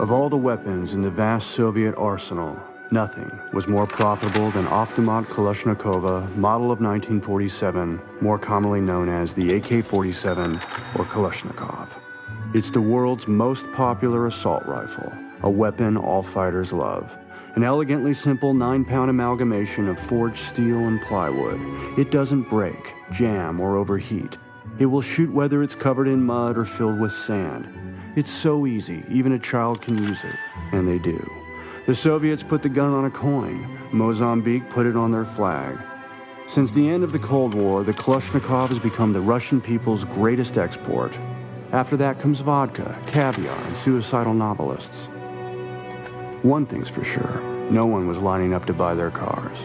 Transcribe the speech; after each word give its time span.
Of 0.00 0.10
all 0.10 0.28
the 0.28 0.36
weapons 0.36 0.92
in 0.92 1.02
the 1.02 1.10
vast 1.10 1.52
Soviet 1.52 1.94
arsenal, 1.96 2.60
nothing 2.90 3.30
was 3.52 3.68
more 3.68 3.86
profitable 3.86 4.50
than 4.50 4.66
Avtomat 4.66 5.26
Kalashnikova, 5.26 6.34
model 6.34 6.72
of 6.72 6.80
1947, 6.80 8.00
more 8.20 8.36
commonly 8.36 8.80
known 8.80 9.08
as 9.08 9.34
the 9.34 9.54
AK-47 9.54 10.56
or 10.98 11.04
Kalashnikov. 11.04 11.90
It's 12.54 12.72
the 12.72 12.80
world's 12.80 13.28
most 13.28 13.70
popular 13.70 14.26
assault 14.26 14.66
rifle, 14.66 15.12
a 15.44 15.50
weapon 15.50 15.96
all 15.96 16.24
fighters 16.24 16.72
love. 16.72 17.16
An 17.54 17.62
elegantly 17.62 18.14
simple 18.14 18.52
nine 18.52 18.84
pound 18.84 19.10
amalgamation 19.10 19.86
of 19.86 20.00
forged 20.00 20.38
steel 20.38 20.88
and 20.88 21.00
plywood. 21.02 21.60
It 21.96 22.10
doesn't 22.10 22.48
break, 22.48 22.94
jam, 23.12 23.60
or 23.60 23.76
overheat. 23.76 24.38
It 24.80 24.86
will 24.86 25.02
shoot 25.02 25.30
whether 25.30 25.62
it's 25.62 25.76
covered 25.76 26.08
in 26.08 26.20
mud 26.20 26.58
or 26.58 26.64
filled 26.64 26.98
with 26.98 27.12
sand. 27.12 27.83
It's 28.16 28.30
so 28.30 28.64
easy, 28.64 29.02
even 29.10 29.32
a 29.32 29.38
child 29.40 29.82
can 29.82 29.98
use 29.98 30.22
it. 30.22 30.36
And 30.70 30.86
they 30.86 30.98
do. 30.98 31.18
The 31.86 31.96
Soviets 31.96 32.44
put 32.44 32.62
the 32.62 32.68
gun 32.68 32.92
on 32.92 33.06
a 33.06 33.10
coin. 33.10 33.66
Mozambique 33.90 34.70
put 34.70 34.86
it 34.86 34.96
on 34.96 35.10
their 35.10 35.24
flag. 35.24 35.76
Since 36.46 36.70
the 36.70 36.88
end 36.88 37.02
of 37.02 37.10
the 37.10 37.18
Cold 37.18 37.54
War, 37.54 37.82
the 37.82 37.92
Kalashnikov 37.92 38.68
has 38.68 38.78
become 38.78 39.12
the 39.12 39.20
Russian 39.20 39.60
people's 39.60 40.04
greatest 40.04 40.58
export. 40.58 41.12
After 41.72 41.96
that 41.96 42.20
comes 42.20 42.38
vodka, 42.38 42.96
caviar, 43.08 43.56
and 43.64 43.76
suicidal 43.76 44.32
novelists. 44.32 45.06
One 46.42 46.66
thing's 46.66 46.88
for 46.88 47.02
sure 47.02 47.40
no 47.70 47.86
one 47.86 48.06
was 48.06 48.18
lining 48.18 48.54
up 48.54 48.66
to 48.66 48.72
buy 48.72 48.94
their 48.94 49.10
cars. 49.10 49.58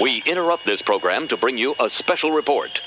We 0.00 0.22
interrupt 0.26 0.66
this 0.66 0.82
program 0.82 1.28
to 1.28 1.36
bring 1.36 1.56
you 1.56 1.74
a 1.80 1.88
special 1.88 2.32
report. 2.32 2.82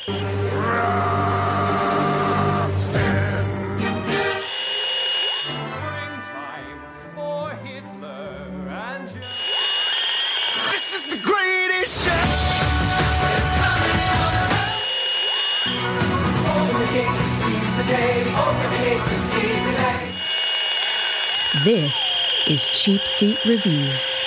This 21.66 21.96
is 22.48 22.70
Cheap 22.70 23.06
Seat 23.06 23.38
Reviews. 23.46 24.20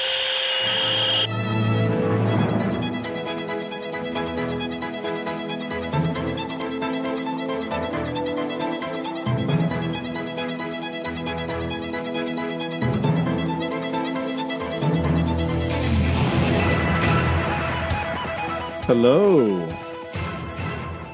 Hello. 18.84 19.66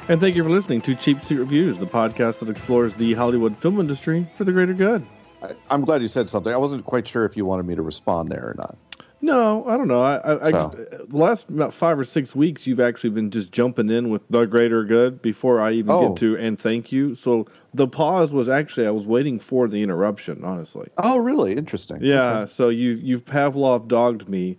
And 0.09 0.21
thank 0.21 0.35
you 0.35 0.43
for 0.43 0.51
listening 0.51 0.83
to 0.83 0.95
Cheap 0.95 1.23
Seat 1.23 1.37
Reviews, 1.37 1.79
the 1.79 1.87
podcast 1.87 2.41
that 2.41 2.51
explores 2.51 2.97
the 2.97 3.15
Hollywood 3.15 3.57
film 3.57 3.81
industry 3.81 4.29
for 4.37 4.45
the 4.45 4.53
greater 4.53 4.75
good. 4.75 5.07
I, 5.43 5.55
I'm 5.71 5.85
glad 5.85 6.03
you 6.03 6.09
said 6.09 6.29
something. 6.29 6.53
I 6.53 6.57
wasn't 6.57 6.85
quite 6.85 7.07
sure 7.09 7.25
if 7.25 7.37
you 7.37 7.45
wanted 7.45 7.67
me 7.67 7.75
to 7.75 7.83
respond 7.83 8.31
there 8.31 8.45
or 8.45 8.55
not. 8.59 8.77
No, 9.23 9.67
I 9.67 9.77
don't 9.77 9.89
know. 9.89 10.01
I, 10.01 10.17
I, 10.17 10.33
I 10.47 10.51
the 10.51 11.07
last 11.11 11.51
about 11.51 11.75
five 11.75 11.99
or 11.99 12.05
six 12.05 12.35
weeks, 12.35 12.67
you've 12.67 12.81
actually 12.81 13.11
been 13.11 13.31
just 13.31 13.53
jumping 13.53 13.91
in 13.91 14.09
with 14.09 14.23
the 14.31 14.47
greater 14.47 14.83
good 14.83 15.21
before 15.21 15.61
I 15.61 15.73
even 15.73 15.91
Oh. 15.91 16.09
get 16.09 16.17
to 16.21 16.39
and 16.39 16.59
thank 16.59 16.91
you. 16.91 17.15
So 17.15 17.47
the 17.75 17.87
pause 17.87 18.33
was 18.33 18.49
actually 18.49 18.87
I 18.87 18.91
was 18.93 19.07
waiting 19.07 19.39
for 19.39 19.69
the 19.69 19.83
interruption. 19.83 20.43
Honestly, 20.43 20.89
Oh, 20.97 21.19
really? 21.19 21.55
Interesting. 21.55 21.99
yeah. 22.01 22.47
So 22.47 22.71
you 22.71 22.93
you've 22.93 23.27
Pavlov 23.27 23.89
dogged 23.89 24.27
me 24.27 24.57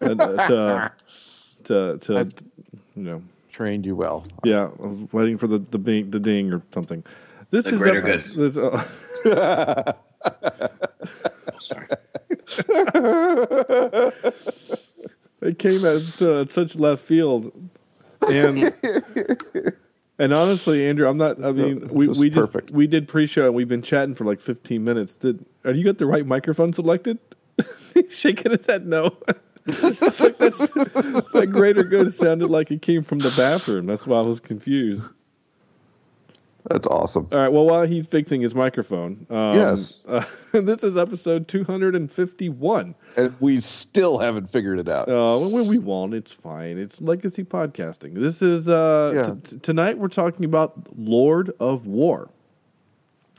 uh, 0.00 0.08
to 0.14 0.92
to 1.64 1.98
to 1.98 2.16
I've- 2.18 2.32
you 2.94 3.02
know 3.02 3.22
Trained 3.50 3.86
you 3.86 3.96
well. 3.96 4.24
Yeah, 4.44 4.68
I 4.82 4.86
was 4.86 5.02
waiting 5.12 5.36
for 5.38 5.46
the 5.48 5.58
the, 5.58 5.78
bing, 5.78 6.10
the 6.10 6.20
ding 6.20 6.52
or 6.52 6.62
something. 6.74 7.02
This 7.50 7.64
The 7.64 7.72
is 7.74 7.78
greater 7.80 7.98
epi- 8.06 8.22
good. 8.34 8.52
this, 8.52 8.56
uh, 8.56 9.92
Sorry. 11.60 11.88
it 15.42 15.58
came 15.58 15.84
at 15.84 16.22
uh, 16.22 16.46
such 16.46 16.76
left 16.76 17.02
field, 17.02 17.52
and 18.28 18.72
and 20.18 20.32
honestly, 20.32 20.86
Andrew, 20.86 21.08
I'm 21.08 21.18
not. 21.18 21.42
I 21.44 21.52
mean, 21.52 21.88
we 21.88 22.08
we 22.08 22.30
just 22.30 22.52
perfect. 22.52 22.70
we 22.70 22.86
did 22.86 23.06
pre-show 23.08 23.46
and 23.46 23.54
we've 23.54 23.68
been 23.68 23.82
chatting 23.82 24.14
for 24.14 24.24
like 24.24 24.40
15 24.40 24.82
minutes. 24.82 25.14
Did 25.14 25.44
are 25.64 25.72
you 25.72 25.84
got 25.84 25.98
the 25.98 26.06
right 26.06 26.26
microphone 26.26 26.72
selected? 26.72 27.18
He's 27.94 28.16
shaking 28.16 28.52
his 28.52 28.66
head 28.66 28.86
no. 28.86 29.16
Like 29.66 30.38
that 31.32 31.48
greater 31.50 31.82
good 31.82 32.14
sounded 32.14 32.50
like 32.50 32.70
it 32.70 32.82
came 32.82 33.02
from 33.02 33.18
the 33.18 33.34
bathroom. 33.36 33.86
That's 33.86 34.06
why 34.06 34.18
I 34.18 34.22
was 34.22 34.38
confused. 34.38 35.10
That's 36.68 36.86
awesome. 36.88 37.28
All 37.30 37.38
right. 37.38 37.48
Well, 37.48 37.64
while 37.66 37.86
he's 37.86 38.06
fixing 38.06 38.40
his 38.40 38.54
microphone, 38.54 39.26
um, 39.30 39.54
Yes. 39.56 40.02
uh, 40.08 40.24
this 40.52 40.82
is 40.82 40.96
episode 40.96 41.46
251. 41.48 42.94
And 43.16 43.34
we 43.40 43.60
still 43.60 44.18
haven't 44.18 44.46
figured 44.46 44.78
it 44.80 44.88
out. 44.88 45.08
Uh, 45.08 45.38
we, 45.48 45.62
we 45.62 45.78
won't. 45.78 46.12
It's 46.14 46.32
fine. 46.32 46.78
It's 46.78 47.00
legacy 47.00 47.44
podcasting. 47.44 48.14
This 48.14 48.42
is 48.42 48.68
uh, 48.68 49.12
Yeah. 49.14 49.34
t- 49.34 49.40
t- 49.50 49.58
tonight. 49.60 49.98
We're 49.98 50.08
talking 50.08 50.44
about 50.44 50.88
Lord 50.98 51.52
of 51.60 51.86
War. 51.86 52.30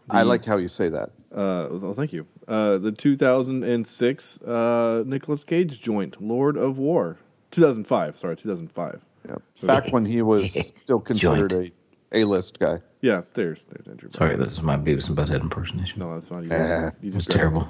I 0.09 0.21
like 0.21 0.45
how 0.45 0.55
you 0.55 0.69
say 0.69 0.87
that. 0.89 1.09
Uh, 1.33 1.67
well, 1.69 1.93
thank 1.93 2.13
you. 2.13 2.25
Uh, 2.47 2.77
the 2.77 2.93
2006 2.93 4.41
uh, 4.43 5.03
Nicolas 5.05 5.43
Cage 5.43 5.81
joint, 5.81 6.21
Lord 6.21 6.55
of 6.55 6.77
War. 6.77 7.17
2005. 7.51 8.17
Sorry, 8.17 8.37
2005. 8.37 9.01
Yeah. 9.27 9.35
Back 9.63 9.91
when 9.91 10.05
he 10.05 10.21
was 10.21 10.51
still 10.81 11.01
considered 11.01 11.51
a 11.51 11.71
A-list 12.11 12.59
guy. 12.59 12.79
Yeah, 13.01 13.21
there's 13.33 13.65
there's 13.65 13.87
Andrew. 13.87 14.09
Sorry, 14.09 14.35
this 14.37 14.53
is 14.53 14.61
my 14.61 14.75
Beavis 14.77 15.07
and 15.07 15.17
Butthead 15.17 15.41
impersonation. 15.41 15.99
No, 15.99 16.13
that's 16.13 16.31
not 16.31 16.43
you. 16.43 16.51
Eh, 16.51 16.91
you 17.01 17.09
It 17.09 17.15
was 17.15 17.25
just 17.25 17.37
terrible. 17.37 17.69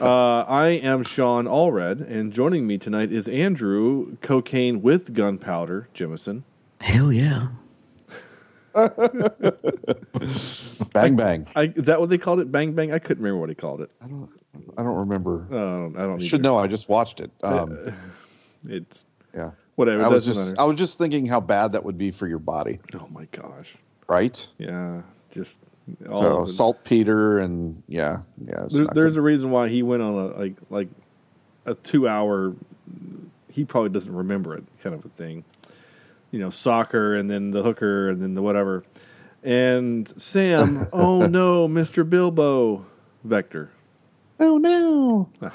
Uh, 0.00 0.44
I 0.48 0.68
am 0.68 1.02
Sean 1.02 1.44
Allred, 1.44 2.00
and 2.10 2.32
joining 2.32 2.66
me 2.66 2.78
tonight 2.78 3.12
is 3.12 3.28
Andrew 3.28 4.16
Cocaine 4.22 4.80
with 4.80 5.12
Gunpowder 5.12 5.88
Jemison. 5.94 6.42
Hell 6.80 7.12
yeah. 7.12 7.48
Bang 10.92 11.16
bang. 11.16 11.46
I, 11.56 11.64
is 11.74 11.86
that 11.86 11.98
what 12.00 12.08
they 12.08 12.18
called 12.18 12.40
it? 12.40 12.52
Bang 12.52 12.72
bang. 12.72 12.92
I 12.92 12.98
couldn't 13.00 13.22
remember 13.22 13.40
what 13.40 13.48
he 13.48 13.54
called 13.54 13.80
it. 13.80 13.90
I 14.00 14.06
don't. 14.06 14.30
I 14.78 14.82
don't 14.82 14.96
remember. 14.96 15.46
Uh, 15.50 15.56
I 15.56 15.58
don't. 15.58 15.96
I 15.96 16.06
don't 16.06 16.18
Should 16.22 16.42
know. 16.42 16.58
I 16.58 16.66
just 16.66 16.88
watched 16.88 17.20
it. 17.20 17.30
Um, 17.42 17.92
It's 18.68 19.04
yeah. 19.34 19.50
Whatever. 19.80 20.04
I 20.04 20.08
was 20.08 20.24
just. 20.24 20.50
matter. 20.50 20.60
I 20.60 20.64
was 20.64 20.78
just 20.78 20.98
thinking 20.98 21.26
how 21.26 21.40
bad 21.40 21.72
that 21.72 21.84
would 21.84 21.98
be 21.98 22.10
for 22.10 22.28
your 22.28 22.38
body, 22.38 22.78
oh 22.94 23.08
my 23.10 23.24
gosh. 23.32 23.74
right? 24.06 24.46
Yeah. 24.58 25.02
Just 25.30 25.60
all 26.08 26.46
So 26.46 26.52
saltpeter 26.52 27.38
and 27.38 27.82
yeah, 27.88 28.18
yeah. 28.46 28.66
There, 28.68 28.86
there's 28.92 29.12
good. 29.12 29.18
a 29.18 29.22
reason 29.22 29.50
why 29.50 29.68
he 29.68 29.82
went 29.82 30.02
on 30.02 30.14
a 30.14 30.26
like 30.38 30.54
like 30.68 30.88
a 31.64 31.74
two 31.74 32.06
hour. 32.06 32.54
He 33.50 33.64
probably 33.64 33.90
doesn't 33.90 34.14
remember 34.14 34.54
it, 34.54 34.64
kind 34.82 34.94
of 34.94 35.04
a 35.04 35.08
thing. 35.08 35.44
You 36.30 36.38
know, 36.38 36.50
soccer 36.50 37.16
and 37.16 37.28
then 37.28 37.50
the 37.50 37.62
hooker 37.62 38.10
and 38.10 38.22
then 38.22 38.34
the 38.34 38.42
whatever. 38.42 38.84
And 39.42 40.12
Sam, 40.20 40.88
oh 40.92 41.26
no, 41.26 41.66
Mister 41.66 42.04
Bilbo, 42.04 42.84
Vector. 43.24 43.70
Oh 44.38 44.58
no. 44.58 45.30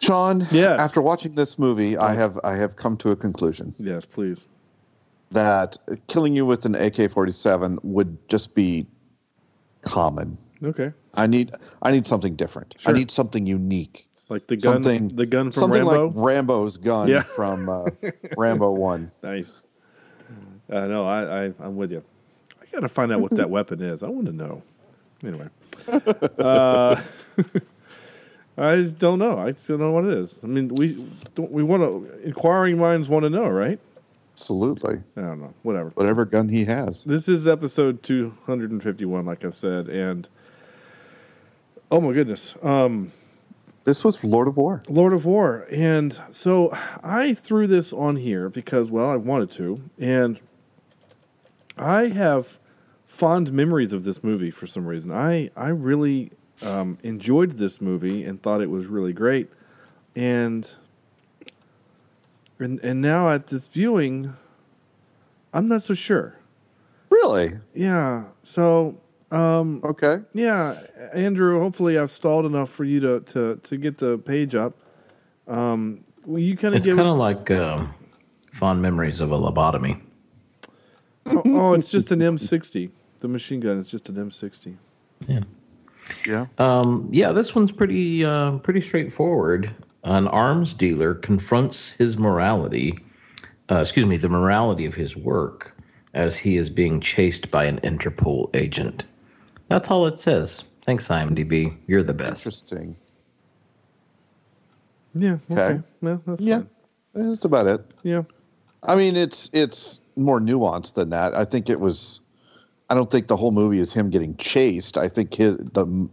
Sean, 0.00 0.46
Yes. 0.50 0.78
after 0.80 1.00
watching 1.02 1.34
this 1.34 1.58
movie, 1.58 1.96
I 1.96 2.14
have 2.14 2.38
I 2.44 2.56
have 2.56 2.76
come 2.76 2.96
to 2.98 3.10
a 3.10 3.16
conclusion 3.16 3.74
Yes, 3.78 4.06
please. 4.06 4.48
that 5.32 5.76
killing 6.06 6.34
you 6.36 6.46
with 6.46 6.64
an 6.66 6.74
AK-47 6.74 7.78
would 7.82 8.16
just 8.28 8.54
be 8.54 8.86
common. 9.82 10.38
Okay, 10.62 10.92
I 11.14 11.26
need 11.26 11.52
I 11.82 11.90
need 11.90 12.06
something 12.06 12.36
different. 12.36 12.74
Sure. 12.78 12.94
I 12.94 12.98
need 12.98 13.10
something 13.10 13.46
unique. 13.46 14.06
like 14.28 14.46
the 14.46 14.56
gun, 14.56 14.74
Something 14.82 15.08
the 15.16 15.26
gun 15.26 15.50
from 15.50 15.60
something 15.60 15.84
Rambo. 15.84 16.06
like 16.08 16.14
Rambo's 16.16 16.76
gun 16.76 17.08
Yeah. 17.08 17.22
from 17.22 17.68
uh, 17.68 17.86
Rambo 18.36 18.70
One. 18.72 19.10
Nice. 19.22 19.62
Uh, 20.70 20.86
no, 20.86 21.06
I, 21.06 21.46
I, 21.46 21.52
I'm 21.60 21.76
with 21.76 21.90
you. 21.90 22.04
I 22.60 22.66
got 22.70 22.80
to 22.80 22.88
find 22.88 23.10
out 23.10 23.20
what 23.20 23.30
that 23.36 23.48
weapon 23.56 23.80
is. 23.80 24.02
I 24.02 24.08
want 24.08 24.26
to 24.26 24.32
know. 24.32 24.62
Anyway, 25.24 25.48
uh, 26.38 27.00
I 28.58 28.76
just 28.76 28.98
don't 28.98 29.18
know. 29.18 29.38
I 29.38 29.52
still 29.52 29.78
don't 29.78 29.86
know 29.88 29.92
what 29.92 30.04
it 30.04 30.18
is. 30.18 30.40
I 30.42 30.46
mean, 30.46 30.68
we 30.68 31.06
don't, 31.34 31.50
we 31.50 31.62
want 31.62 31.82
to. 31.82 32.20
Inquiring 32.26 32.78
minds 32.78 33.08
want 33.08 33.22
to 33.24 33.30
know, 33.30 33.48
right? 33.48 33.78
Absolutely. 34.32 34.98
I 35.16 35.20
don't 35.20 35.40
know. 35.40 35.54
Whatever. 35.62 35.90
Whatever 35.90 36.24
gun 36.24 36.48
he 36.48 36.64
has. 36.64 37.04
This 37.04 37.28
is 37.28 37.46
episode 37.46 38.02
251, 38.02 39.24
like 39.26 39.44
I've 39.44 39.56
said, 39.56 39.88
and 39.88 40.28
oh 41.90 42.00
my 42.00 42.12
goodness, 42.12 42.54
um, 42.62 43.12
This 43.84 44.04
was 44.04 44.22
Lord 44.22 44.48
of 44.48 44.56
War. 44.56 44.82
Lord 44.88 45.12
of 45.12 45.24
War. 45.24 45.66
And 45.70 46.20
so 46.30 46.70
I 47.02 47.34
threw 47.34 47.66
this 47.66 47.92
on 47.92 48.16
here 48.16 48.48
because, 48.48 48.90
well, 48.90 49.08
I 49.08 49.16
wanted 49.16 49.50
to. 49.52 49.80
And 49.98 50.38
I 51.76 52.08
have 52.08 52.58
fond 53.06 53.52
memories 53.52 53.92
of 53.92 54.04
this 54.04 54.22
movie 54.22 54.50
for 54.50 54.66
some 54.66 54.86
reason. 54.86 55.10
I 55.12 55.50
I 55.56 55.68
really 55.68 56.30
um, 56.62 56.98
enjoyed 57.02 57.52
this 57.58 57.80
movie 57.80 58.24
and 58.24 58.42
thought 58.42 58.60
it 58.60 58.70
was 58.70 58.86
really 58.86 59.12
great, 59.12 59.50
and 60.16 60.70
and 62.58 62.80
and 62.80 63.00
now 63.00 63.30
at 63.30 63.46
this 63.48 63.68
viewing, 63.68 64.34
I'm 65.52 65.68
not 65.68 65.82
so 65.82 65.94
sure. 65.94 66.34
Really? 67.10 67.52
Yeah. 67.74 68.24
So 68.42 69.00
um, 69.30 69.80
Okay. 69.84 70.18
yeah, 70.34 70.80
Andrew. 71.12 71.60
Hopefully, 71.60 71.98
I've 71.98 72.10
stalled 72.10 72.46
enough 72.46 72.70
for 72.70 72.84
you 72.84 73.00
to 73.00 73.20
to 73.20 73.56
to 73.62 73.76
get 73.76 73.98
the 73.98 74.18
page 74.18 74.54
up. 74.54 74.74
Um, 75.46 76.04
will 76.26 76.40
you 76.40 76.56
kind 76.56 76.74
of 76.74 76.78
It's 76.78 76.84
give 76.86 76.96
kind 76.96 77.08
us? 77.08 77.12
of 77.12 77.18
like 77.18 77.50
um, 77.50 77.94
fond 78.52 78.82
memories 78.82 79.20
of 79.20 79.30
a 79.32 79.36
lobotomy. 79.36 80.00
oh, 81.26 81.42
oh, 81.46 81.72
it's 81.74 81.88
just 81.88 82.10
an 82.10 82.20
M60. 82.20 82.90
The 83.20 83.28
machine 83.28 83.60
gun 83.60 83.78
is 83.78 83.88
just 83.88 84.08
an 84.08 84.16
M60. 84.16 84.76
Yeah. 85.26 85.40
Yeah. 86.26 86.46
Um, 86.58 87.08
yeah, 87.12 87.32
this 87.32 87.54
one's 87.54 87.72
pretty 87.72 88.24
uh, 88.24 88.52
pretty 88.58 88.80
straightforward. 88.80 89.74
An 90.04 90.28
arms 90.28 90.74
dealer 90.74 91.14
confronts 91.14 91.92
his 91.92 92.16
morality, 92.16 92.98
uh, 93.70 93.76
excuse 93.80 94.06
me, 94.06 94.16
the 94.16 94.28
morality 94.28 94.86
of 94.86 94.94
his 94.94 95.16
work 95.16 95.74
as 96.14 96.36
he 96.36 96.56
is 96.56 96.70
being 96.70 97.00
chased 97.00 97.50
by 97.50 97.64
an 97.64 97.80
Interpol 97.80 98.48
agent. 98.54 99.04
That's 99.68 99.90
all 99.90 100.06
it 100.06 100.18
says. 100.18 100.64
Thanks, 100.84 101.08
IMDb. 101.08 101.76
You're 101.86 102.02
the 102.02 102.14
best. 102.14 102.38
Interesting. 102.38 102.96
Yeah. 105.14 105.38
Okay. 105.50 105.62
Okay. 105.62 105.82
Well, 106.00 106.22
that's 106.26 106.40
Yeah. 106.40 106.62
fine. 107.14 107.30
That's 107.30 107.44
about 107.44 107.66
it. 107.66 107.84
Yeah. 108.02 108.22
I 108.82 108.94
mean, 108.94 109.16
it's 109.16 109.50
it's 109.52 110.00
more 110.16 110.40
nuanced 110.40 110.94
than 110.94 111.10
that. 111.10 111.34
I 111.34 111.44
think 111.44 111.68
it 111.68 111.80
was. 111.80 112.20
I 112.90 112.94
don't 112.94 113.10
think 113.10 113.26
the 113.28 113.36
whole 113.36 113.50
movie 113.50 113.80
is 113.80 113.92
him 113.92 114.10
getting 114.10 114.36
chased. 114.36 114.96
I 114.96 115.08
think 115.08 115.34
his, 115.34 115.56
the 115.56 116.08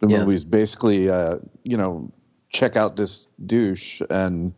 the 0.00 0.08
Yeah. 0.08 0.20
movie 0.20 0.34
is 0.34 0.44
basically, 0.44 1.10
uh, 1.10 1.36
you 1.64 1.76
know, 1.76 2.10
check 2.50 2.76
out 2.76 2.96
this 2.96 3.26
douche 3.46 4.02
and 4.10 4.52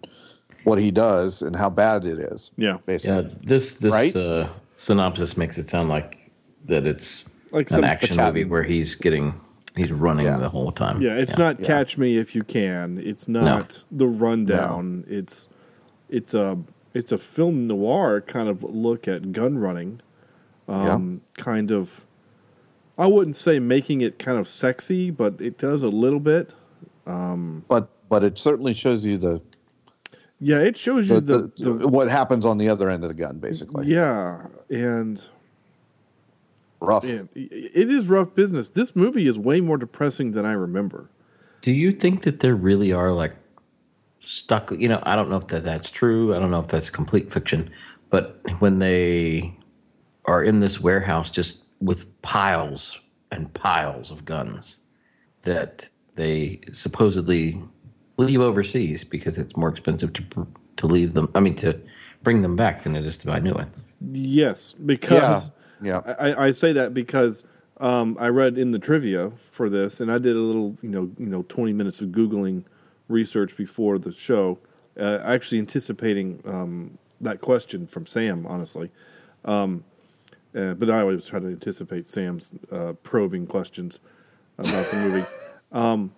what 0.65 0.79
he 0.79 0.91
does 0.91 1.43
and 1.43 1.55
how 1.57 1.71
bad 1.71 2.05
it 2.05 2.19
is. 2.19 2.51
Yeah. 2.57 2.79
Basically, 2.87 3.25
Yeah, 3.29 3.35
this 3.45 3.75
this 3.77 3.93
Right? 3.93 4.15
uh, 4.15 4.49
synopsis 4.75 5.37
makes 5.37 5.57
it 5.59 5.69
sound 5.69 5.89
like 5.89 6.31
that 6.67 6.87
it's 6.87 7.25
Like 7.51 7.71
an 7.71 7.85
action 7.85 8.17
cat- 8.17 8.35
movie 8.35 8.45
where 8.45 8.63
he's 8.63 8.95
getting 8.95 9.35
he's 9.77 9.91
running 9.93 10.27
Yeah. 10.27 10.37
the 10.39 10.49
whole 10.49 10.71
time. 10.73 11.01
Yeah, 11.03 11.15
it's 11.17 11.37
not 11.39 11.63
Catch 11.63 11.97
Me 11.99 12.17
If 12.19 12.35
You 12.35 12.45
Can. 12.45 12.99
It's 12.99 13.27
not 13.27 13.83
the 13.91 14.07
rundown. 14.07 15.05
It's 15.09 15.49
it's 16.11 16.35
a 16.35 16.59
it's 16.93 17.11
a 17.13 17.19
film 17.19 17.67
noir 17.67 18.21
kind 18.21 18.49
of 18.51 18.63
look 18.63 19.09
at 19.09 19.33
gun 19.33 19.57
running. 19.59 20.01
Um, 20.69 21.21
Kind 21.37 21.71
of, 21.71 22.05
I 22.97 23.07
wouldn't 23.07 23.37
say 23.37 23.59
making 23.59 24.01
it 24.01 24.19
kind 24.19 24.39
of 24.39 24.49
sexy, 24.49 25.11
but 25.11 25.41
it 25.41 25.59
does 25.59 25.83
a 25.83 25.89
little 25.89 26.21
bit. 26.21 26.55
Um, 27.07 27.65
but 27.69 27.91
but 28.09 28.25
it 28.25 28.39
certainly 28.39 28.73
shows 28.75 29.05
you 29.05 29.19
the, 29.19 29.43
Yeah, 30.41 30.59
it 30.61 30.77
shows 30.77 31.09
you 31.09 31.21
the, 31.21 31.53
the, 31.57 31.65
the, 31.65 31.73
the 31.75 31.89
what 31.89 32.11
happens 32.11 32.47
on 32.47 32.59
the 32.59 32.69
other 32.69 32.89
end 32.89 33.05
of 33.05 33.09
the 33.09 33.15
gun, 33.15 33.39
basically. 33.39 33.87
yeah, 33.87 34.47
and 34.71 35.23
Rough. 36.81 37.05
man, 37.05 37.29
it 37.35 37.91
is 37.91 38.09
rough 38.09 38.35
business. 38.35 38.69
This 38.71 38.95
movie 38.95 39.27
is 39.27 39.39
way 39.39 39.61
more 39.61 39.77
depressing 39.77 40.33
than 40.33 40.45
I 40.47 40.53
remember. 40.53 41.09
Do 41.63 41.73
you 41.73 41.93
think 41.93 42.23
that 42.23 42.41
there 42.41 42.55
really 42.55 42.93
are 42.93 43.11
like 43.13 43.35
stuck? 44.21 44.71
You 44.71 44.89
know, 44.89 45.03
I 45.05 45.17
don't 45.17 45.31
know 45.31 45.37
if 45.39 45.47
that 45.49 45.63
that's 45.63 45.91
true. 45.91 46.35
I 46.35 46.39
don't 46.39 46.51
know 46.51 46.61
if 46.61 46.69
that's 46.69 46.91
complete 46.91 47.33
fiction. 47.33 47.71
But 48.11 48.39
when 48.59 48.79
they 48.79 49.57
are 50.27 50.43
in 50.43 50.61
this 50.61 50.81
warehouse, 50.81 51.31
just 51.31 51.59
with 51.81 52.21
piles 52.23 52.99
and 53.31 53.53
piles 53.55 54.11
of 54.11 54.25
guns 54.25 54.77
that 55.43 55.89
they 56.15 56.61
supposedly 56.73 57.61
leave 58.17 58.41
overseas 58.41 59.05
because 59.05 59.39
it's 59.39 59.57
more 59.57 59.69
expensive 59.69 60.13
to 60.15 60.47
to 60.77 60.87
leave 60.87 61.15
them. 61.15 61.31
I 61.35 61.41
mean, 61.41 61.55
to 61.57 61.79
bring 62.23 62.43
them 62.43 62.57
back 62.57 62.83
than 62.83 62.97
it 62.97 63.05
is 63.05 63.17
to 63.19 63.27
buy 63.27 63.39
new 63.39 63.53
ones. 63.53 63.75
Yes, 64.13 64.75
because 64.87 65.51
Yeah. 65.83 65.99
I, 66.19 66.47
I 66.47 66.53
say 66.53 66.73
that 66.73 66.95
because 66.95 67.43
um, 67.81 68.17
I 68.19 68.29
read 68.29 68.57
in 68.59 68.71
the 68.71 68.79
trivia 68.79 69.31
for 69.51 69.69
this, 69.69 70.01
and 70.01 70.11
I 70.11 70.19
did 70.19 70.37
a 70.37 70.41
little, 70.41 70.77
you 70.83 70.89
know, 70.89 71.11
you 71.19 71.27
know, 71.27 71.43
twenty 71.49 71.73
minutes 71.73 72.01
of 72.01 72.09
googling 72.09 72.65
research 73.09 73.57
before 73.57 73.99
the 73.99 74.13
show, 74.13 74.59
uh, 74.99 75.19
actually 75.25 75.59
anticipating 75.59 76.41
um, 76.47 76.99
that 77.21 77.41
question 77.41 77.87
from 77.87 78.07
Sam. 78.07 78.47
Honestly, 78.47 78.91
um, 79.45 79.85
uh, 80.55 80.75
but 80.75 80.91
I 80.91 81.01
always 81.01 81.27
try 81.27 81.41
to 81.41 81.47
anticipate 81.47 82.09
Sam's 82.09 82.53
uh, 82.73 82.93
probing 83.03 83.47
questions 83.47 83.99
about 84.59 84.87
the 84.91 84.97
movie. 84.99 85.25
Um, 85.73 86.13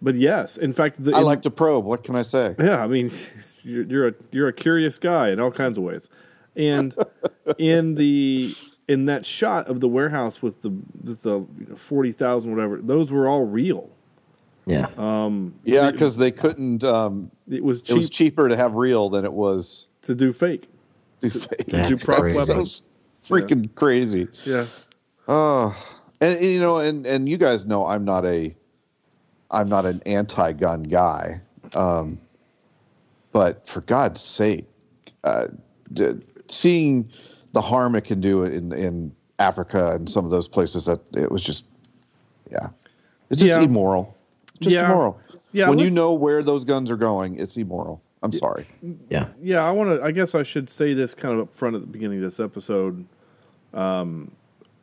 but 0.00 0.14
yes, 0.14 0.56
in 0.56 0.72
fact, 0.72 1.02
the, 1.02 1.12
I 1.12 1.18
in- 1.18 1.24
like 1.24 1.42
to 1.42 1.50
probe. 1.50 1.84
What 1.84 2.04
can 2.04 2.14
I 2.14 2.22
say? 2.22 2.54
yeah, 2.60 2.80
I 2.80 2.86
mean, 2.86 3.10
you're, 3.64 3.82
you're 3.82 4.08
a 4.08 4.14
you're 4.30 4.46
a 4.46 4.52
curious 4.52 4.98
guy 4.98 5.30
in 5.30 5.40
all 5.40 5.50
kinds 5.50 5.76
of 5.78 5.82
ways, 5.82 6.08
and 6.54 6.94
in 7.58 7.96
the 7.96 8.54
in 8.86 9.06
that 9.06 9.26
shot 9.26 9.66
of 9.66 9.80
the 9.80 9.88
warehouse 9.88 10.40
with 10.40 10.62
the 10.62 10.70
with 11.02 11.22
the 11.22 11.40
you 11.40 11.66
know, 11.70 11.74
forty 11.74 12.12
thousand 12.12 12.54
whatever, 12.54 12.76
those 12.80 13.10
were 13.10 13.26
all 13.26 13.44
real. 13.44 13.90
Yeah. 14.64 14.86
Yeah, 15.64 15.90
because 15.90 16.16
they 16.16 16.30
couldn't. 16.30 16.84
Um, 16.84 17.32
It 17.50 17.64
was 17.64 17.80
it 17.82 17.94
was 17.94 18.08
cheaper 18.10 18.48
to 18.48 18.56
have 18.56 18.74
real 18.76 19.08
than 19.08 19.24
it 19.24 19.32
was 19.32 19.88
to 20.02 20.14
do 20.14 20.32
fake. 20.32 20.68
do 21.20 21.30
fake. 21.30 21.64
Yeah, 21.66 21.88
do 21.88 21.96
prop 21.96 22.20
crazy. 22.20 22.38
weapons. 22.38 22.84
Freaking 23.22 23.74
crazy. 23.74 24.28
Yeah, 24.44 24.66
Oh, 25.28 25.76
and, 26.20 26.36
and, 26.36 26.44
you 26.46 26.60
know, 26.60 26.78
and 26.78 27.06
and 27.06 27.28
you 27.28 27.36
guys 27.36 27.66
know 27.66 27.86
I'm 27.86 28.04
not 28.04 28.24
a, 28.24 28.54
I'm 29.50 29.68
not 29.68 29.86
an 29.86 30.02
anti-gun 30.06 30.84
guy, 30.84 31.40
um, 31.74 32.18
but 33.32 33.66
for 33.66 33.80
God's 33.82 34.20
sake, 34.22 34.66
uh, 35.24 35.48
d- 35.92 36.20
seeing 36.48 37.08
the 37.52 37.60
harm 37.60 37.94
it 37.94 38.02
can 38.04 38.20
do 38.20 38.44
in 38.44 38.72
in 38.72 39.12
Africa 39.38 39.92
and 39.94 40.08
some 40.10 40.24
of 40.24 40.30
those 40.30 40.48
places 40.48 40.86
that 40.86 41.00
it 41.14 41.30
was 41.30 41.42
just, 41.42 41.64
yeah, 42.50 42.68
it's 43.30 43.40
just 43.40 43.56
Yeah. 43.56 43.62
immoral, 43.62 44.16
just 44.60 44.74
Yeah. 44.74 44.86
immoral. 44.86 45.20
Yeah, 45.52 45.68
when 45.68 45.78
you 45.78 45.90
know 45.90 46.12
where 46.12 46.42
those 46.42 46.64
guns 46.64 46.90
are 46.90 46.96
going, 46.96 47.38
it's 47.38 47.56
immoral. 47.56 48.02
I'm 48.22 48.32
sorry. 48.32 48.66
Yeah. 49.08 49.28
yeah. 49.40 49.64
I 49.64 49.70
want 49.70 49.90
to. 49.98 50.04
I 50.04 50.10
guess 50.10 50.34
I 50.34 50.42
should 50.42 50.68
say 50.68 50.92
this 50.94 51.14
kind 51.14 51.34
of 51.34 51.40
up 51.40 51.54
front 51.54 51.74
at 51.74 51.80
the 51.80 51.86
beginning 51.86 52.18
of 52.18 52.24
this 52.24 52.38
episode. 52.40 53.06
Um, 53.72 54.30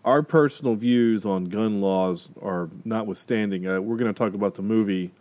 our 0.05 0.23
personal 0.23 0.75
views 0.75 1.25
on 1.25 1.45
gun 1.45 1.81
laws 1.81 2.29
are 2.41 2.69
notwithstanding. 2.85 3.67
Uh, 3.67 3.79
we're 3.81 3.97
going 3.97 4.11
to 4.13 4.17
talk 4.17 4.33
about 4.33 4.55
the 4.55 4.61
movie 4.61 5.11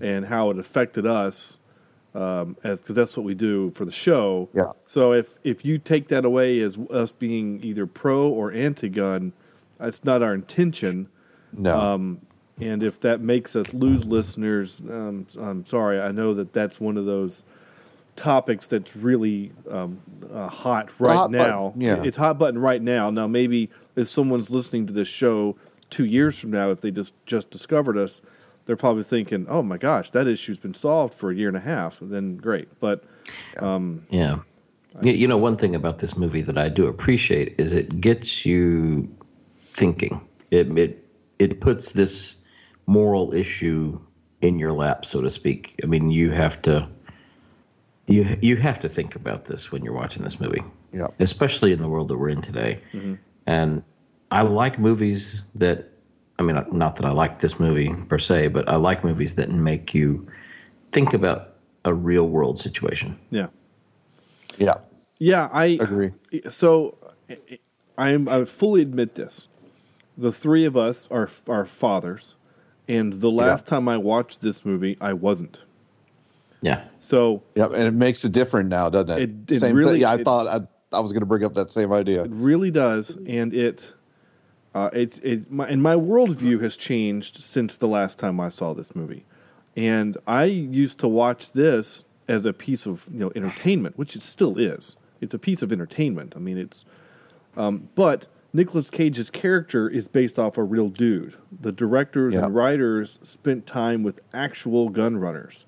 and 0.00 0.26
how 0.26 0.50
it 0.50 0.58
affected 0.58 1.06
us, 1.06 1.56
um, 2.14 2.56
as 2.64 2.80
because 2.80 2.96
that's 2.96 3.16
what 3.16 3.24
we 3.24 3.34
do 3.34 3.70
for 3.76 3.84
the 3.84 3.92
show. 3.92 4.48
Yeah. 4.52 4.72
So 4.84 5.12
if 5.12 5.34
if 5.44 5.64
you 5.64 5.78
take 5.78 6.08
that 6.08 6.24
away 6.24 6.60
as 6.60 6.76
us 6.90 7.12
being 7.12 7.62
either 7.62 7.86
pro 7.86 8.28
or 8.28 8.52
anti-gun, 8.52 9.32
that's 9.78 10.04
not 10.04 10.22
our 10.22 10.34
intention. 10.34 11.08
No, 11.56 11.78
Um, 11.78 12.20
and 12.60 12.82
if 12.82 13.00
that 13.00 13.20
makes 13.20 13.56
us 13.56 13.72
lose 13.74 14.04
listeners, 14.04 14.80
um, 14.88 15.26
I'm 15.38 15.64
sorry. 15.66 16.00
I 16.00 16.12
know 16.12 16.34
that 16.34 16.52
that's 16.52 16.80
one 16.80 16.96
of 16.96 17.04
those 17.04 17.42
topics 18.16 18.66
that's 18.66 18.94
really 18.96 19.50
um, 19.70 20.00
uh, 20.32 20.48
hot 20.48 20.88
right 20.98 21.16
hot 21.16 21.30
now. 21.30 21.68
button, 21.68 21.80
yeah. 21.80 22.02
It's 22.02 22.16
hot 22.16 22.38
button 22.38 22.60
right 22.60 22.80
now. 22.80 23.10
Now, 23.10 23.26
maybe 23.26 23.70
if 23.96 24.08
someone's 24.08 24.50
listening 24.50 24.86
to 24.86 24.92
this 24.92 25.08
show 25.08 25.56
two 25.90 26.04
years 26.04 26.38
from 26.38 26.50
now, 26.50 26.70
if 26.70 26.80
they 26.80 26.90
just, 26.90 27.14
just 27.26 27.50
discovered 27.50 27.98
us, 27.98 28.22
they're 28.66 28.76
probably 28.76 29.04
thinking, 29.04 29.46
oh 29.48 29.62
my 29.62 29.76
gosh, 29.76 30.10
that 30.12 30.26
issue's 30.26 30.58
been 30.58 30.74
solved 30.74 31.14
for 31.14 31.30
a 31.30 31.34
year 31.34 31.48
and 31.48 31.56
a 31.56 31.60
half. 31.60 31.98
Then 32.00 32.36
great. 32.36 32.68
But 32.80 33.04
Yeah. 34.10 34.38
You, 35.02 35.12
you 35.12 35.28
know, 35.28 35.36
one 35.36 35.56
thing 35.56 35.74
about 35.74 35.98
this 35.98 36.16
movie 36.16 36.42
that 36.42 36.56
I 36.56 36.68
do 36.68 36.86
appreciate 36.86 37.54
is 37.58 37.72
it 37.72 38.00
gets 38.00 38.46
you 38.46 39.08
thinking. 39.72 40.20
It 40.50 40.78
it 40.78 41.04
it 41.40 41.60
puts 41.60 41.92
this 41.92 42.36
moral 42.86 43.32
issue 43.34 43.98
in 44.40 44.58
your 44.58 44.72
lap, 44.72 45.04
so 45.04 45.20
to 45.20 45.30
speak. 45.30 45.74
I 45.82 45.86
mean, 45.86 46.10
you 46.10 46.30
have 46.30 46.60
to 46.62 46.88
you 48.06 48.36
you 48.42 48.56
have 48.56 48.78
to 48.80 48.88
think 48.88 49.16
about 49.16 49.46
this 49.46 49.72
when 49.72 49.82
you're 49.82 49.94
watching 49.94 50.22
this 50.22 50.38
movie, 50.40 50.62
yeah, 50.92 51.08
especially 51.20 51.72
in 51.72 51.80
the 51.80 51.88
world 51.88 52.08
that 52.08 52.18
we're 52.18 52.28
in 52.28 52.42
today. 52.42 52.80
Mm-hmm. 52.92 53.14
And 53.46 53.82
I 54.30 54.42
like 54.42 54.78
movies 54.78 55.42
that 55.54 55.90
I 56.38 56.42
mean, 56.42 56.62
not 56.72 56.96
that 56.96 57.04
I 57.04 57.12
like 57.12 57.40
this 57.40 57.60
movie 57.60 57.94
per 58.08 58.18
se, 58.18 58.48
but 58.48 58.68
I 58.68 58.76
like 58.76 59.04
movies 59.04 59.36
that 59.36 59.50
make 59.50 59.94
you 59.94 60.26
think 60.92 61.14
about 61.14 61.54
a 61.84 61.94
real 61.94 62.28
world 62.28 62.58
situation. 62.58 63.18
yeah. 63.30 63.48
yeah, 64.58 64.74
Yeah, 65.18 65.48
I 65.52 65.78
agree. 65.80 66.12
So 66.50 66.98
I 67.96 68.10
am 68.10 68.28
I 68.28 68.44
fully 68.44 68.82
admit 68.82 69.14
this. 69.14 69.48
The 70.16 70.32
three 70.32 70.64
of 70.64 70.76
us 70.76 71.06
are 71.10 71.28
are 71.48 71.64
fathers, 71.64 72.34
and 72.88 73.12
the 73.20 73.30
last 73.30 73.66
time 73.66 73.88
I 73.88 73.96
watched 73.96 74.40
this 74.40 74.64
movie, 74.64 74.96
I 75.00 75.12
wasn't. 75.12 75.60
Yeah. 76.62 76.84
So 77.00 77.42
Yeah, 77.54 77.66
and 77.66 77.82
it 77.84 77.92
makes 77.94 78.24
it 78.24 78.32
different 78.32 78.68
now, 78.68 78.88
doesn't 78.88 79.10
it? 79.10 79.30
It- 79.48 79.54
it 79.56 79.60
same 79.60 79.76
really- 79.76 79.94
thing. 79.94 80.00
Yeah, 80.02 80.10
I 80.12 80.14
it- 80.16 80.24
thought 80.24 80.46
I, 80.46 80.96
I 80.96 81.00
was 81.00 81.12
going 81.12 81.20
to 81.20 81.26
bring 81.26 81.44
up 81.44 81.54
that 81.54 81.72
same 81.72 81.92
idea. 81.92 82.24
it 82.24 82.30
really 82.32 82.70
does, 82.70 83.16
and 83.26 83.52
it 83.54 83.92
Uh, 84.74 84.90
it's 84.92 85.18
it, 85.18 85.48
my, 85.52 85.68
and 85.68 85.80
my 85.82 85.94
worldview 85.94 86.60
has 86.60 86.76
changed 86.76 87.40
since 87.40 87.76
the 87.76 87.86
last 87.86 88.18
time 88.18 88.40
I 88.40 88.48
saw 88.48 88.72
this 88.74 88.92
movie, 88.96 89.24
and 89.76 90.16
I 90.26 90.44
used 90.46 90.98
to 90.98 91.06
watch 91.08 91.52
this 91.52 92.04
as 92.26 92.44
a 92.44 92.52
piece 92.52 92.84
of 92.84 93.04
you 93.12 93.20
know 93.20 93.30
entertainment, 93.36 93.96
which 93.96 94.16
it 94.16 94.22
still 94.22 94.58
is. 94.58 94.96
It's 95.20 95.32
a 95.32 95.38
piece 95.38 95.62
of 95.62 95.70
entertainment. 95.70 96.32
I 96.34 96.40
mean, 96.40 96.58
it's 96.58 96.84
um, 97.56 97.88
but 97.94 98.26
Nicolas 98.54 98.88
Cage's 98.88 99.28
character 99.30 99.88
is 99.88 100.06
based 100.08 100.38
off 100.38 100.56
a 100.56 100.62
real 100.62 100.88
dude. 100.88 101.34
The 101.60 101.72
directors 101.72 102.34
Yeah. 102.34 102.44
and 102.46 102.54
writers 102.54 103.18
spent 103.22 103.66
time 103.66 104.02
with 104.04 104.20
actual 104.32 104.88
gun 104.88 105.16
runners. 105.18 105.66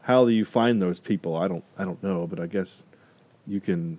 How 0.00 0.24
do 0.24 0.32
you 0.32 0.44
find 0.44 0.80
those 0.82 1.00
people? 1.00 1.36
I 1.36 1.46
don't. 1.48 1.64
I 1.78 1.84
don't 1.84 2.02
know, 2.02 2.26
but 2.26 2.40
I 2.40 2.46
guess 2.46 2.82
you 3.46 3.60
can 3.60 3.98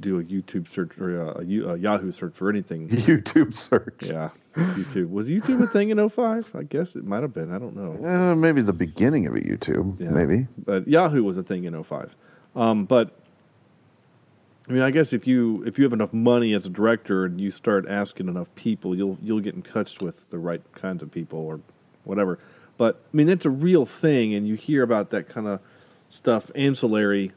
do 0.00 0.18
a 0.20 0.24
YouTube 0.24 0.68
search 0.68 0.96
or 0.98 1.20
a, 1.20 1.38
a 1.40 1.74
a 1.74 1.76
Yahoo 1.78 2.10
search 2.12 2.34
for 2.34 2.48
anything. 2.48 2.88
YouTube 2.90 3.52
search. 3.52 4.06
Yeah, 4.06 4.30
YouTube 4.54 5.10
was 5.10 5.28
YouTube 5.28 5.62
a 5.62 5.66
thing 5.66 5.90
in 5.90 6.08
05? 6.08 6.54
I 6.58 6.62
guess 6.62 6.96
it 6.96 7.04
might 7.04 7.20
have 7.22 7.34
been. 7.34 7.52
I 7.52 7.58
don't 7.58 7.76
know. 7.76 8.06
Uh, 8.06 8.34
maybe 8.34 8.62
the 8.62 8.72
beginning 8.72 9.26
of 9.26 9.34
a 9.34 9.40
YouTube. 9.40 10.00
Yeah. 10.00 10.10
Maybe. 10.10 10.46
but 10.64 10.88
Yahoo 10.88 11.22
was 11.22 11.36
a 11.36 11.42
thing 11.42 11.64
in 11.64 11.82
05. 11.82 12.14
Um, 12.54 12.84
but 12.86 13.18
I 14.68 14.72
mean, 14.72 14.82
I 14.82 14.90
guess 14.90 15.12
if 15.12 15.26
you 15.26 15.62
if 15.64 15.78
you 15.78 15.84
have 15.84 15.92
enough 15.92 16.12
money 16.12 16.52
as 16.52 16.66
a 16.66 16.68
director 16.68 17.24
and 17.24 17.40
you 17.40 17.50
start 17.50 17.86
asking 17.88 18.28
enough 18.28 18.48
people, 18.56 18.96
you'll 18.96 19.16
you'll 19.22 19.40
get 19.40 19.54
in 19.54 19.62
touch 19.62 20.00
with 20.00 20.28
the 20.30 20.38
right 20.38 20.62
kinds 20.74 21.02
of 21.02 21.10
people 21.12 21.38
or 21.38 21.60
whatever. 22.04 22.38
But 22.76 22.96
I 22.96 23.16
mean, 23.16 23.28
that's 23.28 23.46
a 23.46 23.50
real 23.50 23.86
thing, 23.86 24.34
and 24.34 24.46
you 24.46 24.56
hear 24.56 24.82
about 24.82 25.10
that 25.10 25.28
kind 25.28 25.46
of 25.46 25.60
stuff 26.08 26.50
ancillary, 26.54 27.32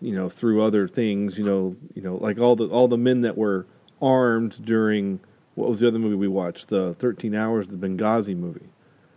you 0.00 0.14
know, 0.14 0.28
through 0.28 0.62
other 0.62 0.86
things. 0.86 1.36
You 1.36 1.44
know, 1.44 1.76
you 1.94 2.02
know, 2.02 2.16
like 2.16 2.38
all 2.38 2.54
the 2.54 2.68
all 2.68 2.86
the 2.86 2.98
men 2.98 3.22
that 3.22 3.36
were 3.36 3.66
armed 4.00 4.64
during 4.64 5.18
what 5.56 5.68
was 5.68 5.80
the 5.80 5.88
other 5.88 5.98
movie 5.98 6.16
we 6.16 6.28
watched, 6.28 6.68
the 6.68 6.94
Thirteen 6.94 7.34
Hours, 7.34 7.68
the 7.68 7.76
Benghazi 7.76 8.36
movie. 8.36 8.68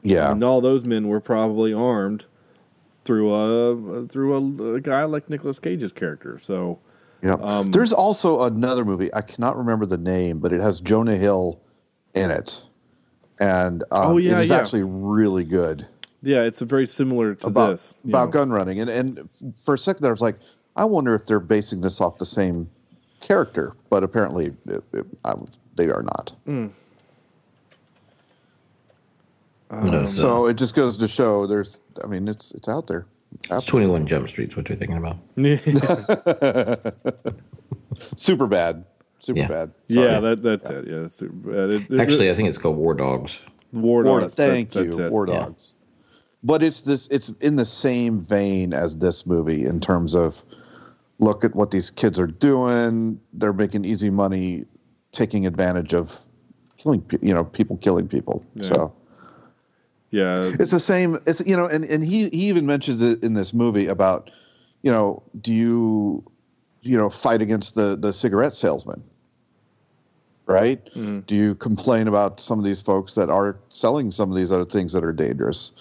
Yeah. 0.01 0.31
And 0.31 0.43
all 0.43 0.62
those 0.62 0.85
men 0.85 1.07
were 1.07 1.19
probably 1.19 1.74
armed 1.74 2.25
through 3.03 3.33
a 3.33 4.07
through 4.07 4.33
a, 4.33 4.74
a 4.75 4.81
guy 4.81 5.03
like 5.03 5.29
Nicolas 5.29 5.59
Cage's 5.59 5.91
character. 5.91 6.39
So 6.41 6.79
Yeah. 7.22 7.38
Um, 7.41 7.67
There's 7.67 7.93
also 7.93 8.43
another 8.43 8.86
movie. 8.86 9.13
I 9.13 9.22
cannot 9.22 9.57
remember 9.57 9.86
the 9.86 9.98
name, 9.98 10.39
but 10.39 10.53
it 10.53 10.62
has 10.62 10.79
Jonah 10.79 11.17
Hill 11.17 11.60
in 12.13 12.31
it, 12.31 12.63
and 13.39 13.84
um, 13.91 14.13
Oh, 14.13 14.17
yeah, 14.17 14.38
it 14.38 14.41
is 14.41 14.50
yeah. 14.50 14.57
actually 14.57 14.84
really 14.84 15.43
good 15.43 15.88
yeah, 16.25 16.41
it's 16.41 16.62
a 16.62 16.65
very 16.65 16.88
similar 16.88 17.36
to 17.36 17.48
about 17.48 17.72
this. 17.72 17.93
about 18.03 18.25
know. 18.25 18.31
gun 18.31 18.50
running. 18.51 18.79
And 18.79 18.89
and 18.89 19.29
for 19.57 19.75
a 19.75 19.77
second, 19.77 20.01
there, 20.01 20.10
I 20.10 20.12
was 20.12 20.22
like, 20.22 20.39
I 20.75 20.84
wonder 20.84 21.13
if 21.13 21.27
they're 21.27 21.39
basing 21.39 21.81
this 21.81 22.01
off 22.01 22.17
the 22.17 22.25
same 22.25 22.69
character, 23.22 23.75
but 23.89 24.03
apparently 24.03 24.53
it, 24.67 24.84
it, 24.91 25.05
I, 25.24 25.36
they 25.75 25.89
are 25.89 26.01
not. 26.01 26.34
Mm. 26.48 26.72
No, 29.72 30.05
so, 30.07 30.13
So 30.13 30.45
it 30.48 30.55
just 30.55 30.74
goes 30.75 30.98
to 30.98 31.07
show 31.07 31.45
there's. 31.45 31.79
I 32.03 32.07
mean, 32.07 32.27
it's 32.27 32.53
it's 32.53 32.67
out 32.67 32.88
there. 32.88 33.05
It's 33.50 33.65
21 33.65 34.08
Jump 34.08 34.30
Street's 34.30 34.56
what 34.56 34.70
you're 34.70 34.77
thinking 34.77 34.98
about. 34.98 35.18
Super 38.18 38.48
bad. 38.48 38.86
Super 39.20 39.39
Yeah. 39.39 39.48
bad. 39.48 39.72
yeah, 39.88 40.20
that 40.20 40.44
that's 40.44 40.70
it. 40.70 40.88
Yeah, 40.88 41.08
super 41.08 41.34
bad. 41.51 41.70
It, 41.72 41.89
it- 41.92 42.00
Actually, 42.00 42.30
I 42.30 42.36
think 42.36 42.50
it's 42.50 42.58
called 42.58 42.77
War 42.77 42.94
Dogs. 42.94 43.39
War 43.72 44.04
War, 44.04 44.20
Dogs. 44.22 44.36
that- 44.36 44.50
thank 44.51 44.72
that's 44.72 44.98
you, 44.98 45.06
it. 45.06 45.12
War 45.12 45.27
Yeah. 45.27 45.39
Dogs. 45.46 45.74
But 46.44 46.62
it's 46.62 46.82
this. 46.82 47.08
It's 47.10 47.30
in 47.42 47.56
the 47.56 47.65
same 47.65 48.22
vein 48.22 48.74
as 48.74 48.98
this 49.00 49.25
movie 49.25 49.65
in 49.65 49.80
terms 49.80 50.15
of 50.15 50.44
look 51.18 51.44
at 51.44 51.56
what 51.56 51.72
these 51.72 51.89
kids 51.89 52.20
are 52.20 52.27
doing. 52.27 53.20
They're 53.34 53.54
making 53.54 53.86
easy 53.86 54.12
money, 54.12 54.65
taking 55.12 55.48
advantage 55.48 55.94
of 55.94 56.20
killing. 56.77 57.04
You 57.22 57.34
know, 57.34 57.46
people 57.46 57.77
killing 57.77 58.08
people. 58.08 58.46
So 58.62 58.94
Yeah, 60.12 60.51
it's 60.59 60.71
the 60.71 60.79
same. 60.79 61.19
It's 61.25 61.41
you 61.45 61.57
know, 61.57 61.65
and 61.65 61.83
and 61.85 62.03
he 62.03 62.29
he 62.29 62.47
even 62.50 62.65
mentions 62.65 63.01
it 63.01 63.24
in 63.24 63.33
this 63.33 63.53
movie 63.53 63.88
about, 63.88 64.31
you 64.81 64.91
know, 64.91 65.24
do 65.41 65.53
you, 65.53 66.24
you 66.81 66.97
know, 66.97 67.09
fight 67.09 67.41
against 67.41 67.75
the 67.75 67.97
the 67.97 68.13
cigarette 68.13 68.55
salesman, 68.55 69.03
right? 70.45 70.79
Do 71.25 71.35
you 71.35 71.55
complain 71.55 72.07
about 72.07 72.39
some 72.39 72.59
of 72.59 72.65
these 72.65 72.81
folks 72.81 73.15
that 73.15 73.29
are 73.29 73.57
selling 73.69 74.12
some 74.12 74.29
of 74.31 74.38
these 74.38 74.51
other 74.51 74.63
things 74.65 74.93
that 74.93 75.03
are 75.03 75.12
dangerous? 75.12 75.74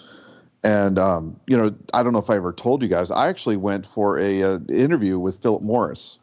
And 0.63 0.97
um, 0.97 1.39
you 1.47 1.55
know, 1.55 1.73
I 1.93 2.01
don't 2.03 2.11
know 2.11 2.19
if 2.19 2.29
I 2.29 2.35
ever 2.35 2.51
told 2.51 2.81
you 2.81 2.87
guys. 2.89 3.11
I 3.11 3.29
actually 3.29 3.57
went 3.57 3.85
for 3.85 4.17
a, 4.19 4.43
uh 4.43 4.59
interview 4.69 5.19
with 5.19 5.37
Philip 5.41 5.61
Morris. 5.61 6.17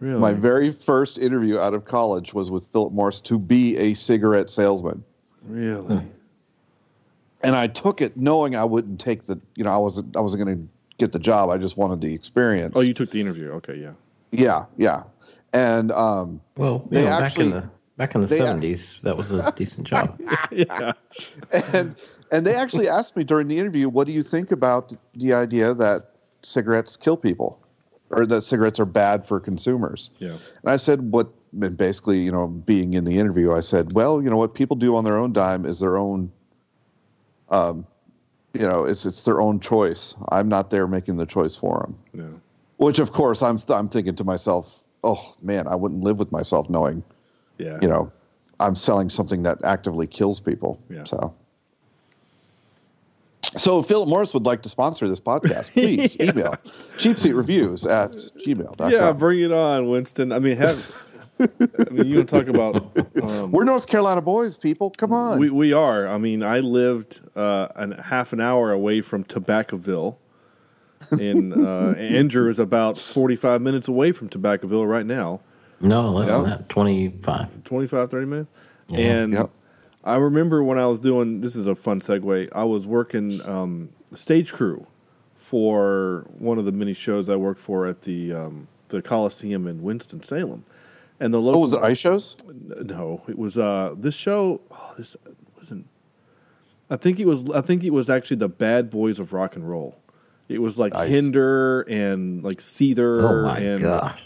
really. 0.00 0.18
My 0.18 0.32
very 0.32 0.72
first 0.72 1.18
interview 1.18 1.58
out 1.58 1.74
of 1.74 1.84
college 1.84 2.32
was 2.34 2.50
with 2.50 2.66
Philip 2.68 2.92
Morris 2.92 3.20
to 3.20 3.38
be 3.38 3.76
a 3.76 3.94
cigarette 3.94 4.48
salesman 4.50 5.04
really. 5.46 6.00
And 7.44 7.56
I 7.56 7.66
took 7.68 8.00
it 8.00 8.16
knowing 8.16 8.56
I 8.56 8.64
wouldn't 8.64 9.00
take 9.00 9.24
the 9.24 9.40
you 9.56 9.64
know 9.64 9.70
I 9.72 9.78
wasn't 9.78 10.16
I 10.16 10.20
wasn't 10.20 10.44
going 10.44 10.56
to 10.58 10.68
get 10.98 11.12
the 11.12 11.18
job. 11.18 11.50
I 11.50 11.58
just 11.58 11.76
wanted 11.76 12.00
the 12.00 12.14
experience. 12.14 12.74
Oh, 12.76 12.80
you 12.80 12.94
took 12.94 13.10
the 13.10 13.20
interview. 13.20 13.50
Okay, 13.52 13.76
yeah. 13.76 13.92
yeah 14.32 14.64
yeah, 14.76 15.02
and 15.52 15.92
um, 15.92 16.40
Well, 16.56 16.86
They 16.90 17.02
know, 17.02 17.08
actually- 17.10 17.52
back 17.52 17.54
in 17.54 17.60
the 17.60 17.70
back 17.96 18.14
in 18.16 18.20
the 18.22 18.26
70s, 18.26 19.00
that 19.02 19.16
was 19.16 19.30
a 19.30 19.52
decent 19.56 19.86
job. 19.86 20.20
Yeah. 20.50 20.92
and 21.72 21.94
and 22.32 22.46
they 22.46 22.54
actually 22.54 22.88
asked 22.88 23.16
me 23.16 23.22
during 23.24 23.48
the 23.48 23.58
interview, 23.58 23.88
what 23.88 24.06
do 24.06 24.12
you 24.12 24.22
think 24.22 24.50
about 24.50 24.92
the 25.14 25.32
idea 25.34 25.74
that 25.74 26.10
cigarettes 26.42 26.96
kill 26.96 27.16
people, 27.16 27.60
or 28.10 28.26
that 28.26 28.42
cigarettes 28.42 28.80
are 28.80 28.84
bad 28.86 29.24
for 29.24 29.38
consumers? 29.40 30.10
Yeah. 30.18 30.30
And 30.62 30.70
I 30.70 30.76
said, 30.76 31.12
what, 31.12 31.28
and 31.60 31.76
basically, 31.76 32.20
you 32.20 32.32
know, 32.32 32.48
being 32.48 32.94
in 32.94 33.04
the 33.04 33.18
interview, 33.18 33.52
I 33.52 33.60
said, 33.60 33.92
well, 33.92 34.20
you 34.22 34.30
know, 34.30 34.36
what 34.36 34.54
people 34.54 34.76
do 34.76 34.96
on 34.96 35.04
their 35.04 35.16
own 35.18 35.32
dime 35.32 35.64
is 35.64 35.78
their 35.78 35.96
own, 35.96 36.32
um, 37.50 37.86
you 38.52 38.60
know, 38.60 38.84
it's 38.84 39.04
it's 39.06 39.24
their 39.24 39.40
own 39.40 39.60
choice. 39.60 40.14
I'm 40.30 40.48
not 40.48 40.70
there 40.70 40.86
making 40.86 41.16
the 41.16 41.26
choice 41.26 41.56
for 41.56 41.80
them. 41.80 41.98
Yeah. 42.24 42.38
Which, 42.76 42.98
of 42.98 43.12
course, 43.12 43.42
I'm 43.42 43.58
I'm 43.68 43.88
thinking 43.88 44.14
to 44.16 44.24
myself, 44.24 44.84
oh 45.02 45.34
man, 45.42 45.66
I 45.68 45.74
wouldn't 45.74 46.02
live 46.02 46.18
with 46.18 46.32
myself 46.32 46.68
knowing, 46.70 47.02
Yeah. 47.58 47.78
you 47.82 47.88
know, 47.88 48.12
I'm 48.60 48.74
selling 48.74 49.08
something 49.08 49.42
that 49.44 49.58
actively 49.64 50.06
kills 50.06 50.40
people. 50.40 50.80
Yeah. 50.90 51.04
So. 51.04 51.34
So 53.56 53.78
if 53.78 53.86
Philip 53.86 54.08
Morris 54.08 54.34
would 54.34 54.46
like 54.46 54.62
to 54.62 54.68
sponsor 54.68 55.08
this 55.08 55.20
podcast, 55.20 55.70
please 55.72 56.18
email 56.18 56.54
cheapseatreviews 56.96 57.88
at 57.88 58.12
gmail.com. 58.42 58.90
Yeah, 58.90 59.12
bring 59.12 59.40
it 59.40 59.52
on, 59.52 59.88
Winston. 59.88 60.32
I 60.32 60.38
mean, 60.38 60.56
have 60.56 60.78
I 61.40 61.48
mean, 61.90 62.06
you 62.06 62.16
want 62.16 62.28
to 62.28 62.44
talk 62.44 62.48
about? 62.48 62.96
Um, 63.22 63.50
We're 63.50 63.64
North 63.64 63.86
Carolina 63.86 64.20
boys, 64.20 64.56
people. 64.56 64.90
Come 64.90 65.12
on. 65.12 65.38
we 65.38 65.50
we 65.50 65.72
are. 65.72 66.06
I 66.08 66.18
mean, 66.18 66.42
I 66.42 66.60
lived 66.60 67.20
uh, 67.36 67.68
an 67.76 67.92
half 67.92 68.32
an 68.32 68.40
hour 68.40 68.70
away 68.72 69.00
from 69.00 69.24
Tobaccoville, 69.24 70.16
and 71.10 71.52
uh, 71.52 71.90
Andrew 71.98 72.48
is 72.48 72.58
about 72.58 72.98
forty 72.98 73.36
five 73.36 73.60
minutes 73.62 73.88
away 73.88 74.12
from 74.12 74.28
Tobaccoville 74.28 74.88
right 74.88 75.06
now. 75.06 75.40
No, 75.80 76.10
less 76.10 76.28
than 76.28 76.44
Yeah. 76.44 76.50
that. 76.58 76.68
25. 76.68 77.64
25, 77.64 78.10
30 78.10 78.26
minutes. 78.26 78.50
And 78.92 79.32
Yep. 79.34 79.50
I 80.04 80.16
remember 80.16 80.62
when 80.62 80.78
I 80.78 80.86
was 80.86 81.00
doing 81.00 81.40
this 81.40 81.56
is 81.56 81.66
a 81.66 81.74
fun 81.74 82.00
segue. 82.00 82.48
I 82.54 82.64
was 82.64 82.86
working 82.86 83.40
um, 83.46 83.88
stage 84.14 84.52
crew 84.52 84.86
for 85.36 86.26
one 86.38 86.58
of 86.58 86.64
the 86.64 86.72
many 86.72 86.94
shows 86.94 87.28
I 87.28 87.36
worked 87.36 87.60
for 87.60 87.86
at 87.86 88.02
the 88.02 88.32
um, 88.32 88.68
the 88.88 89.02
Coliseum 89.02 89.66
in 89.66 89.82
Winston 89.82 90.22
Salem, 90.22 90.64
and 91.20 91.32
the 91.32 91.40
local 91.40 91.60
oh, 91.60 91.62
was 91.62 91.74
it 91.74 91.82
ice 91.82 91.98
shows? 91.98 92.36
no, 92.44 93.22
it 93.28 93.38
was 93.38 93.56
uh 93.58 93.94
this 93.96 94.14
show. 94.14 94.60
Oh, 94.70 94.92
this 94.98 95.16
wasn't. 95.56 95.86
I 96.90 96.96
think 96.96 97.18
it 97.20 97.26
was. 97.26 97.44
I 97.54 97.60
think 97.62 97.82
it 97.84 97.90
was 97.90 98.10
actually 98.10 98.36
the 98.38 98.48
Bad 98.48 98.90
Boys 98.90 99.18
of 99.18 99.32
Rock 99.32 99.56
and 99.56 99.68
Roll. 99.68 99.98
It 100.48 100.60
was 100.60 100.78
like 100.78 100.92
Nice. 100.92 101.08
Hinder 101.10 101.80
and 101.82 102.42
like 102.44 102.58
Seether 102.58 103.22
Oh, 103.22 103.42
my 103.44 103.58
and 103.58 103.82
gosh. 103.82 104.22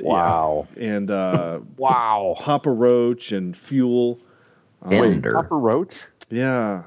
Wow. 0.00 0.68
and 0.78 1.10
uh, 1.10 1.60
Wow. 1.78 2.34
Papa 2.38 2.70
Roach 2.70 3.32
and 3.32 3.56
Fuel. 3.56 4.18
Ender. 4.90 5.32
Papa 5.32 5.54
Roach? 5.54 6.02
Yeah, 6.28 6.82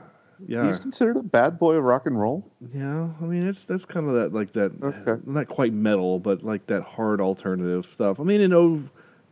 yeah, 0.48 0.66
He's 0.68 0.80
considered 0.80 1.16
a 1.18 1.24
bad 1.24 1.58
boy 1.58 1.76
of 1.76 1.84
rock 1.86 2.06
and 2.08 2.20
roll. 2.20 2.46
yeah. 2.74 3.08
I 3.22 3.24
mean, 3.26 3.46
it's 3.46 3.66
that's 3.66 3.86
kind 3.86 4.08
of 4.08 4.14
that 4.16 4.34
like 4.34 4.52
that. 4.54 4.72
Okay. 4.84 5.22
Not 5.26 5.48
quite 5.48 5.72
metal, 5.74 6.20
but 6.20 6.44
like 6.44 6.68
that 6.68 6.84
hard 6.84 7.22
alternative 7.22 7.88
stuff. 7.94 8.20
I 8.20 8.24
mean, 8.24 8.42
in 8.42 8.52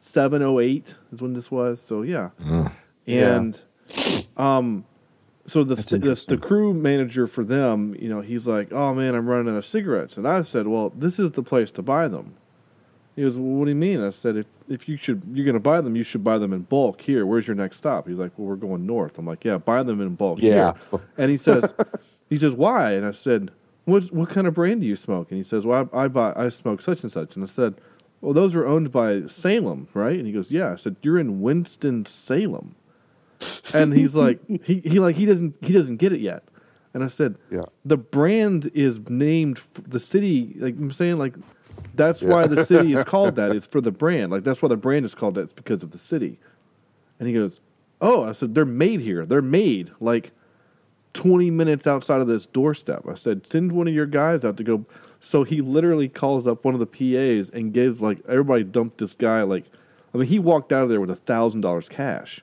07, 0.04 0.42
08 0.42 0.96
is 1.14 1.22
when 1.22 1.34
this 1.34 1.50
was. 1.50 1.82
So 1.82 2.02
yeah, 2.02 2.30
and 3.08 3.60
um, 4.38 4.84
so 5.46 5.64
the, 5.64 5.76
the 5.76 6.00
the 6.28 6.38
crew 6.38 6.74
manager 6.74 7.26
for 7.26 7.44
them, 7.46 7.96
you 7.98 8.10
know, 8.10 8.20
he's 8.20 8.46
like, 8.46 8.74
"Oh 8.74 8.94
man, 8.94 9.16
I'm 9.16 9.28
running 9.28 9.52
out 9.54 9.58
of 9.58 9.66
cigarettes," 9.66 10.18
and 10.18 10.28
I 10.28 10.42
said, 10.42 10.68
"Well, 10.68 10.92
this 10.98 11.20
is 11.20 11.32
the 11.32 11.42
place 11.42 11.72
to 11.72 11.82
buy 11.82 12.08
them." 12.10 12.34
He 13.16 13.22
goes, 13.22 13.38
well, 13.38 13.46
"What 13.46 13.66
do 13.66 13.70
you 13.70 13.76
mean?" 13.76 14.04
I 14.04 14.10
said, 14.10 14.36
"If 14.36 14.46
if 14.68 14.90
you 14.90 14.98
should, 14.98 15.22
you're 15.34 15.46
going 15.46 15.54
to 15.54 15.60
buy 15.62 15.80
them, 15.80 15.96
you 15.96 16.04
should 16.04 16.24
buy 16.24 16.38
them 16.38 16.52
in 16.52 16.64
bulk. 16.64 17.00
Here, 17.00 17.26
where's 17.26 17.48
your 17.48 17.56
next 17.56 17.78
stop?" 17.78 18.06
He's 18.08 18.18
like, 18.18 18.32
"Well, 18.38 18.48
we're 18.50 18.56
going 18.58 18.86
north." 18.86 19.18
I'm 19.18 19.26
like, 19.26 19.46
"Yeah, 19.46 19.58
buy 19.58 19.84
them 19.84 20.02
in 20.02 20.16
bulk 20.16 20.40
Yeah. 20.42 20.74
here." 20.92 21.00
And 21.18 21.32
he 21.32 21.38
says, 21.38 21.74
"He 22.30 22.36
says 22.36 22.54
why?" 22.54 22.92
And 22.94 23.06
I 23.06 23.12
said, 23.12 23.52
"What 23.86 24.04
what 24.12 24.30
kind 24.30 24.48
of 24.48 24.54
brand 24.54 24.82
do 24.82 24.88
you 24.88 24.98
smoke?" 24.98 25.32
And 25.32 25.38
he 25.38 25.44
says, 25.46 25.66
"Well, 25.66 25.90
I, 25.94 26.04
I 26.04 26.08
buy 26.10 26.34
I 26.36 26.50
smoke 26.50 26.82
such 26.82 27.04
and 27.04 27.12
such." 27.12 27.36
And 27.36 27.44
I 27.44 27.48
said, 27.48 27.76
well, 28.24 28.34
those 28.34 28.56
are 28.56 28.66
owned 28.66 28.92
by 28.92 29.28
Salem, 29.28 29.88
right? 29.94 30.18
And 30.18 30.26
he 30.26 30.32
goes, 30.32 30.50
yeah. 30.50 30.72
I 30.72 30.76
said, 30.76 30.96
you're 31.02 31.20
in 31.20 31.42
Winston 31.42 32.06
Salem, 32.06 32.76
and 33.74 33.94
he's 33.94 34.16
like, 34.16 34.40
he 34.64 34.80
he 34.86 35.00
like 35.00 35.16
he 35.18 35.26
doesn't 35.26 35.56
he 35.62 35.74
doesn't 35.74 35.98
get 35.98 36.14
it 36.14 36.22
yet. 36.22 36.44
And 36.94 37.04
I 37.04 37.08
said, 37.08 37.36
Yeah. 37.52 37.64
the 37.84 37.98
brand 37.98 38.72
is 38.74 39.00
named 39.10 39.60
the 39.88 40.00
city. 40.00 40.56
Like 40.58 40.76
I'm 40.76 40.92
saying, 40.92 41.18
like 41.18 41.36
that's 41.96 42.22
why 42.22 42.48
the 42.48 42.64
city 42.66 42.94
is 42.94 43.04
called 43.04 43.36
that. 43.36 43.52
It's 43.56 43.66
for 43.68 43.82
the 43.82 43.92
brand. 43.92 44.32
Like 44.32 44.44
that's 44.44 44.62
why 44.62 44.70
the 44.70 44.78
brand 44.78 45.04
is 45.04 45.14
called 45.16 45.36
that. 45.36 45.42
It's 45.42 45.54
because 45.54 45.84
of 45.84 45.92
the 45.92 45.98
city. 45.98 46.40
And 47.20 47.28
he 47.28 47.34
goes, 47.34 47.60
oh, 48.00 48.24
I 48.24 48.32
said 48.32 48.56
they're 48.56 48.64
made 48.66 49.02
here. 49.02 49.26
They're 49.26 49.42
made 49.42 49.92
like 50.00 50.32
20 51.14 51.52
minutes 51.52 51.88
outside 51.88 52.22
of 52.22 52.28
this 52.28 52.46
doorstep. 52.46 53.06
I 53.08 53.14
said, 53.14 53.46
send 53.46 53.72
one 53.72 53.88
of 53.88 53.94
your 53.94 54.06
guys 54.06 54.44
out 54.44 54.58
to 54.58 54.64
go. 54.64 54.86
So 55.20 55.44
he 55.44 55.62
literally 55.62 56.10
calls 56.10 56.48
up 56.48 56.66
one 56.66 56.74
of 56.74 56.80
the 56.80 56.86
PAs 56.86 57.50
and 57.50 57.74
gives 57.74 58.02
like 58.02 58.20
everybody 58.28 58.64
dumped 58.64 58.98
this 58.98 59.14
guy 59.14 59.44
like, 59.44 59.66
I 60.14 60.18
mean, 60.18 60.28
he 60.28 60.40
walked 60.40 60.72
out 60.72 60.84
of 60.84 60.90
there 60.90 61.02
with 61.02 61.10
a 61.10 61.16
thousand 61.16 61.62
dollars 61.62 61.88
cash, 61.90 62.42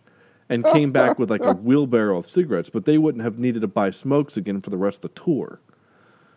and 0.48 0.64
came 0.64 0.92
back 1.00 1.18
with 1.18 1.30
like 1.30 1.42
a 1.42 1.52
wheelbarrow 1.54 2.18
of 2.18 2.26
cigarettes. 2.26 2.70
But 2.70 2.84
they 2.84 2.98
wouldn't 2.98 3.24
have 3.24 3.38
needed 3.38 3.60
to 3.62 3.68
buy 3.68 3.90
smokes 3.90 4.36
again 4.36 4.60
for 4.60 4.70
the 4.70 4.76
rest 4.76 5.04
of 5.04 5.14
the 5.14 5.20
tour 5.20 5.60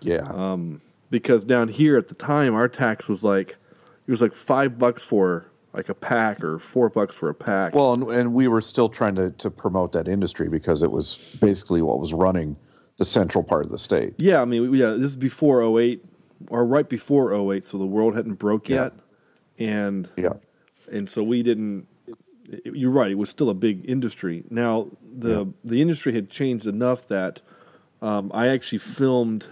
Yeah. 0.01 0.27
Um, 0.31 0.81
because 1.09 1.43
down 1.43 1.67
here 1.67 1.97
at 1.97 2.07
the 2.07 2.15
time 2.15 2.55
our 2.55 2.67
tax 2.67 3.07
was 3.07 3.23
like 3.23 3.57
it 4.07 4.11
was 4.11 4.21
like 4.21 4.33
five 4.33 4.79
bucks 4.79 5.03
for 5.03 5.45
like 5.73 5.89
a 5.89 5.93
pack 5.95 6.43
or 6.43 6.59
four 6.59 6.89
bucks 6.89 7.15
for 7.15 7.29
a 7.29 7.33
pack. 7.33 7.73
well, 7.73 7.93
and, 7.93 8.03
and 8.11 8.33
we 8.33 8.47
were 8.47 8.61
still 8.61 8.89
trying 8.89 9.15
to, 9.15 9.31
to 9.31 9.49
promote 9.49 9.91
that 9.93 10.07
industry 10.07 10.47
because 10.47 10.83
it 10.83 10.91
was 10.91 11.17
basically 11.41 11.81
what 11.81 11.99
was 11.99 12.13
running 12.13 12.55
the 12.97 13.05
central 13.05 13.43
part 13.43 13.65
of 13.65 13.71
the 13.71 13.77
state. 13.77 14.13
yeah, 14.17 14.41
I 14.41 14.45
mean, 14.45 14.71
yeah, 14.73 14.91
this 14.91 15.03
is 15.11 15.15
before 15.15 15.63
08 15.79 16.03
or 16.49 16.65
right 16.65 16.87
before 16.87 17.33
08, 17.53 17.65
so 17.65 17.77
the 17.77 17.85
world 17.85 18.15
hadn't 18.15 18.35
broke 18.35 18.69
Yeah. 18.69 18.83
yet, 18.83 18.93
and 19.59 20.09
Yeah. 20.15 20.33
and 20.91 21.09
so 21.09 21.23
we 21.23 21.41
didn't. 21.41 21.87
You're 22.65 22.91
right; 22.91 23.09
it 23.09 23.15
was 23.17 23.29
still 23.29 23.49
a 23.49 23.53
big 23.53 23.89
industry. 23.89 24.43
Now 24.49 24.87
the 25.17 25.47
the 25.63 25.81
industry 25.81 26.13
had 26.13 26.29
changed 26.29 26.67
enough 26.67 27.07
that 27.07 27.41
um, 28.01 28.29
I 28.33 28.49
actually 28.49 28.77
filmed. 28.79 29.47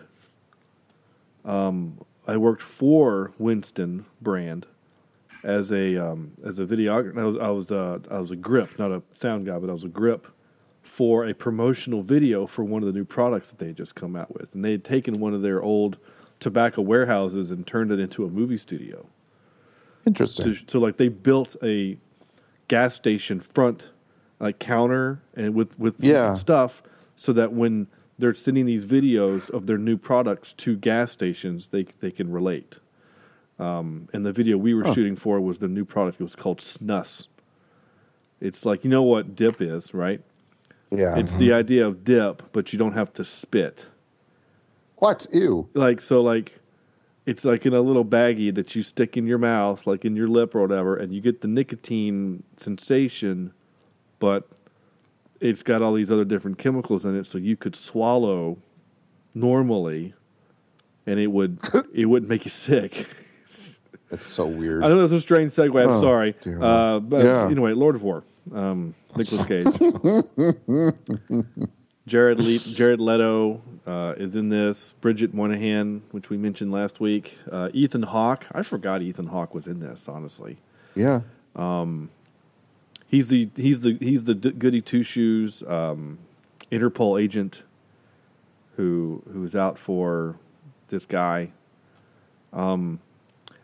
Um, 1.45 1.99
I 2.27 2.37
worked 2.37 2.61
for 2.61 3.31
Winston 3.39 4.05
brand 4.21 4.67
as 5.43 5.71
a 5.71 5.97
um, 5.97 6.31
as 6.45 6.59
a 6.59 6.65
videographer. 6.65 7.17
I 7.19 7.25
was 7.25 7.37
I 7.37 7.49
was, 7.49 7.71
uh, 7.71 7.99
I 8.09 8.19
was 8.19 8.31
a 8.31 8.35
grip, 8.35 8.77
not 8.79 8.91
a 8.91 9.01
sound 9.13 9.45
guy, 9.45 9.57
but 9.57 9.69
I 9.69 9.73
was 9.73 9.83
a 9.83 9.89
grip 9.89 10.27
for 10.83 11.27
a 11.27 11.33
promotional 11.33 12.01
video 12.03 12.45
for 12.47 12.63
one 12.63 12.81
of 12.81 12.87
the 12.87 12.93
new 12.93 13.05
products 13.05 13.49
that 13.49 13.59
they 13.59 13.67
had 13.67 13.77
just 13.77 13.95
come 13.95 14.15
out 14.15 14.33
with, 14.33 14.53
and 14.53 14.63
they 14.63 14.71
had 14.71 14.83
taken 14.83 15.19
one 15.19 15.33
of 15.33 15.41
their 15.41 15.61
old 15.61 15.97
tobacco 16.39 16.81
warehouses 16.81 17.51
and 17.51 17.65
turned 17.67 17.91
it 17.91 17.99
into 17.99 18.25
a 18.25 18.29
movie 18.29 18.57
studio. 18.57 19.05
Interesting. 20.05 20.55
To, 20.55 20.61
so 20.67 20.79
like 20.79 20.97
they 20.97 21.07
built 21.07 21.55
a 21.63 21.97
gas 22.67 22.95
station 22.95 23.39
front 23.39 23.89
like 24.39 24.57
counter 24.59 25.21
and 25.35 25.53
with 25.53 25.77
with 25.77 26.03
Yeah. 26.03 26.33
stuff 26.33 26.81
so 27.15 27.31
that 27.33 27.53
when 27.53 27.87
they're 28.17 28.33
sending 28.33 28.65
these 28.65 28.85
videos 28.85 29.49
of 29.51 29.67
their 29.67 29.77
new 29.77 29.97
products 29.97 30.53
to 30.53 30.75
gas 30.75 31.11
stations, 31.11 31.67
they 31.67 31.85
they 31.99 32.11
can 32.11 32.31
relate. 32.31 32.77
Um, 33.61 34.09
and 34.11 34.25
the 34.25 34.31
video 34.31 34.57
we 34.57 34.73
were 34.73 34.91
shooting 34.93 35.15
for 35.15 35.39
was 35.39 35.59
the 35.59 35.67
new 35.67 35.85
product. 35.85 36.19
It 36.19 36.23
was 36.23 36.35
called 36.35 36.59
Snus. 36.59 37.27
It's 38.39 38.65
like 38.65 38.83
you 38.83 38.89
know 38.89 39.03
what 39.03 39.35
dip 39.35 39.61
is, 39.61 39.93
right? 39.93 40.21
yeah. 40.91 41.17
It's 41.17 41.33
the 41.35 41.53
idea 41.53 41.87
of 41.87 42.03
dip, 42.03 42.51
but 42.51 42.73
you 42.73 42.79
don't 42.79 42.93
have 42.93 43.13
to 43.13 43.23
spit. 43.23 43.85
what? 44.97 45.27
Ew. 45.31 45.69
Like 45.73 46.01
so, 46.01 46.21
like 46.21 46.59
it's 47.25 47.45
like 47.45 47.65
in 47.65 47.73
a 47.73 47.81
little 47.81 48.03
baggie 48.03 48.53
that 48.55 48.75
you 48.75 48.81
stick 48.81 49.15
in 49.15 49.27
your 49.27 49.37
mouth, 49.37 49.85
like 49.85 50.05
in 50.05 50.15
your 50.15 50.27
lip 50.27 50.55
or 50.55 50.61
whatever, 50.61 50.97
and 50.97 51.13
you 51.13 51.21
get 51.21 51.41
the 51.41 51.47
nicotine 51.47 52.43
sensation, 52.57 53.53
but 54.19 54.49
it's 55.39 55.61
got 55.61 55.81
all 55.83 55.93
these 55.93 56.09
other 56.09 56.25
different 56.25 56.57
chemicals 56.57 57.05
in 57.05 57.15
it, 57.15 57.25
so 57.25 57.37
you 57.37 57.55
could 57.55 57.75
swallow 57.75 58.57
normally, 59.35 60.13
and 61.05 61.19
it 61.19 61.27
would 61.27 61.59
it 61.93 62.05
wouldn't 62.05 62.29
make 62.29 62.43
you 62.45 62.51
sick. 62.51 63.07
It's 64.11 64.25
so 64.25 64.45
weird. 64.45 64.83
I 64.83 64.89
know 64.89 64.99
that's 64.99 65.13
a 65.13 65.21
strange 65.21 65.51
segue. 65.53 65.81
I'm 65.81 65.89
Oh, 65.89 66.01
sorry, 66.01 66.35
uh, 66.61 66.99
but 66.99 67.23
Yeah. 67.25 67.47
anyway, 67.47 67.71
Lord 67.73 67.95
of 67.95 68.03
War, 68.03 68.23
um, 68.53 68.93
Nicolas 69.15 69.45
Cage, 69.45 69.67
Jared 72.07 72.39
Le- 72.39 72.57
Jared 72.75 72.99
Leto 72.99 73.61
uh, 73.85 74.15
is 74.17 74.35
in 74.35 74.49
this. 74.49 74.93
Bridget 75.01 75.33
Moynahan, 75.35 76.01
which 76.11 76.29
we 76.29 76.37
mentioned 76.37 76.71
last 76.71 76.99
week. 76.99 77.37
Uh, 77.49 77.69
Ethan 77.73 78.03
Hawke. 78.03 78.45
I 78.51 78.63
forgot 78.63 79.01
Ethan 79.01 79.27
Hawke 79.27 79.53
was 79.53 79.67
in 79.67 79.79
this. 79.79 80.07
Honestly, 80.09 80.57
Yeah. 80.95 81.21
he's 83.07 83.27
the 83.29 83.49
he's 83.55 83.81
the 83.81 83.97
he's 83.99 84.23
the 84.25 84.35
d- 84.35 84.51
goody 84.51 84.81
two 84.81 85.03
shoes 85.03 85.63
um, 85.67 86.17
Interpol 86.71 87.21
agent 87.21 87.63
who 88.77 89.21
who's 89.31 89.55
out 89.55 89.77
for 89.77 90.35
this 90.89 91.05
guy. 91.05 91.51
Um, 92.51 92.99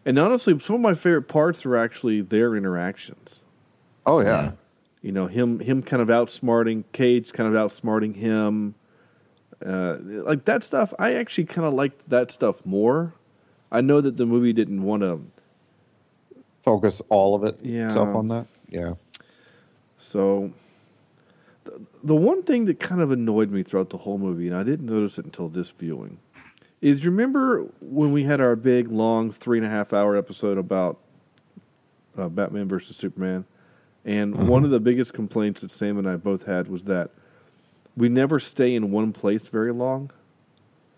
and 0.07 0.17
honestly, 0.17 0.57
some 0.59 0.77
of 0.77 0.81
my 0.81 0.93
favorite 0.95 1.27
parts 1.27 1.65
are 1.65 1.75
actually 1.75 2.21
their 2.21 2.55
interactions. 2.55 3.41
Oh 4.05 4.21
yeah. 4.21 4.51
You 5.01 5.11
know, 5.11 5.27
him 5.27 5.59
him 5.59 5.83
kind 5.83 6.01
of 6.01 6.07
outsmarting 6.07 6.85
Cage, 6.93 7.33
kind 7.33 7.53
of 7.53 7.69
outsmarting 7.71 8.15
him. 8.15 8.73
Uh, 9.63 9.97
like 10.01 10.45
that 10.45 10.63
stuff, 10.63 10.93
I 10.97 11.15
actually 11.15 11.45
kind 11.45 11.67
of 11.67 11.73
liked 11.73 12.09
that 12.09 12.31
stuff 12.31 12.65
more. 12.65 13.13
I 13.71 13.81
know 13.81 14.01
that 14.01 14.15
the 14.17 14.25
movie 14.25 14.53
didn't 14.53 14.81
want 14.81 15.03
to 15.03 15.21
Focus 16.61 17.01
all 17.07 17.33
of 17.33 17.43
it 17.45 17.57
Yeah. 17.63 17.85
itself 17.85 18.13
on 18.13 18.27
that. 18.27 18.45
Yeah. 18.69 18.95
So, 19.99 20.51
the, 21.63 21.81
the 22.03 22.15
one 22.15 22.43
thing 22.43 22.65
that 22.65 22.79
kind 22.79 22.99
of 22.99 23.11
annoyed 23.11 23.51
me 23.51 23.63
throughout 23.63 23.89
the 23.89 23.97
whole 23.97 24.17
movie, 24.17 24.47
and 24.47 24.55
I 24.55 24.63
didn't 24.63 24.85
notice 24.85 25.17
it 25.17 25.23
until 25.23 25.47
this 25.47 25.69
viewing, 25.71 26.17
is 26.81 27.03
you 27.03 27.09
remember 27.11 27.65
when 27.81 28.11
we 28.11 28.23
had 28.23 28.39
our 28.39 28.55
big, 28.55 28.89
long, 28.91 29.31
three 29.31 29.57
and 29.57 29.65
a 29.65 29.69
half 29.69 29.93
hour 29.93 30.15
episode 30.15 30.57
about 30.57 30.99
uh, 32.17 32.29
Batman 32.29 32.67
versus 32.67 32.95
Superman? 32.97 33.45
And 34.05 34.47
one 34.47 34.63
of 34.63 34.69
the 34.69 34.79
biggest 34.79 35.13
complaints 35.13 35.61
that 35.61 35.71
Sam 35.71 35.97
and 35.97 36.07
I 36.07 36.15
both 36.15 36.45
had 36.45 36.69
was 36.69 36.83
that 36.85 37.09
we 37.97 38.07
never 38.07 38.39
stay 38.39 38.75
in 38.75 38.91
one 38.91 39.11
place 39.11 39.49
very 39.49 39.73
long. 39.73 40.11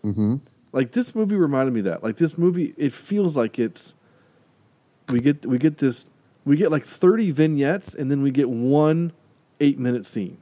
Mm-hmm. 0.03 0.35
Like 0.73 0.91
this 0.91 1.15
movie 1.15 1.35
reminded 1.35 1.73
me 1.73 1.79
of 1.79 1.85
that. 1.85 2.03
Like 2.03 2.17
this 2.17 2.37
movie, 2.37 2.73
it 2.77 2.93
feels 2.93 3.35
like 3.35 3.57
it's 3.57 3.93
we 5.07 5.19
get 5.19 5.43
we 5.45 5.57
get 5.57 5.77
this 5.79 6.05
we 6.45 6.55
get 6.55 6.71
like 6.71 6.85
thirty 6.85 7.31
vignettes, 7.31 7.95
and 7.95 8.11
then 8.11 8.21
we 8.21 8.29
get 8.29 8.47
one 8.47 9.11
eight 9.59 9.79
minute 9.79 10.05
scene, 10.05 10.37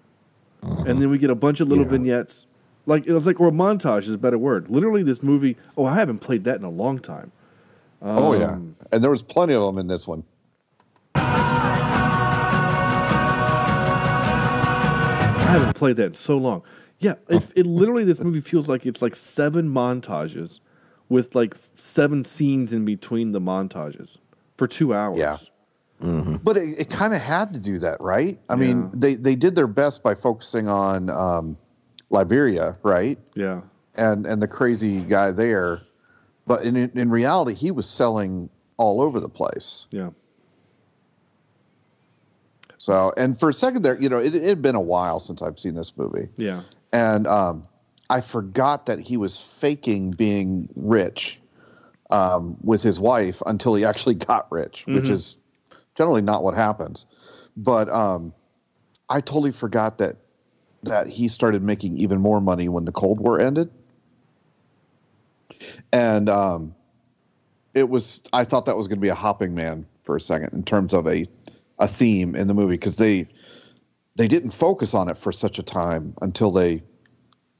and 0.61 1.01
then 1.01 1.09
we 1.09 1.17
get 1.17 1.29
a 1.29 1.35
bunch 1.35 1.61
of 1.61 1.69
little 1.69 1.85
Yeah. 1.85 1.91
vignettes. 1.91 2.45
Like 2.87 3.05
it 3.05 3.11
was 3.13 3.25
like 3.27 3.39
or 3.39 3.51
montage 3.51 4.03
is 4.03 4.11
a 4.11 4.17
better 4.17 4.37
word. 4.39 4.69
Literally, 4.69 5.03
this 5.03 5.21
movie. 5.21 5.57
Oh, 5.77 5.85
I 5.85 5.95
haven't 5.95 6.19
played 6.19 6.45
that 6.45 6.55
in 6.57 6.63
a 6.63 6.69
long 6.69 6.97
time. 6.97 7.31
oh 8.01 8.33
yeah. 8.33 8.53
Um, 8.53 8.75
And 8.91 9.03
there 9.03 9.11
was 9.11 9.21
plenty 9.21 9.53
of 9.53 9.61
them 9.63 9.77
in 9.77 9.87
this 9.87 10.07
one. 10.07 10.23
I 15.39 15.51
haven't 15.51 15.75
played 15.75 15.95
that 15.97 16.05
in 16.07 16.13
so 16.13 16.37
long. 16.37 16.63
Yeah, 16.99 17.15
it, 17.29 17.43
it 17.55 17.65
literally 17.65 18.03
this 18.03 18.19
movie 18.19 18.41
feels 18.41 18.67
like 18.67 18.85
it's 18.85 19.01
like 19.01 19.15
seven 19.15 19.69
montages 19.69 20.59
with 21.09 21.35
like 21.35 21.55
seven 21.75 22.25
scenes 22.25 22.73
in 22.73 22.85
between 22.85 23.31
the 23.31 23.39
montages 23.39 24.17
for 24.57 24.67
two 24.67 24.93
hours. 24.93 25.19
Yeah. 25.19 25.37
But 25.99 26.57
it, 26.57 26.79
it 26.79 26.89
kind 26.89 27.13
of 27.13 27.21
had 27.21 27.53
to 27.53 27.59
do 27.59 27.79
that, 27.79 27.99
right? 28.01 28.39
I 28.49 28.55
mean, 28.55 28.91
they 28.93 29.15
they 29.15 29.35
did 29.35 29.55
their 29.55 29.67
best 29.67 30.03
by 30.03 30.15
focusing 30.15 30.67
on 30.67 31.09
um, 31.09 31.57
Liberia, 32.09 32.77
right? 32.83 33.17
Yeah. 33.35 33.61
And 33.95 34.25
and 34.25 34.41
the 34.41 34.47
crazy 34.47 35.01
guy 35.01 35.31
there, 35.31 35.81
but 36.45 36.63
in 36.63 36.75
in 36.75 37.09
reality, 37.09 37.53
he 37.53 37.71
was 37.71 37.89
selling 37.89 38.49
all 38.77 39.01
over 39.01 39.19
the 39.19 39.29
place. 39.29 39.87
Yeah. 39.91 40.11
So, 42.77 43.11
and 43.17 43.37
for 43.37 43.49
a 43.49 43.53
second 43.53 43.81
there, 43.81 43.99
you 43.99 44.07
know, 44.09 44.19
it, 44.19 44.33
it 44.35 44.43
had 44.43 44.61
been 44.61 44.75
a 44.75 44.81
while 44.81 45.19
since 45.19 45.41
I've 45.41 45.59
seen 45.59 45.73
this 45.73 45.97
movie, 45.97 46.29
Yeah. 46.37 46.61
and 46.93 47.25
um, 47.27 47.67
I 48.09 48.21
forgot 48.21 48.85
that 48.85 48.99
he 48.99 49.17
was 49.17 49.35
faking 49.37 50.11
being 50.11 50.69
rich 50.75 51.39
um, 52.09 52.55
with 52.63 52.83
his 52.83 52.99
wife 52.99 53.41
until 53.45 53.73
he 53.75 53.83
actually 53.83 54.15
got 54.15 54.49
rich, 54.51 54.85
which 54.87 55.09
is 55.09 55.37
generally 55.95 56.21
not 56.21 56.43
what 56.43 56.53
happens. 56.53 57.07
But 57.57 57.89
um, 57.89 58.33
I 59.09 59.21
totally 59.21 59.51
forgot 59.51 59.97
that 59.97 60.17
that 60.89 61.07
he 61.07 61.27
started 61.27 61.63
making 61.63 61.97
even 61.97 62.19
more 62.19 62.41
money 62.41 62.69
when 62.69 62.85
the 62.85 62.91
Cold 62.91 63.19
War 63.19 63.39
ended, 63.39 63.69
and 65.91 66.29
um, 66.29 66.75
it 67.73 67.89
was. 67.89 68.21
I 68.33 68.43
thought 68.43 68.65
that 68.65 68.77
was 68.77 68.87
going 68.87 68.97
to 68.97 69.01
be 69.01 69.09
a 69.09 69.15
Hopping 69.15 69.55
Man 69.55 69.85
for 70.03 70.15
a 70.15 70.21
second 70.21 70.53
in 70.53 70.63
terms 70.63 70.93
of 70.93 71.07
a 71.07 71.25
a 71.79 71.87
theme 71.87 72.35
in 72.35 72.47
the 72.47 72.53
movie 72.53 72.75
because 72.75 72.97
they 72.97 73.27
they 74.15 74.27
didn't 74.27 74.51
focus 74.51 74.93
on 74.93 75.09
it 75.09 75.17
for 75.17 75.31
such 75.31 75.59
a 75.59 75.63
time 75.63 76.13
until 76.21 76.51
they 76.51 76.83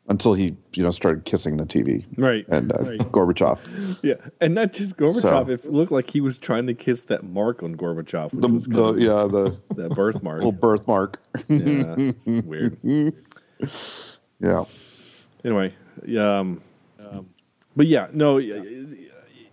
until 0.10 0.34
he 0.34 0.56
you 0.74 0.84
know 0.84 0.92
started 0.92 1.26
kissing 1.26 1.58
the 1.58 1.66
TV. 1.66 2.06
Right. 2.18 2.46
And 2.50 2.72
uh, 2.72 2.78
Right. 2.80 3.00
Gorbachev. 3.12 4.00
Yeah, 4.04 4.14
and 4.42 4.56
not 4.56 4.74
just 4.74 4.98
Gorbachev. 4.98 5.22
So- 5.22 5.50
It 5.52 5.66
looked 5.72 5.92
like 5.92 6.10
he 6.10 6.22
was 6.22 6.38
trying 6.38 6.68
to 6.68 6.74
kiss 6.74 7.02
that 7.02 7.24
mark 7.24 7.64
on 7.64 7.76
Gorbachev, 7.76 8.34
which 8.34 8.42
The, 8.42 8.48
was 8.48 8.66
the 8.66 8.94
yeah 8.96 9.28
the 9.28 9.58
that 9.76 9.96
birthmark. 9.96 10.38
little 10.38 10.52
birthmark. 10.52 11.22
yeah, 11.48 11.96
it's 11.98 12.26
weird. 12.26 12.78
yeah. 14.40 14.66
Anyway, 15.44 15.74
yeah, 16.06 16.40
um, 16.40 16.62
but 17.76 17.88
yeah, 17.88 18.08
no, 18.12 18.38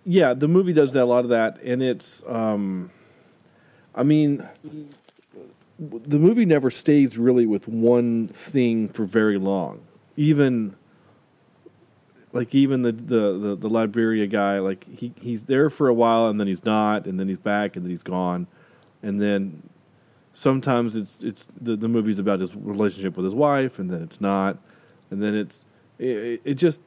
yeah, 0.04 0.34
the 0.34 0.48
movie 0.48 0.72
does 0.72 0.92
that 0.92 1.02
a 1.02 1.04
lot 1.04 1.24
of 1.24 1.30
that, 1.30 1.60
and 1.62 1.82
it's, 1.82 2.22
um, 2.26 2.90
I 3.94 4.02
mean, 4.02 4.42
the 5.78 6.18
movie 6.18 6.44
never 6.46 6.70
stays 6.70 7.16
really 7.18 7.46
with 7.46 7.68
one 7.68 8.28
thing 8.28 8.88
for 8.88 9.04
very 9.04 9.38
long. 9.38 9.80
Even 10.16 10.74
like 12.32 12.54
even 12.54 12.82
the 12.82 12.92
the 12.92 13.38
the, 13.38 13.56
the 13.56 13.68
Liberia 13.68 14.26
guy, 14.26 14.58
like 14.58 14.84
he 14.92 15.12
he's 15.20 15.44
there 15.44 15.70
for 15.70 15.88
a 15.88 15.94
while, 15.94 16.28
and 16.28 16.38
then 16.38 16.46
he's 16.46 16.64
not, 16.64 17.06
and 17.06 17.18
then 17.18 17.28
he's 17.28 17.38
back, 17.38 17.76
and 17.76 17.84
then 17.84 17.90
he's 17.90 18.02
gone, 18.02 18.46
and 19.02 19.20
then 19.20 19.62
sometimes 20.32 20.96
it's 20.96 21.22
it's 21.22 21.48
the 21.60 21.76
the 21.76 21.88
movie's 21.88 22.18
about 22.18 22.40
his 22.40 22.54
relationship 22.56 23.16
with 23.16 23.24
his 23.24 23.34
wife, 23.34 23.78
and 23.78 23.88
then 23.90 24.02
it's 24.02 24.20
not, 24.20 24.58
and 25.10 25.22
then 25.22 25.34
it's 25.34 25.64
it, 25.98 26.40
it 26.44 26.54
just 26.54 26.80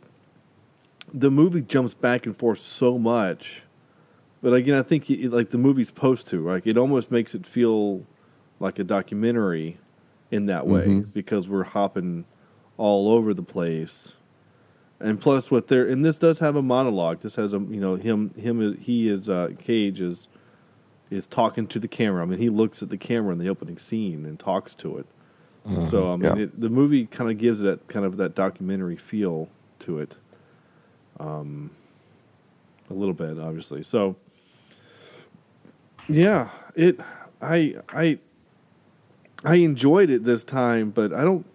the 1.13 1.32
movie 1.32 1.62
jumps 1.62 1.94
back 1.94 2.26
and 2.26 2.36
forth 2.38 2.60
so 2.60 2.98
much. 2.98 3.62
But 4.42 4.54
again, 4.54 4.78
I 4.78 4.84
think 4.84 5.10
it, 5.10 5.32
like 5.32 5.50
the 5.50 5.58
movie's 5.58 5.88
supposed 5.88 6.28
to, 6.28 6.46
like 6.46 6.68
it 6.68 6.78
almost 6.78 7.10
makes 7.10 7.34
it 7.34 7.48
feel 7.48 8.06
like 8.60 8.80
a 8.80 8.84
documentary 8.84 9.78
in 10.32 10.48
that 10.48 10.68
way 10.68 10.86
Mhm. 10.86 11.13
because 11.13 11.48
we're 11.48 11.63
hopping 11.63 12.26
all 12.78 13.10
over 13.10 13.34
the 13.34 13.44
place. 13.44 14.13
And 15.00 15.20
plus, 15.20 15.52
what 15.52 15.68
they're 15.68 15.88
and 15.88 16.04
this 16.04 16.18
does 16.18 16.40
have 16.40 16.56
a 16.56 16.62
monologue. 16.62 17.22
This 17.22 17.36
has 17.36 17.54
a 17.54 17.60
you 17.60 17.80
know 17.80 17.96
him 17.96 18.32
him 18.34 18.78
he 18.80 19.08
is 19.10 19.30
uh, 19.30 19.50
Cage 19.60 20.02
is 20.02 20.28
is 21.12 21.28
talking 21.28 21.68
to 21.68 21.80
the 21.80 21.88
camera. 21.88 22.22
I 22.24 22.26
mean, 22.26 22.40
he 22.40 22.50
looks 22.50 22.82
at 22.82 22.90
the 22.90 22.98
camera 22.98 23.32
in 23.32 23.40
the 23.40 23.48
opening 23.50 23.78
scene 23.78 24.26
and 24.26 24.38
talks 24.40 24.74
to 24.76 24.98
it. 24.98 25.06
So 25.90 26.12
I 26.13 26.16
mean, 26.16 26.38
Yeah. 26.38 26.44
it, 26.44 26.60
the 26.60 26.70
movie 26.70 27.06
kind 27.08 27.30
of 27.30 27.38
gives 27.38 27.60
it 27.60 27.63
that 27.63 27.88
kind 27.88 28.06
of 28.06 28.16
that 28.18 28.36
documentary 28.36 28.96
feel 28.96 29.50
to 29.80 30.00
it. 30.00 30.16
Um, 31.20 31.72
a 32.90 32.94
little 32.94 33.13
bit, 33.13 33.38
obviously. 33.38 33.84
So, 33.84 34.16
yeah, 36.08 36.50
it. 36.76 37.00
I 37.42 37.76
I 37.90 38.18
I 39.44 39.56
enjoyed 39.56 40.10
it 40.10 40.24
this 40.24 40.44
time, 40.44 40.92
but 40.92 41.13
I 41.13 41.24
don't. 41.24 41.46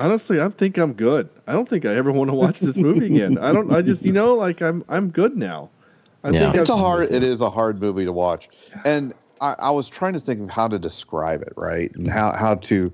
Honestly, 0.00 0.40
I 0.40 0.48
think 0.48 0.78
I'm 0.78 0.94
good. 0.94 1.28
I 1.46 1.52
don't 1.52 1.68
think 1.68 1.84
I 1.84 1.94
ever 1.94 2.10
want 2.10 2.30
to 2.30 2.34
watch 2.34 2.58
this 2.60 2.76
movie 2.76 3.06
again. 3.06 3.38
I 3.38 3.52
don't. 3.52 3.70
I 3.72 3.82
just, 3.82 4.02
you 4.04 4.12
know, 4.12 4.34
like 4.34 4.62
I'm, 4.62 4.82
I'm 4.88 5.10
good 5.10 5.36
now. 5.36 5.70
I 6.24 6.30
Yeah. 6.30 6.40
think 6.40 6.56
It's 6.56 6.70
a 6.70 6.74
I've- 6.74 6.82
hard. 6.82 7.10
It 7.10 7.22
is 7.22 7.40
a 7.40 7.50
hard 7.50 7.80
movie 7.80 8.04
to 8.06 8.12
watch, 8.12 8.48
and 8.84 9.12
I, 9.40 9.54
I 9.58 9.70
was 9.70 9.88
trying 9.88 10.14
to 10.14 10.20
think 10.20 10.40
of 10.40 10.50
how 10.50 10.68
to 10.68 10.78
describe 10.78 11.42
it, 11.42 11.52
right, 11.56 11.90
and 11.96 12.08
how 12.08 12.32
how 12.32 12.54
to 12.56 12.90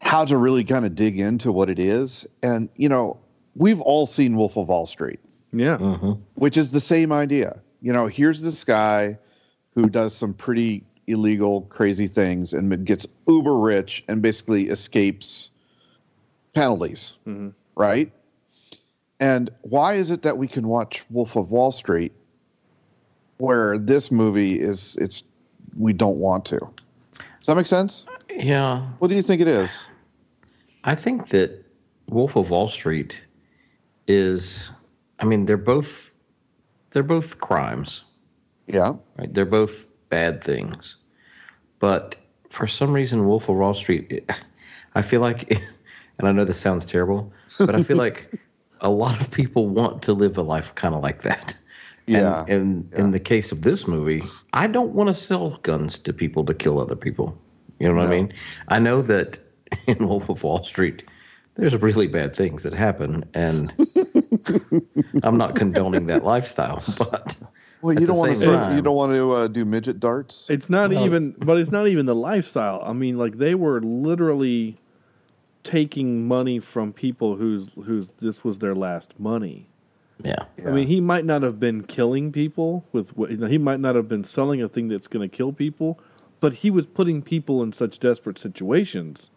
how 0.00 0.24
to 0.24 0.36
really 0.36 0.64
kind 0.64 0.84
of 0.84 0.94
dig 0.96 1.18
into 1.20 1.52
what 1.52 1.70
it 1.70 1.78
is. 1.78 2.26
And 2.42 2.68
you 2.76 2.88
know, 2.88 3.18
we've 3.54 3.80
all 3.80 4.04
seen 4.06 4.34
Wolf 4.36 4.56
of 4.56 4.68
Wall 4.68 4.86
Street, 4.86 5.20
Yeah, 5.52 5.78
mm-hmm. 5.78 6.12
which 6.34 6.56
is 6.56 6.72
the 6.72 6.80
same 6.80 7.12
idea. 7.12 7.60
You 7.80 7.92
know, 7.92 8.06
here's 8.08 8.42
this 8.42 8.64
guy 8.64 9.18
who 9.76 9.88
does 9.88 10.14
some 10.16 10.34
pretty 10.34 10.84
illegal, 11.06 11.62
crazy 11.62 12.06
things 12.08 12.52
and 12.52 12.84
gets 12.84 13.06
uber 13.28 13.56
rich 13.56 14.04
and 14.08 14.20
basically 14.22 14.68
escapes 14.68 15.50
penalties, 16.54 17.14
mm-hmm. 17.26 17.50
right? 17.76 18.10
And 19.20 19.50
why 19.62 19.94
is 19.94 20.10
it 20.10 20.22
that 20.22 20.36
we 20.36 20.48
can 20.48 20.66
watch 20.66 21.04
Wolf 21.10 21.36
of 21.36 21.52
Wall 21.52 21.70
Street 21.70 22.12
where 23.38 23.78
this 23.78 24.10
movie 24.10 24.60
is 24.60 24.96
it's 24.96 25.22
we 25.76 25.92
don't 25.92 26.18
want 26.18 26.44
to? 26.46 26.58
Does 26.58 27.46
that 27.46 27.56
make 27.56 27.66
sense? 27.66 28.04
Yeah, 28.30 28.80
What 28.98 29.08
do 29.08 29.14
you 29.14 29.22
think 29.22 29.40
it 29.40 29.48
is? 29.48 29.86
I 30.84 30.94
think 30.94 31.28
that 31.28 31.64
Wolf 32.08 32.34
of 32.36 32.50
Wall 32.50 32.68
Street 32.68 33.20
is. 34.08 34.70
I 35.20 35.24
mean, 35.24 35.44
they're 35.44 35.56
both 35.56 36.12
they're 36.90 37.02
both 37.02 37.40
crimes, 37.40 38.04
Yeah. 38.66 38.94
right? 39.18 39.32
They're 39.32 39.44
both 39.46 39.86
bad 40.08 40.42
things, 40.42 40.96
but 41.78 42.16
for 42.50 42.66
some 42.66 42.92
reason, 42.92 43.26
Wolf 43.26 43.48
of 43.48 43.56
Wall 43.56 43.74
Street, 43.74 44.30
I 44.94 45.02
feel 45.02 45.20
like, 45.20 45.60
and 46.22 46.28
I 46.28 46.32
know 46.32 46.44
this 46.44 46.58
sounds 46.60 46.86
terrible, 46.86 47.32
but 47.58 47.74
I 47.74 47.82
feel 47.82 47.96
like 47.96 48.30
a 48.80 48.90
lot 48.90 49.20
of 49.20 49.30
people 49.30 49.68
want 49.68 50.02
to 50.02 50.12
live 50.12 50.38
a 50.38 50.42
life 50.42 50.74
kind 50.74 50.94
of 50.94 51.02
like 51.02 51.22
that. 51.22 51.54
Yeah, 52.06 52.44
And, 52.48 52.88
and 52.92 53.04
in 53.04 53.10
the 53.12 53.20
case 53.20 53.52
of 53.52 53.62
this 53.62 53.86
movie, 53.86 54.22
I 54.52 54.66
don't 54.66 54.92
want 54.92 55.08
to 55.08 55.14
sell 55.14 55.58
guns 55.62 55.98
to 56.00 56.12
people 56.12 56.44
to 56.46 56.54
kill 56.54 56.80
other 56.80 56.96
people. 56.96 57.38
You 57.78 57.88
know 57.88 57.94
what 57.94 58.06
I 58.06 58.10
mean? 58.10 58.32
I 58.68 58.78
know 58.80 59.02
that 59.02 59.38
in 59.86 60.08
Wolf 60.08 60.28
of 60.28 60.42
Wall 60.42 60.64
Street, 60.64 61.04
there's 61.54 61.76
really 61.76 62.08
bad 62.08 62.34
things 62.34 62.62
that 62.64 62.72
happen, 62.72 63.24
and 63.34 63.72
I'm 65.22 65.36
not 65.36 65.54
condoning 65.54 66.06
that 66.06 66.24
lifestyle, 66.24 66.82
but 66.98 67.36
Well, 67.82 67.98
you 67.98 68.06
don't 68.06 68.16
want 68.16 68.38
to 68.38 68.44
time- 68.44 68.76
you 68.76 68.82
don't 68.82 68.96
want 68.96 69.12
to 69.12 69.32
uh, 69.32 69.48
do 69.48 69.64
midget 69.64 70.00
darts. 70.00 70.48
it's 70.50 70.70
not 70.70 70.92
even, 70.92 71.34
but 71.38 71.58
it's 71.58 71.70
not 71.70 71.86
even 71.88 72.06
the 72.06 72.14
lifestyle. 72.14 72.82
I 72.84 72.92
mean, 72.92 73.18
like 73.18 73.38
they 73.38 73.54
were 73.54 73.80
literally 73.80 74.78
taking 75.64 76.26
money 76.26 76.58
from 76.58 76.92
people 76.92 77.36
whose 77.36 77.70
whose 77.84 78.10
this 78.18 78.42
was 78.44 78.58
their 78.58 78.74
last 78.74 79.18
money. 79.18 79.66
yeah, 80.24 80.44
I 80.66 80.70
mean, 80.70 80.86
he 80.86 81.00
might 81.00 81.24
not 81.24 81.42
have 81.42 81.58
been 81.60 81.82
killing 81.82 82.32
people 82.32 82.84
with 82.92 83.16
what 83.16 83.30
you 83.30 83.36
know, 83.36 83.46
he 83.46 83.58
might 83.58 83.80
not 83.80 83.94
have 83.94 84.08
been 84.08 84.24
selling 84.24 84.62
a 84.62 84.68
thing 84.68 84.88
that's 84.88 85.08
going 85.08 85.28
to 85.28 85.34
kill 85.36 85.52
people, 85.52 85.98
but 86.40 86.54
he 86.54 86.70
was 86.70 86.86
putting 86.86 87.22
people 87.22 87.62
in 87.62 87.72
such 87.72 87.98
desperate 87.98 88.38
situations 88.38 89.30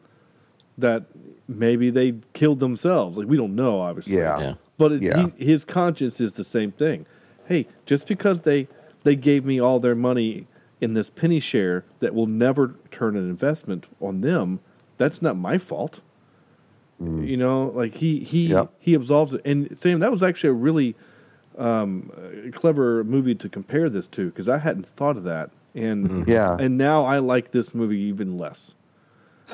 that 0.77 1.05
maybe 1.47 1.89
they 1.89 2.13
killed 2.33 2.59
themselves. 2.59 3.17
Like 3.17 3.27
we 3.27 3.37
don't 3.37 3.55
know, 3.55 3.81
obviously. 3.81 4.17
Yeah. 4.17 4.39
yeah, 4.39 4.53
But 4.77 4.91
it, 4.93 5.01
Yeah. 5.03 5.27
he, 5.37 5.45
his 5.45 5.63
conscience 5.65 6.19
is 6.19 6.33
the 6.33 6.43
same 6.43 6.71
thing. 6.71 7.05
Hey, 7.47 7.67
just 7.85 8.07
because 8.07 8.39
they 8.41 8.67
they 9.03 9.15
gave 9.15 9.45
me 9.45 9.59
all 9.59 9.79
their 9.79 9.95
money 9.95 10.47
in 10.81 10.93
this 10.93 11.09
penny 11.09 11.39
share 11.39 11.85
that 11.99 12.13
will 12.13 12.27
never 12.27 12.75
turn 12.91 13.15
an 13.15 13.29
investment 13.29 13.85
on 14.01 14.21
them, 14.21 14.59
that's 14.97 15.21
not 15.21 15.37
my 15.37 15.57
fault. 15.57 16.01
You 16.99 17.35
know, 17.37 17.71
like 17.75 17.93
he 17.93 18.19
he 18.21 18.47
Yep. 18.47 18.71
he 18.79 18.93
absolves 18.95 19.33
it. 19.33 19.41
And 19.45 19.77
Sam, 19.77 19.99
that 19.99 20.11
was 20.11 20.23
actually 20.23 20.49
a 20.51 20.53
really 20.53 20.95
um, 21.57 22.11
uh, 22.17 22.51
clever 22.57 23.03
movie 23.03 23.35
to 23.35 23.49
compare 23.49 23.89
this 23.89 24.07
to 24.09 24.25
because 24.29 24.47
I 24.49 24.57
hadn't 24.57 24.87
thought 24.95 25.17
of 25.17 25.23
that. 25.23 25.49
And 25.73 26.25
Yeah. 26.27 26.55
and 26.59 26.77
now 26.77 27.03
I 27.03 27.19
like 27.19 27.51
this 27.51 27.75
movie 27.75 27.99
even 27.99 28.37
less. 28.37 28.71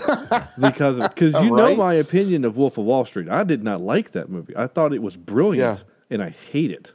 because 0.60 0.98
because 1.00 1.34
you 1.44 1.50
know 1.56 1.76
my 1.76 1.94
opinion 1.96 2.46
of 2.46 2.56
Wolf 2.58 2.78
of 2.78 2.86
Wall 2.86 3.06
Street. 3.06 3.28
I 3.30 3.44
did 3.44 3.64
not 3.64 3.82
like 3.82 4.12
that 4.12 4.30
movie. 4.30 4.56
I 4.56 4.68
thought 4.68 4.94
it 4.94 5.02
was 5.02 5.18
brilliant, 5.18 5.80
Yeah. 5.80 5.84
and 6.12 6.24
I 6.24 6.30
hate 6.52 6.72
it. 6.72 6.94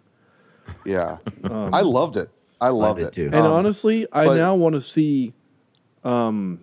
Yeah, 0.85 1.19
I 1.45 1.83
loved 1.83 2.17
it. 2.17 2.31
I 2.61 2.71
loved 2.71 2.99
did 3.01 3.09
it. 3.09 3.13
too. 3.15 3.27
And 3.27 3.35
Um, 3.47 3.53
honestly, 3.53 4.07
I 4.13 4.25
but- 4.25 4.37
now 4.37 4.55
want 4.55 4.75
to 4.75 4.81
see, 4.81 5.35
um, 6.05 6.61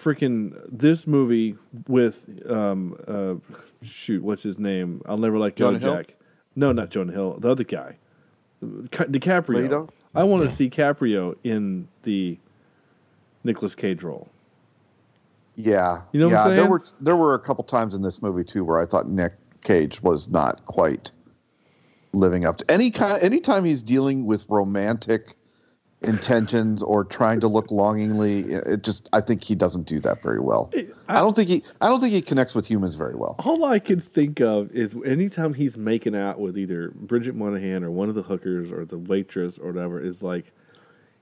freaking 0.00 0.58
this 0.70 1.06
movie 1.06 1.56
with 1.86 2.24
um 2.48 2.96
uh 3.06 3.34
shoot 3.82 4.22
what's 4.22 4.42
his 4.42 4.58
name? 4.58 5.02
I'll 5.06 5.18
never 5.18 5.38
let 5.38 5.56
go, 5.56 5.66
Jonah 5.66 5.78
Hill? 5.78 5.94
Jack. 5.96 6.14
No, 6.56 6.72
not 6.72 6.90
Jonah 6.90 7.12
Hill. 7.12 7.38
The 7.38 7.50
other 7.50 7.64
guy, 7.64 7.96
Ca- 8.90 9.04
DiCaprio. 9.04 9.62
Leto? 9.62 9.88
I 10.14 10.24
want 10.24 10.48
to 10.48 10.54
see 10.54 10.68
Caprio 10.70 11.36
in 11.44 11.86
the 12.02 12.38
Nicolas 13.44 13.74
Cage 13.74 14.02
role. 14.02 14.28
Yeah, 15.54 16.02
You 16.12 16.20
know 16.20 16.26
what 16.26 16.32
yeah. 16.32 16.44
I'm 16.44 16.56
There 16.56 16.66
were 16.66 16.84
there 17.00 17.16
were 17.16 17.34
a 17.34 17.38
couple 17.38 17.64
times 17.64 17.94
in 17.94 18.02
this 18.02 18.22
movie 18.22 18.44
too 18.44 18.64
where 18.64 18.80
I 18.80 18.86
thought 18.86 19.08
Nick 19.08 19.32
Cage 19.62 20.02
was 20.02 20.28
not 20.28 20.64
quite 20.66 21.10
living 22.12 22.44
up 22.44 22.56
to 22.58 22.70
any 22.70 22.90
kind. 22.90 23.20
Anytime 23.22 23.64
he's 23.64 23.82
dealing 23.82 24.24
with 24.24 24.44
romantic 24.48 25.36
intentions 26.02 26.82
or 26.82 27.04
trying 27.04 27.40
to 27.40 27.48
look 27.48 27.70
longingly, 27.70 28.52
it 28.52 28.82
just 28.82 29.08
I 29.12 29.20
think 29.20 29.42
he 29.42 29.54
doesn't 29.54 29.86
do 29.86 29.98
that 30.00 30.22
very 30.22 30.40
well. 30.40 30.70
I, 31.08 31.14
don't 31.14 31.34
think 31.34 31.48
he 31.48 31.64
I 31.80 31.88
don't 31.88 32.00
think 32.00 32.12
he 32.12 32.22
connects 32.22 32.54
with 32.54 32.68
humans 32.68 32.94
very 32.94 33.14
well. 33.14 33.36
All 33.44 33.64
I 33.64 33.78
can 33.78 34.00
think 34.00 34.40
of 34.40 34.70
is 34.72 34.94
anytime 35.04 35.54
he's 35.54 35.76
making 35.76 36.14
out 36.14 36.38
with 36.38 36.56
either 36.56 36.90
Bridget 36.94 37.36
Moynahan 37.36 37.82
or 37.82 37.90
one 37.90 38.08
of 38.08 38.14
the 38.14 38.22
hookers 38.22 38.70
or 38.70 38.84
the 38.84 38.98
waitress 38.98 39.58
or 39.58 39.72
whatever, 39.72 40.00
is 40.00 40.22
like 40.22 40.52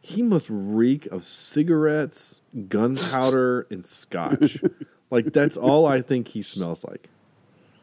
he 0.03 0.23
must 0.23 0.47
reek 0.51 1.07
of 1.07 1.25
cigarettes, 1.25 2.41
gunpowder, 2.69 3.67
and 3.71 3.85
scotch. 3.85 4.63
like 5.11 5.33
that's 5.33 5.57
all 5.57 5.87
I 5.87 6.03
think 6.03 6.29
he 6.29 6.43
smells 6.43 6.85
like. 6.85 7.09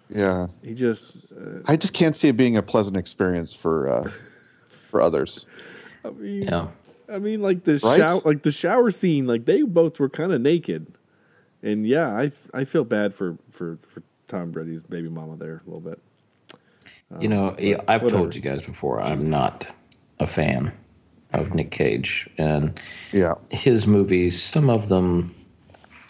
Yeah, 0.09 0.47
He 0.63 0.75
just, 0.75 1.15
uh, 1.35 1.61
I 1.65 1.75
just 1.75 1.93
can't 1.93 2.15
see 2.15 2.27
it 2.27 2.37
being 2.37 2.55
a 2.55 2.61
pleasant 2.61 2.97
experience 2.97 3.55
for 3.55 3.89
uh, 3.89 4.11
for 4.91 5.01
others. 5.01 5.47
I 6.05 6.11
mean, 6.11 6.43
yeah. 6.43 6.67
I 7.13 7.19
mean, 7.19 7.41
like 7.41 7.63
the 7.63 7.79
Right? 7.83 7.99
shower, 7.99 8.21
like 8.25 8.43
the 8.43 8.51
shower 8.51 8.91
scene, 8.91 9.27
like 9.27 9.45
they 9.45 9.61
both 9.61 9.99
were 9.99 10.09
kind 10.09 10.31
of 10.31 10.41
naked, 10.41 10.87
and 11.61 11.85
yeah, 11.87 12.07
I 12.09 12.31
I 12.53 12.65
feel 12.65 12.83
bad 12.83 13.13
for 13.13 13.37
for 13.51 13.77
for 13.87 14.01
Tom 14.27 14.51
Brady's 14.51 14.83
baby 14.83 15.09
mama 15.09 15.35
there 15.37 15.61
a 15.65 15.69
little 15.69 15.79
bit. 15.81 15.99
You 17.19 17.27
know, 17.29 17.55
yeah, 17.59 17.75
I've 17.87 18.01
whatever. 18.01 18.21
told 18.23 18.35
you 18.35 18.41
guys 18.41 18.63
before, 18.63 18.99
I'm 18.99 19.29
not 19.29 19.67
a 20.19 20.25
fan 20.25 20.71
of 21.33 21.53
Nick 21.53 21.69
Cage, 21.69 22.27
and 22.39 22.79
Yeah. 23.11 23.35
his 23.51 23.85
movies. 23.85 24.41
Some 24.41 24.67
of 24.67 24.89
them, 24.89 25.33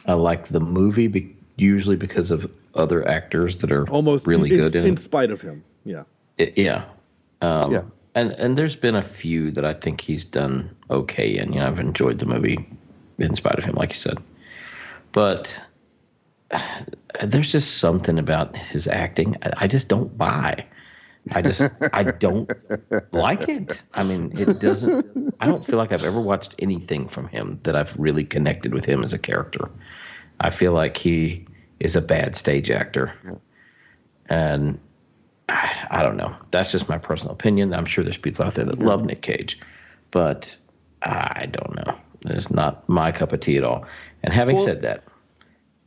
I 0.05 0.13
like 0.13 0.47
the 0.47 0.61
movie, 0.61 1.07
be, 1.07 1.35
usually 1.57 1.97
because 1.97 2.31
of 2.31 2.49
other 2.75 3.05
actors 3.05 3.57
that 3.57 3.71
are 3.73 3.85
Almost 3.89 4.25
really 4.27 4.53
in, 4.53 4.61
good 4.61 4.75
in, 4.77 4.85
in 4.85 4.95
spite 4.97 5.29
of 5.29 5.41
him. 5.41 5.61
Yeah. 5.83 6.03
It- 6.37 6.57
yeah. 6.57 6.85
Um, 7.41 7.71
Yeah. 7.73 7.81
And 8.15 8.31
and 8.33 8.57
there's 8.57 8.75
been 8.75 8.95
a 8.95 9.01
few 9.01 9.51
that 9.51 9.65
I 9.65 9.73
think 9.73 10.01
he's 10.01 10.25
done 10.25 10.75
okay 10.89 11.37
in. 11.37 11.53
You 11.53 11.59
know, 11.59 11.67
I've 11.67 11.79
enjoyed 11.79 12.19
the 12.19 12.25
movie 12.25 12.67
in 13.17 13.35
spite 13.35 13.57
of 13.57 13.63
him, 13.63 13.75
like 13.75 13.89
you 13.89 13.97
said. 13.97 14.17
But 15.11 15.59
there's 17.23 17.51
just 17.51 17.77
something 17.77 18.19
about 18.19 18.55
his 18.55 18.87
acting 18.87 19.37
I 19.57 19.67
just 19.67 19.87
don't 19.87 20.15
buy. 20.17 20.65
I 21.33 21.41
just 21.41 21.61
I 21.93 22.03
don't 22.03 22.51
like 23.13 23.47
it. 23.47 23.81
I 23.93 24.03
mean, 24.03 24.31
it 24.37 24.59
doesn't. 24.59 25.33
I 25.39 25.45
don't 25.45 25.65
feel 25.65 25.77
like 25.77 25.91
I've 25.91 26.03
ever 26.03 26.19
watched 26.19 26.53
anything 26.59 27.07
from 27.07 27.27
him 27.29 27.59
that 27.63 27.75
I've 27.75 27.97
really 27.97 28.25
connected 28.25 28.73
with 28.73 28.85
him 28.85 29.03
as 29.03 29.13
a 29.13 29.19
character. 29.19 29.69
I 30.41 30.49
feel 30.49 30.73
like 30.73 30.97
he 30.97 31.45
is 31.79 31.95
a 31.95 32.01
bad 32.01 32.35
stage 32.35 32.69
actor, 32.69 33.13
and 34.27 34.79
I, 35.89 36.03
don't 36.03 36.17
know. 36.17 36.35
That's 36.51 36.71
just 36.71 36.89
my 36.89 36.97
personal 36.97 37.33
opinion. 37.33 37.73
I'm 37.73 37.85
sure 37.85 38.03
there's 38.03 38.17
people 38.17 38.45
out 38.45 38.55
there 38.55 38.65
that 38.65 38.79
love 38.79 39.05
Nick 39.05 39.21
Cage, 39.21 39.59
but 40.11 40.55
I 41.01 41.47
don't 41.51 41.75
know. 41.75 41.97
It's 42.25 42.49
not 42.49 42.87
my 42.89 43.11
cup 43.11 43.33
of 43.33 43.39
tea 43.41 43.57
at 43.57 43.63
all. 43.63 43.85
And 44.23 44.33
having 44.33 44.59
said 44.63 44.81
that, 44.81 45.03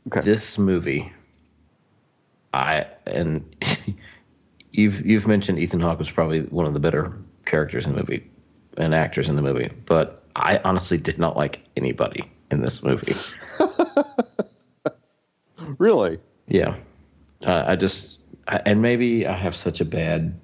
Okay. 0.07 0.21
this 0.21 0.57
movie, 0.57 1.11
I 2.53 2.85
and 3.05 3.43
you've 4.71 5.05
you've 5.05 5.27
mentioned 5.27 5.59
Ethan 5.59 5.81
Hawke 5.81 5.99
was 5.99 6.09
probably 6.09 6.41
one 6.43 6.65
of 6.65 6.73
the 6.73 6.79
better 6.79 7.11
characters 7.45 7.85
in 7.85 7.91
the 7.93 7.97
movie 7.97 8.29
and 8.77 8.93
actors 8.95 9.27
in 9.27 9.35
the 9.35 9.41
movie, 9.41 9.69
but 9.85 10.23
I 10.37 10.59
honestly 10.63 10.97
did 10.97 11.17
not 11.17 11.35
like 11.35 11.61
anybody 11.75 12.31
in 12.51 12.61
this 12.61 12.81
movie. 12.83 13.13
Really? 15.79 16.19
Yeah, 16.47 16.75
uh, 17.45 17.63
I 17.67 17.75
just 17.75 18.16
and 18.47 18.81
maybe 18.81 19.27
I 19.27 19.35
have 19.35 19.55
such 19.55 19.81
a 19.81 19.85
bad 19.85 20.39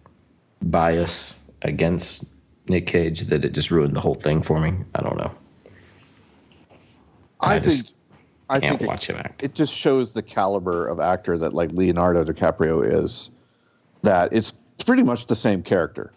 bias 0.64 1.34
against 1.62 2.24
Nick 2.68 2.88
Cage 2.88 3.22
that 3.26 3.44
it 3.46 3.54
just 3.54 3.72
ruined 3.72 3.96
the 3.96 4.00
whole 4.02 4.16
thing 4.16 4.42
for 4.42 4.60
me. 4.60 4.74
I 4.96 5.02
don't 5.02 5.18
know. 5.18 5.32
I, 7.40 7.56
I 7.56 7.60
think 7.60 7.88
I 8.50 8.60
Can't 8.60 8.72
think 8.74 8.82
it, 8.82 8.88
watch 8.88 9.08
him 9.10 9.16
act. 9.18 9.44
it 9.44 9.56
just 9.56 9.74
shows 9.74 10.14
the 10.14 10.22
caliber 10.22 10.88
of 10.88 11.00
actor 11.00 11.38
that 11.38 11.54
like 11.54 11.72
Leonardo 11.72 12.24
DiCaprio 12.24 12.84
is. 12.86 13.30
That 14.04 14.34
it's 14.34 14.52
pretty 14.86 15.04
much 15.04 15.28
the 15.28 15.36
same 15.36 15.64
character 15.64 16.12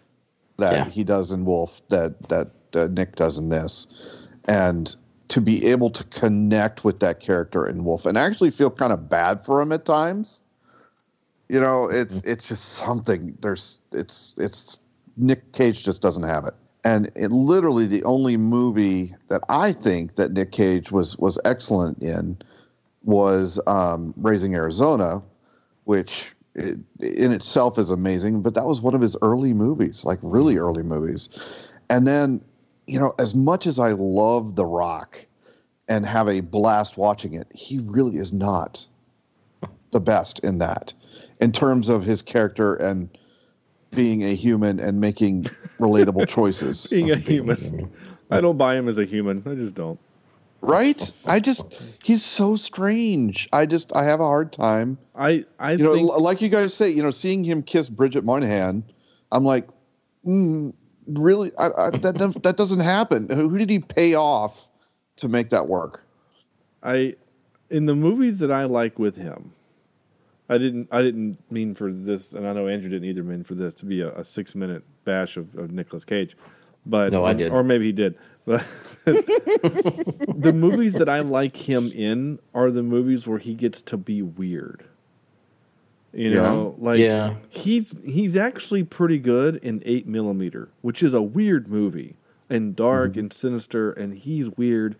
that 0.57 0.73
Yeah. 0.73 0.89
he 0.89 1.03
does 1.05 1.31
in 1.31 1.45
Wolf 1.45 1.81
that 1.89 2.27
that 2.29 2.49
uh, 2.75 2.87
Nick 2.91 3.15
does 3.15 3.37
in 3.37 3.47
this, 3.49 3.87
and 4.45 4.93
to 5.29 5.39
be 5.41 5.65
able 5.65 5.89
to 5.91 6.03
connect 6.05 6.83
with 6.83 6.99
that 6.99 7.19
character 7.21 7.65
in 7.65 7.83
Wolf 7.85 8.05
and 8.05 8.17
actually 8.17 8.49
feel 8.49 8.69
kind 8.69 8.91
of 8.93 9.09
bad 9.09 9.43
for 9.43 9.61
him 9.61 9.71
at 9.71 9.85
times. 9.85 10.41
You 11.49 11.59
know, 11.61 11.85
it's 11.89 12.21
it's 12.21 12.47
just 12.47 12.65
something. 12.73 13.37
There's 13.41 13.79
it's 13.91 14.35
it's 14.37 14.79
Nick 15.15 15.51
Cage 15.53 15.83
just 15.83 16.01
doesn't 16.01 16.23
have 16.23 16.45
it. 16.45 16.53
And 16.83 17.11
it 17.15 17.31
literally 17.31 17.87
the 17.87 18.03
only 18.03 18.37
movie 18.37 19.15
that 19.27 19.41
I 19.49 19.73
think 19.73 20.15
that 20.15 20.31
Nick 20.31 20.51
Cage 20.51 20.91
was 20.91 21.17
was 21.17 21.39
excellent 21.45 22.01
in 22.01 22.37
was 23.03 23.59
um, 23.67 24.13
Raising 24.17 24.53
Arizona, 24.55 25.21
which 25.85 26.35
it, 26.55 26.77
in 26.99 27.31
itself 27.31 27.79
is 27.79 27.89
amazing. 27.89 28.41
But 28.41 28.53
that 28.53 28.65
was 28.65 28.81
one 28.81 28.93
of 28.93 29.01
his 29.01 29.15
early 29.21 29.53
movies, 29.53 30.05
like 30.05 30.19
really 30.21 30.57
early 30.57 30.83
movies. 30.83 31.29
And 31.89 32.05
then, 32.05 32.43
you 32.85 32.99
know, 32.99 33.13
as 33.17 33.33
much 33.33 33.65
as 33.65 33.79
I 33.79 33.93
love 33.93 34.55
The 34.55 34.65
Rock 34.65 35.25
and 35.87 36.05
have 36.05 36.27
a 36.27 36.41
blast 36.41 36.97
watching 36.97 37.33
it, 37.33 37.47
he 37.53 37.79
really 37.79 38.17
is 38.17 38.33
not 38.33 38.85
the 39.91 40.01
best 40.01 40.39
in 40.39 40.57
that, 40.57 40.93
in 41.39 41.51
terms 41.51 41.89
of 41.89 42.03
his 42.03 42.21
character 42.21 42.75
and 42.75 43.09
being 43.91 44.23
a 44.23 44.33
human 44.33 44.79
and 44.79 44.99
making 44.99 45.43
relatable 45.79 46.27
choices. 46.29 46.87
Being 46.87 47.11
a 47.11 47.15
human. 47.15 47.91
I 48.29 48.41
don't 48.41 48.57
buy 48.57 48.75
him 48.75 48.87
as 48.87 48.97
a 48.97 49.05
human. 49.05 49.43
I 49.45 49.55
just 49.55 49.75
don't. 49.75 49.99
Right? 50.61 51.13
I 51.25 51.39
just 51.39 51.63
he's 52.03 52.25
so 52.25 52.55
strange. 52.55 53.47
I 53.53 53.65
just 53.65 53.95
I 53.95 54.03
have 54.03 54.19
a 54.19 54.25
hard 54.25 54.51
time. 54.51 54.97
I 55.15 55.45
I 55.59 55.73
You 55.73 55.83
know, 55.83 55.93
think 55.93 56.17
like 56.19 56.41
you 56.41 56.49
guys 56.49 56.73
say, 56.73 56.89
you 56.89 57.03
know, 57.03 57.11
seeing 57.11 57.43
him 57.43 57.61
kiss 57.61 57.89
Bridget 57.89 58.25
Moynahan, 58.25 58.83
I'm 59.31 59.45
like, 59.45 59.67
mm, 60.25 60.73
really? 61.07 61.51
I, 61.57 61.67
I, 61.67 61.89
that 61.91 62.17
that 62.17 62.43
that 62.43 62.57
doesn't 62.57 62.79
happen. 62.79 63.29
Who, 63.29 63.49
who 63.49 63.57
did 63.59 63.69
he 63.69 63.79
pay 63.79 64.15
off 64.15 64.69
to 65.17 65.29
make 65.29 65.49
that 65.49 65.67
work? 65.67 66.03
I 66.81 67.15
in 67.69 67.85
the 67.85 67.95
movies 67.95 68.39
that 68.39 68.51
I 68.51 68.63
like 68.63 68.97
with 68.97 69.15
him, 69.15 69.53
I 70.49 70.57
didn't 70.57 70.87
I 70.91 71.01
didn't 71.01 71.37
mean 71.51 71.75
for 71.75 71.91
this, 71.91 72.31
and 72.33 72.47
I 72.47 72.53
know 72.53 72.67
Andrew 72.67 72.89
didn't 72.89 73.07
either 73.09 73.23
mean 73.23 73.43
for 73.43 73.53
this 73.55 73.73
to 73.75 73.85
be 73.85 74.01
a, 74.01 74.13
a 74.15 74.23
six 74.23 74.55
minute 74.55 74.83
bash 75.03 75.35
of, 75.37 75.53
of 75.57 75.71
Nicolas 75.71 76.05
Cage, 76.05 76.37
but 76.85 77.11
No, 77.11 77.25
I 77.25 77.31
or, 77.31 77.33
did. 77.33 77.51
or 77.51 77.63
maybe 77.63 77.85
he 77.85 77.91
did. 77.91 78.15
But 78.45 78.65
the 79.05 80.53
movies 80.55 80.93
that 80.93 81.09
I 81.09 81.19
like 81.19 81.55
him 81.55 81.87
in 81.93 82.39
are 82.53 82.71
the 82.71 82.83
movies 82.83 83.27
where 83.27 83.39
he 83.39 83.53
gets 83.53 83.81
to 83.83 83.97
be 83.97 84.21
weird. 84.21 84.85
You 86.13 86.29
Yeah. 86.29 86.41
know, 86.43 86.75
like 86.79 86.99
Yeah. 86.99 87.35
he's 87.49 87.93
he's 88.05 88.35
actually 88.35 88.83
pretty 88.83 89.19
good 89.19 89.57
in 89.57 89.81
Eight 89.85 90.07
Millimeter, 90.07 90.69
which 90.81 91.03
is 91.03 91.13
a 91.13 91.21
weird 91.21 91.67
movie 91.67 92.15
and 92.49 92.75
dark 92.75 93.11
Mm-hmm. 93.11 93.19
and 93.19 93.33
sinister, 93.33 93.91
and 93.91 94.13
he's 94.13 94.49
weird, 94.51 94.95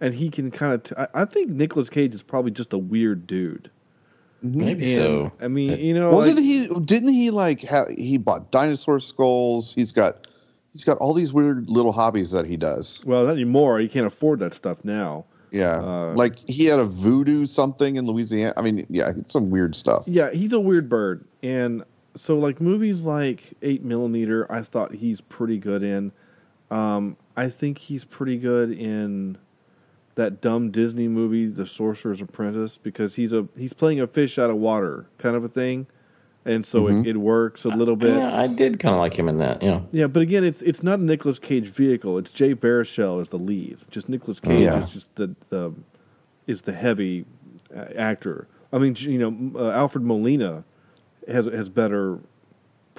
and 0.00 0.14
he 0.14 0.28
can 0.30 0.50
kind 0.50 0.74
of. 0.74 0.82
T- 0.82 0.94
I, 0.98 1.06
I 1.22 1.24
think 1.26 1.50
Nicolas 1.50 1.88
Cage 1.88 2.12
is 2.14 2.22
probably 2.22 2.50
just 2.50 2.72
a 2.72 2.78
weird 2.78 3.28
dude. 3.28 3.70
Maybe 4.42 4.94
And, 4.94 5.02
so. 5.02 5.32
I 5.40 5.48
mean, 5.48 5.78
you 5.78 5.94
know, 5.94 6.12
Wasn't 6.12 6.36
like- 6.36 6.44
he? 6.44 6.66
Didn't 6.66 7.12
he 7.12 7.30
like? 7.30 7.62
Ha- 7.64 7.86
he 7.96 8.16
bought 8.18 8.50
dinosaur 8.50 9.00
skulls. 9.00 9.72
He's 9.74 9.92
got 9.92 10.26
he's 10.72 10.84
got 10.84 10.96
all 10.98 11.12
these 11.14 11.32
weird 11.32 11.68
little 11.68 11.92
hobbies 11.92 12.30
that 12.30 12.46
he 12.46 12.56
does. 12.56 13.00
Well, 13.04 13.24
not 13.24 13.32
anymore. 13.32 13.78
He 13.80 13.88
can't 13.88 14.06
afford 14.06 14.38
that 14.40 14.54
stuff 14.54 14.78
now. 14.84 15.24
Yeah, 15.52 15.80
Uh, 15.82 16.14
like 16.16 16.36
he 16.48 16.66
had 16.66 16.78
a 16.78 16.84
voodoo 16.84 17.44
something 17.44 17.96
in 17.96 18.06
Louisiana. 18.06 18.54
I 18.56 18.62
mean, 18.62 18.86
yeah, 18.88 19.12
some 19.26 19.50
weird 19.50 19.74
stuff. 19.74 20.04
Yeah, 20.06 20.30
he's 20.30 20.52
a 20.52 20.60
weird 20.60 20.88
bird, 20.88 21.24
and 21.42 21.82
so 22.14 22.38
like 22.38 22.60
movies 22.60 23.02
like 23.02 23.42
Eight 23.60 23.82
Millimeter, 23.84 24.50
I 24.50 24.62
thought 24.62 24.94
he's 24.94 25.20
pretty 25.20 25.58
good 25.58 25.82
in. 25.82 26.12
Um, 26.70 27.16
I 27.36 27.48
think 27.48 27.78
he's 27.78 28.04
pretty 28.04 28.36
good 28.38 28.70
in 28.70 29.38
that 30.20 30.42
dumb 30.42 30.70
Disney 30.70 31.08
movie, 31.08 31.46
The 31.46 31.66
Sorcerer's 31.66 32.20
Apprentice, 32.20 32.76
because 32.76 33.14
he's 33.14 33.32
a 33.32 33.48
he's 33.56 33.72
playing 33.72 34.00
a 34.00 34.06
fish 34.06 34.38
out 34.38 34.50
of 34.50 34.56
water 34.56 35.06
kind 35.16 35.34
of 35.34 35.42
a 35.42 35.48
thing, 35.48 35.86
and 36.44 36.66
so 36.66 36.88
it, 36.88 37.06
it 37.06 37.16
works 37.16 37.64
a 37.64 37.68
little 37.68 37.96
bit. 37.96 38.16
Yeah, 38.16 38.38
I 38.38 38.46
did 38.46 38.78
kind 38.78 38.94
of 38.94 39.00
like 39.00 39.14
him 39.18 39.28
in 39.28 39.38
that. 39.38 39.62
Yeah. 39.62 39.80
Yeah, 39.92 40.08
but 40.08 40.20
again, 40.20 40.44
it's 40.44 40.60
it's 40.60 40.82
not 40.82 40.98
a 40.98 41.02
Nicolas 41.02 41.38
Cage 41.38 41.68
vehicle. 41.68 42.18
It's 42.18 42.30
Jay 42.30 42.54
Baruchel 42.54 43.20
as 43.22 43.30
the 43.30 43.38
lead. 43.38 43.78
Just 43.90 44.10
Nicolas 44.10 44.40
Cage 44.40 44.60
Yeah. 44.60 44.82
is 44.82 44.90
just 44.90 45.14
the 45.16 45.34
the 45.48 45.72
is 46.46 46.62
the 46.62 46.72
heavy 46.72 47.24
uh, 47.74 47.86
actor. 47.96 48.46
I 48.72 48.78
mean, 48.78 48.94
you 48.98 49.18
know, 49.18 49.58
uh, 49.58 49.70
Alfred 49.70 50.04
Molina 50.04 50.64
has 51.28 51.46
has 51.46 51.70
better 51.70 52.18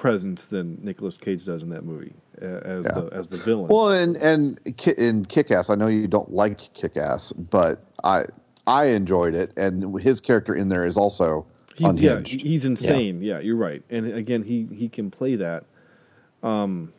presence 0.01 0.47
than 0.47 0.79
Nicolas 0.81 1.15
Cage 1.15 1.45
does 1.45 1.61
in 1.61 1.69
that 1.69 1.85
movie 1.85 2.11
uh, 2.41 2.45
as 2.45 2.85
Yeah. 2.85 2.91
the 3.01 3.09
as 3.13 3.29
the 3.29 3.37
villain. 3.37 3.67
Well, 3.67 3.91
and 3.91 4.17
and 4.17 4.59
Ki- 4.77 4.95
in 4.97 5.25
Kick 5.25 5.51
Ass, 5.51 5.69
I 5.69 5.75
know 5.75 5.85
you 5.85 6.07
don't 6.07 6.33
like 6.33 6.73
Kick 6.73 6.97
Ass, 6.97 7.31
but 7.33 7.85
I 8.03 8.25
I 8.65 8.85
enjoyed 8.87 9.35
it, 9.35 9.51
and 9.57 10.01
his 10.01 10.19
character 10.19 10.55
in 10.55 10.69
there 10.69 10.87
is 10.87 10.97
also 10.97 11.45
he's, 11.75 11.99
yeah, 11.99 12.19
he's 12.25 12.65
insane. 12.65 13.21
Yeah. 13.21 13.39
you're 13.41 13.55
right. 13.55 13.83
And 13.91 14.11
again, 14.11 14.41
he 14.41 14.67
he 14.73 14.89
can 14.89 15.11
play 15.11 15.35
that. 15.35 15.65
Um. 16.41 16.91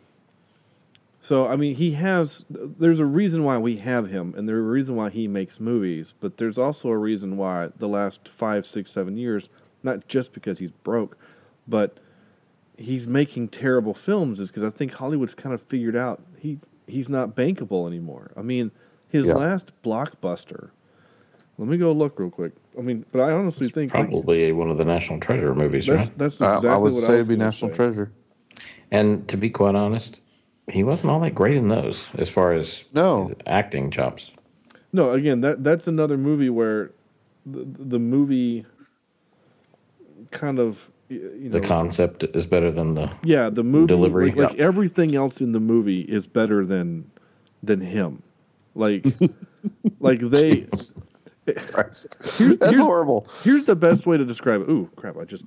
So 1.23 1.47
I 1.49 1.57
mean, 1.57 1.75
he 1.75 1.91
has. 1.93 2.45
There's 2.51 3.01
a 3.01 3.05
reason 3.05 3.43
why 3.43 3.59
we 3.59 3.77
have 3.79 4.09
him, 4.09 4.33
and 4.37 4.49
there's 4.49 4.61
a 4.61 4.63
reason 4.79 4.95
why 4.95 5.11
he 5.11 5.27
makes 5.27 5.59
movies. 5.59 6.15
But 6.21 6.37
there's 6.37 6.57
also 6.57 6.89
a 6.91 6.97
reason 6.97 7.37
why 7.37 7.71
the 7.79 7.89
last 7.89 8.29
five, 8.29 8.65
six, 8.65 8.93
seven 8.93 9.17
years, 9.17 9.49
not 9.83 10.07
just 10.07 10.33
because 10.33 10.61
he's 10.61 10.71
broke, 10.71 11.17
but 11.67 11.99
he's 12.83 13.07
making 13.07 13.49
terrible 13.49 13.95
films, 13.95 14.41
is 14.41 14.49
because 14.49 14.63
I 14.63 14.71
think 14.71 14.93
Hollywood's 14.93 15.35
kind 15.35 15.55
of 15.55 15.63
figured 15.63 15.97
out 15.97 16.21
he's 16.39 16.67
he's 16.87 17.09
not 17.09 17.35
bankable 17.37 17.87
anymore. 17.87 18.33
I 18.37 18.43
mean, 18.43 18.71
his 19.09 19.27
Yeah. 19.27 19.35
last 19.35 19.71
blockbuster. 19.83 20.71
Let 21.59 21.69
me 21.69 21.77
go 21.77 21.93
look 21.93 22.19
real 22.19 22.31
quick. 22.31 22.53
I 22.77 22.83
mean, 22.83 23.05
but 23.13 23.21
I 23.21 23.33
honestly 23.33 23.69
think 23.69 23.95
like, 23.95 24.09
Probably 24.11 24.51
one 24.53 24.71
of 24.71 24.79
the 24.79 24.85
National 24.85 25.21
Treasure 25.21 25.55
movies, 25.55 25.87
that's 25.87 26.03
right? 26.09 26.19
that's 26.19 26.41
I- 26.41 26.47
exactly 26.57 26.71
I 26.71 26.77
would 26.77 26.93
what 26.95 27.03
say 27.03 27.13
I 27.13 27.15
it'd 27.17 27.29
be 27.29 27.37
National 27.37 27.71
say. 27.71 27.77
Treasure. 27.77 28.11
And 28.91 29.27
to 29.29 29.37
be 29.37 29.49
quite 29.49 29.75
honest, 29.75 30.23
he 30.69 30.83
wasn't 30.85 31.11
all 31.11 31.21
that 31.21 31.35
great 31.35 31.57
in 31.57 31.69
those 31.69 32.05
as 32.15 32.29
far 32.29 32.53
as 32.53 32.85
No. 32.95 33.29
his 33.29 33.37
acting 33.47 33.91
chops. 33.91 34.31
No, 34.93 35.13
again, 35.13 35.41
that 35.43 35.63
that's 35.65 35.87
another 35.87 36.19
movie 36.19 36.51
where 36.51 36.91
the, 37.47 37.65
the 37.65 37.99
movie 37.99 38.67
kind 40.31 40.59
of 40.59 40.79
y- 40.79 41.02
you 41.13 41.49
know 41.49 41.59
The 41.59 41.67
concept 41.67 42.25
is 42.25 42.47
better 42.47 42.71
than 42.71 42.95
the. 42.95 43.13
yeah 43.25 43.51
the 43.51 43.63
movie 43.65 43.87
delivery. 43.89 44.27
like, 44.33 44.51
like 44.51 44.59
everything 44.59 45.15
else 45.15 45.41
in 45.41 45.53
the 45.53 45.61
movie 45.61 46.01
is 46.03 46.27
better 46.27 46.65
than 46.67 47.11
than 47.63 47.81
him 47.81 48.23
like 48.75 49.05
like 50.01 50.21
they. 50.21 50.51
Here's- 50.61 50.95
That's 51.45 52.39
here's- 52.39 52.79
horrible. 52.81 53.27
Here's 53.43 53.65
the 53.67 53.75
best 53.77 54.07
way 54.07 54.17
to 54.17 54.25
describe 54.25 54.61
it. 54.63 54.69
Ooh, 54.71 54.89
crap! 54.97 55.17
I 55.19 55.25
just 55.25 55.45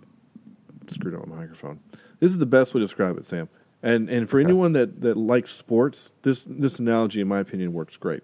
screwed 0.87 1.15
up 1.15 1.25
my 1.27 1.37
microphone. 1.37 1.79
This 2.19 2.31
is 2.33 2.37
the 2.37 2.45
best 2.45 2.73
way 2.73 2.79
to 2.79 2.85
describe 2.85 3.17
it, 3.17 3.25
Sam. 3.25 3.47
And 3.81 4.09
and 4.09 4.29
for 4.29 4.39
anyone 4.39 4.73
that 4.73 4.99
that 5.01 5.15
likes 5.15 5.51
sports, 5.51 6.11
this 6.23 6.45
this 6.49 6.79
analogy, 6.79 7.21
in 7.21 7.27
my 7.29 7.39
opinion, 7.39 7.71
works 7.73 7.95
great. 7.97 8.23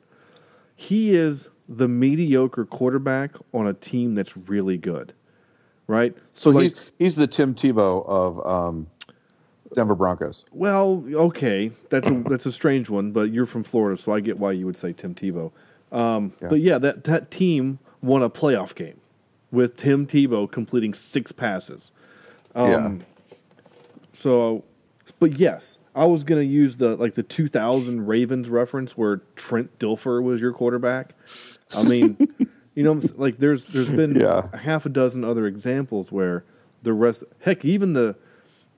He 0.76 1.16
is 1.16 1.48
the 1.70 1.88
mediocre 1.88 2.66
quarterback 2.66 3.32
on 3.54 3.68
a 3.68 3.74
team 3.74 4.16
that's 4.16 4.36
really 4.36 4.78
good, 4.78 5.14
right? 5.92 6.16
So 6.36 6.50
like, 6.50 6.64
he's 6.64 6.76
he's 6.98 7.16
the 7.18 7.28
Tim 7.28 7.54
Tebow 7.54 8.08
of 8.08 8.46
um, 8.46 8.88
Denver 9.76 9.96
Broncos. 9.96 10.46
Well, 10.52 11.04
okay, 11.14 11.72
that's 11.90 12.10
a 12.10 12.24
that's 12.28 12.46
a 12.46 12.52
strange 12.52 12.90
one, 12.90 13.12
but 13.12 13.32
you're 13.32 13.46
from 13.46 13.64
Florida, 13.64 14.02
so 14.02 14.12
I 14.14 14.22
get 14.22 14.40
why 14.40 14.54
you 14.54 14.66
would 14.66 14.78
say 14.78 14.94
Tim 14.94 15.14
Tebow. 15.14 15.52
Um, 15.92 16.34
Yeah. 16.42 16.48
But 16.48 16.62
yeah, 16.62 16.78
that 16.78 17.04
that 17.04 17.30
team 17.30 17.80
won 18.02 18.24
a 18.24 18.30
playoff 18.30 18.74
game 18.74 19.00
with 19.52 19.78
Tim 19.78 20.08
Tebow 20.08 20.50
completing 20.50 20.94
six 20.94 21.32
passes. 21.32 21.92
Um, 22.56 23.04
So, 24.14 24.64
but 25.20 25.38
yes, 25.38 25.78
I 25.96 26.06
was 26.06 26.24
going 26.24 26.42
to 26.42 26.46
use 26.46 26.78
the 26.78 26.96
like 26.96 27.16
the 27.16 27.24
2000 27.24 28.08
Ravens 28.08 28.50
reference 28.50 28.98
where 28.98 29.22
Trent 29.36 29.78
Dilfer 29.80 30.22
was 30.24 30.42
your 30.42 30.54
quarterback. 30.54 31.14
I 31.76 31.84
mean, 31.84 32.18
you 32.76 32.84
know, 32.84 33.00
like 33.16 33.38
there's 33.40 33.66
there's 33.68 33.90
been 34.02 34.16
Yeah. 34.16 34.48
a 34.54 34.58
half 34.58 34.86
a 34.86 34.90
dozen 34.90 35.24
other 35.24 35.46
examples 35.48 36.12
where 36.12 36.44
the 36.84 36.94
rest, 36.94 37.24
heck, 37.42 37.64
even 37.66 37.94
the 37.94 38.16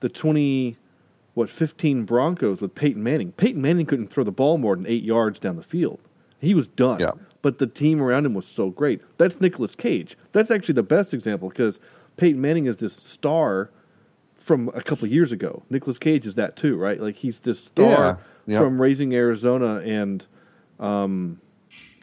the 0.00 0.08
20 0.08 0.76
what 1.34 1.48
15 1.48 2.04
Broncos 2.04 2.60
with 2.60 2.74
Peyton 2.74 3.02
Manning. 3.02 3.32
Peyton 3.32 3.60
Manning 3.60 3.86
couldn't 3.86 4.08
throw 4.08 4.22
the 4.22 4.30
ball 4.30 4.56
more 4.58 4.76
than 4.76 4.86
8 4.86 5.02
yards 5.02 5.40
down 5.40 5.56
the 5.56 5.62
field. 5.64 5.98
He 6.40 6.54
was 6.54 6.66
done. 6.68 7.00
Yeah. 7.00 7.10
But 7.42 7.58
the 7.58 7.66
team 7.66 8.00
around 8.00 8.24
him 8.26 8.34
was 8.34 8.46
so 8.46 8.70
great. 8.70 9.00
That's 9.18 9.40
Nicolas 9.40 9.74
Cage. 9.74 10.16
That's 10.32 10.50
actually 10.52 10.74
the 10.74 10.82
best 10.84 11.12
example 11.12 11.48
because 11.48 11.80
Peyton 12.18 12.40
Manning 12.40 12.66
is 12.66 12.76
this 12.76 12.92
star 12.94 13.70
from 14.36 14.68
a 14.74 14.82
couple 14.82 15.06
of 15.06 15.12
years 15.12 15.32
ago. 15.32 15.62
Nicolas 15.70 15.98
Cage 15.98 16.24
is 16.26 16.34
that 16.36 16.54
too, 16.54 16.76
right? 16.76 17.00
Like 17.00 17.16
he's 17.16 17.40
this 17.40 17.58
star 17.64 18.20
Yeah. 18.46 18.54
Yep. 18.54 18.62
from 18.62 18.80
Raising 18.80 19.14
Arizona 19.14 19.76
and 19.84 20.24
um 20.78 21.40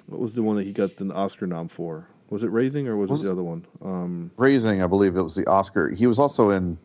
what 0.07 0.19
was 0.19 0.33
the 0.33 0.43
one 0.43 0.55
that 0.57 0.65
he 0.65 0.71
got 0.71 0.95
the 0.95 1.11
Oscar 1.13 1.47
nom 1.47 1.67
for? 1.67 2.07
Was 2.29 2.43
it 2.43 2.51
Raising 2.51 2.87
or 2.87 2.95
was, 2.95 3.09
Was 3.09 3.21
it 3.23 3.25
the 3.25 3.31
other 3.31 3.43
one? 3.43 3.65
Um 3.81 4.31
Raising, 4.37 4.81
I 4.81 4.87
believe 4.87 5.15
it 5.15 5.21
was 5.21 5.35
the 5.35 5.47
Oscar. 5.47 5.89
He 5.89 6.07
was 6.07 6.19
also 6.19 6.51
in. 6.51 6.77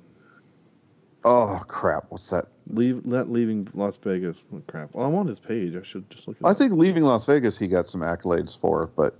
Oh 1.25 1.61
crap! 1.67 2.07
What's 2.11 2.31
that? 2.31 2.47
leave 2.71 3.07
not 3.07 3.31
leaving 3.31 3.69
Las 3.75 3.97
Vegas. 3.99 4.43
Oh, 4.55 4.63
crap. 4.67 4.95
Well, 4.95 5.07
I'm 5.07 5.15
on 5.15 5.27
his 5.27 5.39
page. 5.39 5.77
I 5.77 5.83
should 5.83 6.09
just 6.11 6.27
look 6.27 6.37
at 6.41 6.47
I 6.47 6.53
think 6.53 6.73
leaving 6.73 7.05
Las 7.05 7.27
Vegas, 7.27 7.59
he 7.59 7.69
got 7.69 7.89
some 7.89 8.01
accolades 8.01 8.59
for, 8.59 8.91
but 8.97 9.15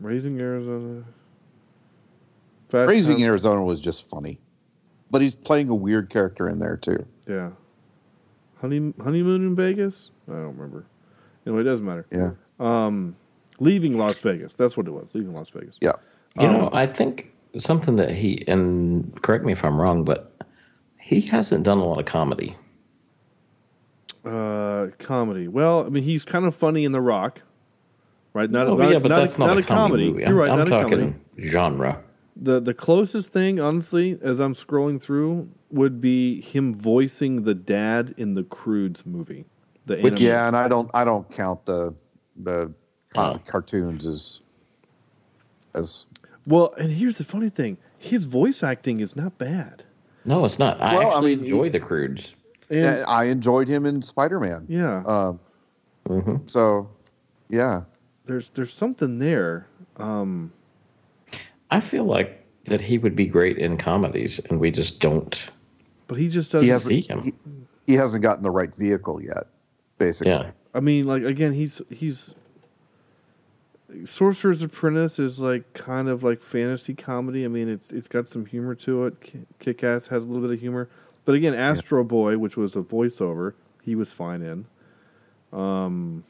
Raising 0.00 0.40
Arizona. 0.40 1.04
Fast 2.68 2.88
Raising 2.88 3.22
Arizona 3.22 3.64
was 3.64 3.80
just 3.80 4.08
funny. 4.08 4.38
But 5.10 5.22
he's 5.22 5.34
playing 5.34 5.70
a 5.70 5.74
weird 5.74 6.10
character 6.10 6.48
in 6.48 6.58
there 6.58 6.76
too. 6.76 7.06
Yeah. 7.26 7.50
Honey, 8.60 8.92
honeymoon 9.02 9.46
in 9.46 9.54
Vegas? 9.54 10.10
I 10.28 10.32
don't 10.32 10.56
remember. 10.56 10.84
Anyway, 11.46 11.62
it 11.62 11.64
doesn't 11.64 11.86
matter. 11.86 12.06
Yeah, 12.12 12.32
Um, 12.60 13.16
leaving 13.60 13.96
Las 13.98 14.18
Vegas. 14.20 14.54
That's 14.54 14.76
what 14.76 14.86
it 14.86 14.90
was. 14.92 15.14
Leaving 15.14 15.34
Las 15.34 15.50
Vegas. 15.50 15.76
yeah. 15.80 15.92
You 16.38 16.46
Um, 16.48 16.52
know, 16.54 16.70
I 16.72 16.86
think 16.86 17.32
something 17.56 17.96
that 17.96 18.10
he 18.12 18.44
and 18.46 19.20
correct 19.22 19.44
me 19.44 19.52
if 19.52 19.64
I'm 19.64 19.80
wrong, 19.80 20.04
but 20.04 20.32
he 21.00 21.20
hasn't 21.22 21.64
done 21.64 21.78
a 21.78 21.84
lot 21.84 21.98
of 21.98 22.04
comedy. 22.04 22.56
Uh, 24.24 24.88
comedy. 24.98 25.48
Well, 25.48 25.84
I 25.86 25.88
mean, 25.88 26.02
he's 26.02 26.24
kind 26.24 26.44
of 26.44 26.54
funny 26.54 26.84
in 26.84 26.92
The 26.92 27.00
Rock, 27.00 27.40
right? 28.34 28.50
Not, 28.50 28.66
Oh, 28.66 28.76
not, 28.76 28.90
yeah, 28.90 28.98
but 28.98 29.08
not, 29.08 29.20
that's 29.20 29.38
not, 29.38 29.46
not 29.46 29.58
a 29.58 29.62
comedy. 29.62 30.08
movie. 30.10 30.20
You're 30.22 30.28
I'm, 30.30 30.36
right. 30.36 30.50
I'm 30.50 30.58
not 30.58 30.66
a 30.68 30.70
talking 30.70 30.98
comedy. 31.36 31.48
genre. 31.48 32.02
The 32.40 32.60
the 32.60 32.74
closest 32.74 33.32
thing, 33.32 33.58
honestly, 33.58 34.16
as 34.22 34.38
I'm 34.38 34.54
scrolling 34.54 35.00
through, 35.00 35.48
would 35.70 36.00
be 36.00 36.40
him 36.42 36.74
voicing 36.74 37.42
the 37.42 37.54
dad 37.54 38.14
in 38.16 38.34
the 38.34 38.44
Croods 38.44 39.04
movie. 39.06 39.44
The 39.86 39.96
But 39.96 40.20
yeah, 40.20 40.46
and 40.46 40.56
I 40.56 40.68
don't 40.68 40.88
I 40.94 41.04
don't 41.04 41.28
count 41.30 41.64
the 41.64 41.94
the 42.42 42.72
car- 43.10 43.34
Oh. 43.36 43.40
cartoons 43.46 44.06
as 44.06 44.40
as 45.74 46.06
Well, 46.46 46.72
and 46.78 46.90
here's 46.90 47.18
the 47.18 47.24
funny 47.24 47.50
thing: 47.50 47.76
his 47.98 48.24
voice 48.24 48.62
acting 48.62 49.00
is 49.00 49.14
not 49.16 49.36
bad. 49.38 49.84
No, 50.24 50.44
it's 50.44 50.58
not. 50.58 50.80
I 50.80 50.94
Well, 50.96 51.02
I 51.10 51.14
actually 51.16 51.36
mean, 51.36 51.44
he- 51.44 51.50
enjoy 51.50 51.70
the 51.70 51.80
Croods. 51.80 52.32
And 52.70 52.86
I 53.06 53.24
enjoyed 53.24 53.66
him 53.66 53.86
in 53.86 54.02
Spider 54.02 54.38
Man. 54.40 54.66
yeah, 54.68 55.02
Um, 55.06 55.40
hmm 56.06 56.36
so 56.46 56.88
yeah, 57.48 57.82
there's 58.26 58.50
there's 58.50 58.72
something 58.74 59.18
there. 59.18 59.66
Um, 59.96 60.52
I 61.70 61.80
feel 61.80 62.04
like 62.04 62.44
that 62.66 62.80
he 62.82 62.98
would 62.98 63.16
be 63.16 63.26
great 63.26 63.56
in 63.58 63.76
comedies, 63.78 64.38
and 64.50 64.60
we 64.60 64.70
just 64.70 65.00
don't 65.00 65.42
but 66.08 66.18
he 66.18 66.28
just 66.28 66.50
doesn't. 66.50 66.64
he 66.64 66.70
hasn't 66.70 66.88
see 66.90 67.00
him. 67.12 67.22
he, 67.22 67.32
he 67.86 67.94
hasn't 67.94 68.22
gotten 68.22 68.42
the 68.42 68.50
right 68.50 68.74
vehicle 68.74 69.22
yet. 69.22 69.46
Basically, 69.98 70.32
Yeah. 70.32 70.50
I 70.74 70.80
mean, 70.80 71.04
like 71.04 71.22
again, 71.22 71.52
he's 71.52 71.80
he's 71.90 72.32
Sorcerer's 74.04 74.62
Apprentice 74.62 75.18
is 75.18 75.40
like 75.40 75.72
kind 75.72 76.08
of 76.08 76.22
like 76.22 76.42
fantasy 76.42 76.94
comedy. 76.94 77.44
I 77.44 77.48
mean, 77.48 77.68
it's 77.68 77.90
it's 77.90 78.08
got 78.08 78.28
some 78.28 78.44
humor 78.44 78.74
to 78.76 79.06
it. 79.06 79.14
Kick 79.58 79.82
Ass 79.82 80.06
has 80.08 80.24
a 80.24 80.26
little 80.26 80.46
bit 80.46 80.54
of 80.54 80.60
humor, 80.60 80.88
but 81.24 81.34
again, 81.34 81.54
Astro 81.54 82.04
Boy, 82.04 82.36
which 82.36 82.56
was 82.56 82.76
a 82.76 82.80
voiceover, 82.80 83.54
he 83.82 83.94
was 83.94 84.12
fine 84.12 84.42
in. 84.42 84.66
Um, 85.58 86.24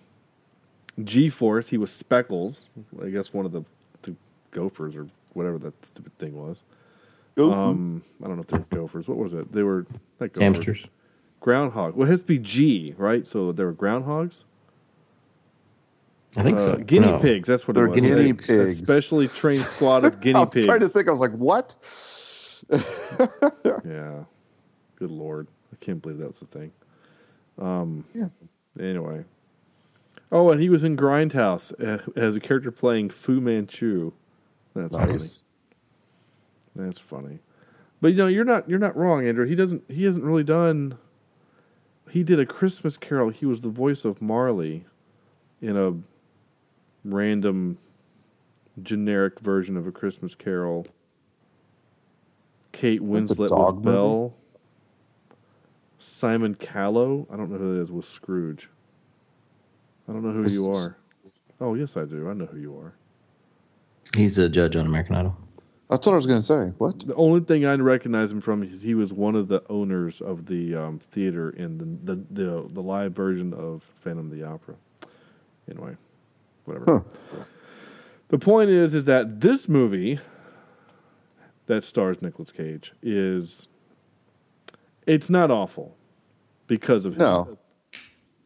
G 1.03 1.29
Force, 1.29 1.69
he 1.69 1.79
was 1.79 1.93
Speckles, 1.93 2.69
I 3.05 3.09
guess 3.09 3.33
one 3.33 3.45
of 3.45 3.53
the, 3.53 3.65
the 4.03 4.15
Gophers 4.53 4.95
or 4.95 5.09
whatever 5.33 5.59
that 5.59 5.87
stupid 5.87 6.17
thing 6.19 6.35
was. 6.35 6.63
Um, 7.37 8.03
I 8.23 8.27
don't 8.27 8.37
know 8.37 8.43
if 8.43 8.49
they 8.49 8.59
were 8.59 8.83
Gophers. 8.83 9.09
What 9.09 9.19
was 9.19 9.33
it? 9.33 9.53
They 9.53 9.63
were 9.63 9.87
not 10.21 10.33
Gophers. 10.33 10.43
Hamsters. 10.43 10.87
Groundhog. 11.41 11.95
Well, 11.97 12.07
it 12.09 12.11
has 12.11 12.21
to 12.23 12.27
be 12.27 12.39
G, 12.39 12.95
right? 12.99 13.27
So 13.27 13.53
there 13.53 13.67
were 13.67 13.73
groundhogs. 13.75 14.45
I 16.37 16.43
think 16.43 16.59
Uh, 16.59 16.65
so. 16.65 16.77
Guinea 16.77 17.07
No. 17.07 17.19
pigs. 17.19 17.49
That's 17.49 17.67
what 17.67 17.75
They're 17.75 17.87
it 17.87 17.91
was. 17.91 18.01
guinea 18.01 18.31
A- 18.31 18.35
pigs. 18.35 18.81
A 18.81 18.85
specially 18.85 19.29
trained 19.29 19.59
squad 19.61 20.05
of 20.05 20.15
I 20.17 20.17
guinea 20.21 20.41
was 20.41 20.51
pigs. 20.51 20.67
trying 20.67 20.81
to 20.81 20.89
think. 20.89 21.09
I 21.09 21.11
was 21.13 21.21
like, 21.21 21.33
what? 21.33 21.77
Yeah. 23.85 24.25
Good 24.97 25.11
lord. 25.11 25.47
I 25.73 25.77
can't 25.81 26.03
believe 26.03 26.19
that's 26.19 26.43
a 26.43 26.47
thing. 26.47 26.73
Um, 27.59 28.05
Yeah. 28.15 28.29
Anyway. 28.79 29.25
Oh, 30.31 30.51
and 30.51 30.61
he 30.61 30.69
was 30.69 30.85
in 30.85 30.97
Grindhouse 30.97 31.73
uh, 31.83 32.03
as 32.17 32.35
a 32.37 32.41
character 32.41 32.71
playing 32.71 33.11
Fu 33.11 33.41
Manchu. 33.41 34.13
That's 34.75 34.95
funny. 34.95 35.19
That's 36.77 36.99
funny. 36.99 37.39
But 38.01 38.09
you 38.09 38.17
know, 38.19 38.27
you're 38.27 38.45
not 38.45 38.69
you're 38.69 38.79
not 38.79 38.95
wrong, 38.97 39.27
Andrew. 39.27 39.47
He 39.47 39.55
doesn't 39.55 39.83
he 39.89 40.05
hasn't 40.05 40.25
really 40.25 40.45
done 40.45 40.97
he 42.11 42.23
did 42.23 42.41
a 42.41 42.47
Christmas 42.47 42.97
Carol. 42.97 43.31
He 43.31 43.47
was 43.47 43.61
the 43.61 43.69
voice 43.69 44.05
of 44.05 44.21
Marley 44.21 44.85
in 45.61 45.77
a 45.77 45.95
random 47.05 47.79
generic 48.83 49.41
version 49.41 49.77
of 49.77 49.87
a 49.87 49.93
Christmas 49.93 50.35
Carol. 50.35 50.87
Kate 52.73 53.01
Winslet 53.01 53.51
was 53.51 53.75
movie? 53.75 53.85
Belle. 53.85 54.35
Simon 55.99 56.55
Callow, 56.55 57.27
I 57.33 57.37
don't 57.37 57.51
know 57.51 57.59
who 57.59 57.77
that 57.77 57.83
is, 57.83 57.91
was 57.91 58.07
Scrooge. 58.07 58.69
I 60.09 60.13
don't 60.13 60.23
know 60.23 60.33
who 60.33 60.43
This 60.43 60.55
you 60.55 60.71
are. 60.71 60.97
Oh, 61.61 61.75
yes, 61.75 61.97
I 61.97 62.05
do. 62.05 62.29
I 62.31 62.35
know 62.35 62.47
who 62.47 62.59
you 62.59 62.79
are. 62.79 62.95
He's 64.17 64.39
a 64.39 64.49
judge 64.49 64.77
on 64.77 64.87
American 64.87 65.17
Idol. 65.17 65.37
That's 65.89 66.07
what 66.07 66.13
I 66.13 66.17
was 66.17 66.27
going 66.27 66.41
to 66.41 66.47
say. 66.47 66.65
What? 66.77 67.01
The 67.01 67.15
only 67.15 67.41
thing 67.41 67.65
I 67.65 67.75
recognize 67.75 68.31
him 68.31 68.41
from 68.41 68.63
is 68.63 68.83
he 68.83 68.95
was 68.95 69.13
one 69.13 69.35
of 69.35 69.49
the 69.49 69.63
owners 69.71 70.21
of 70.21 70.45
the 70.45 70.75
um, 70.77 70.99
theater 70.99 71.51
in 71.51 71.79
the, 71.79 72.15
the 72.15 72.25
the 72.31 72.69
the 72.75 72.83
live 72.83 73.13
version 73.13 73.55
of 73.55 73.83
Phantom 74.01 74.31
of 74.31 74.37
the 74.37 74.45
Opera. 74.45 74.75
Anyway, 75.71 75.97
whatever. 76.65 77.05
The 78.29 78.39
point 78.39 78.69
is, 78.69 78.95
is 78.95 79.07
that 79.07 79.41
this 79.41 79.69
movie 79.69 80.21
that 81.67 81.85
stars 81.85 82.21
Nicolas 82.21 82.53
Cage 82.53 82.93
is 83.03 83.69
it's 85.07 85.31
not 85.31 85.51
awful 85.51 85.97
because 86.67 87.07
of 87.07 87.15
him. 87.15 87.21
No. 87.21 87.59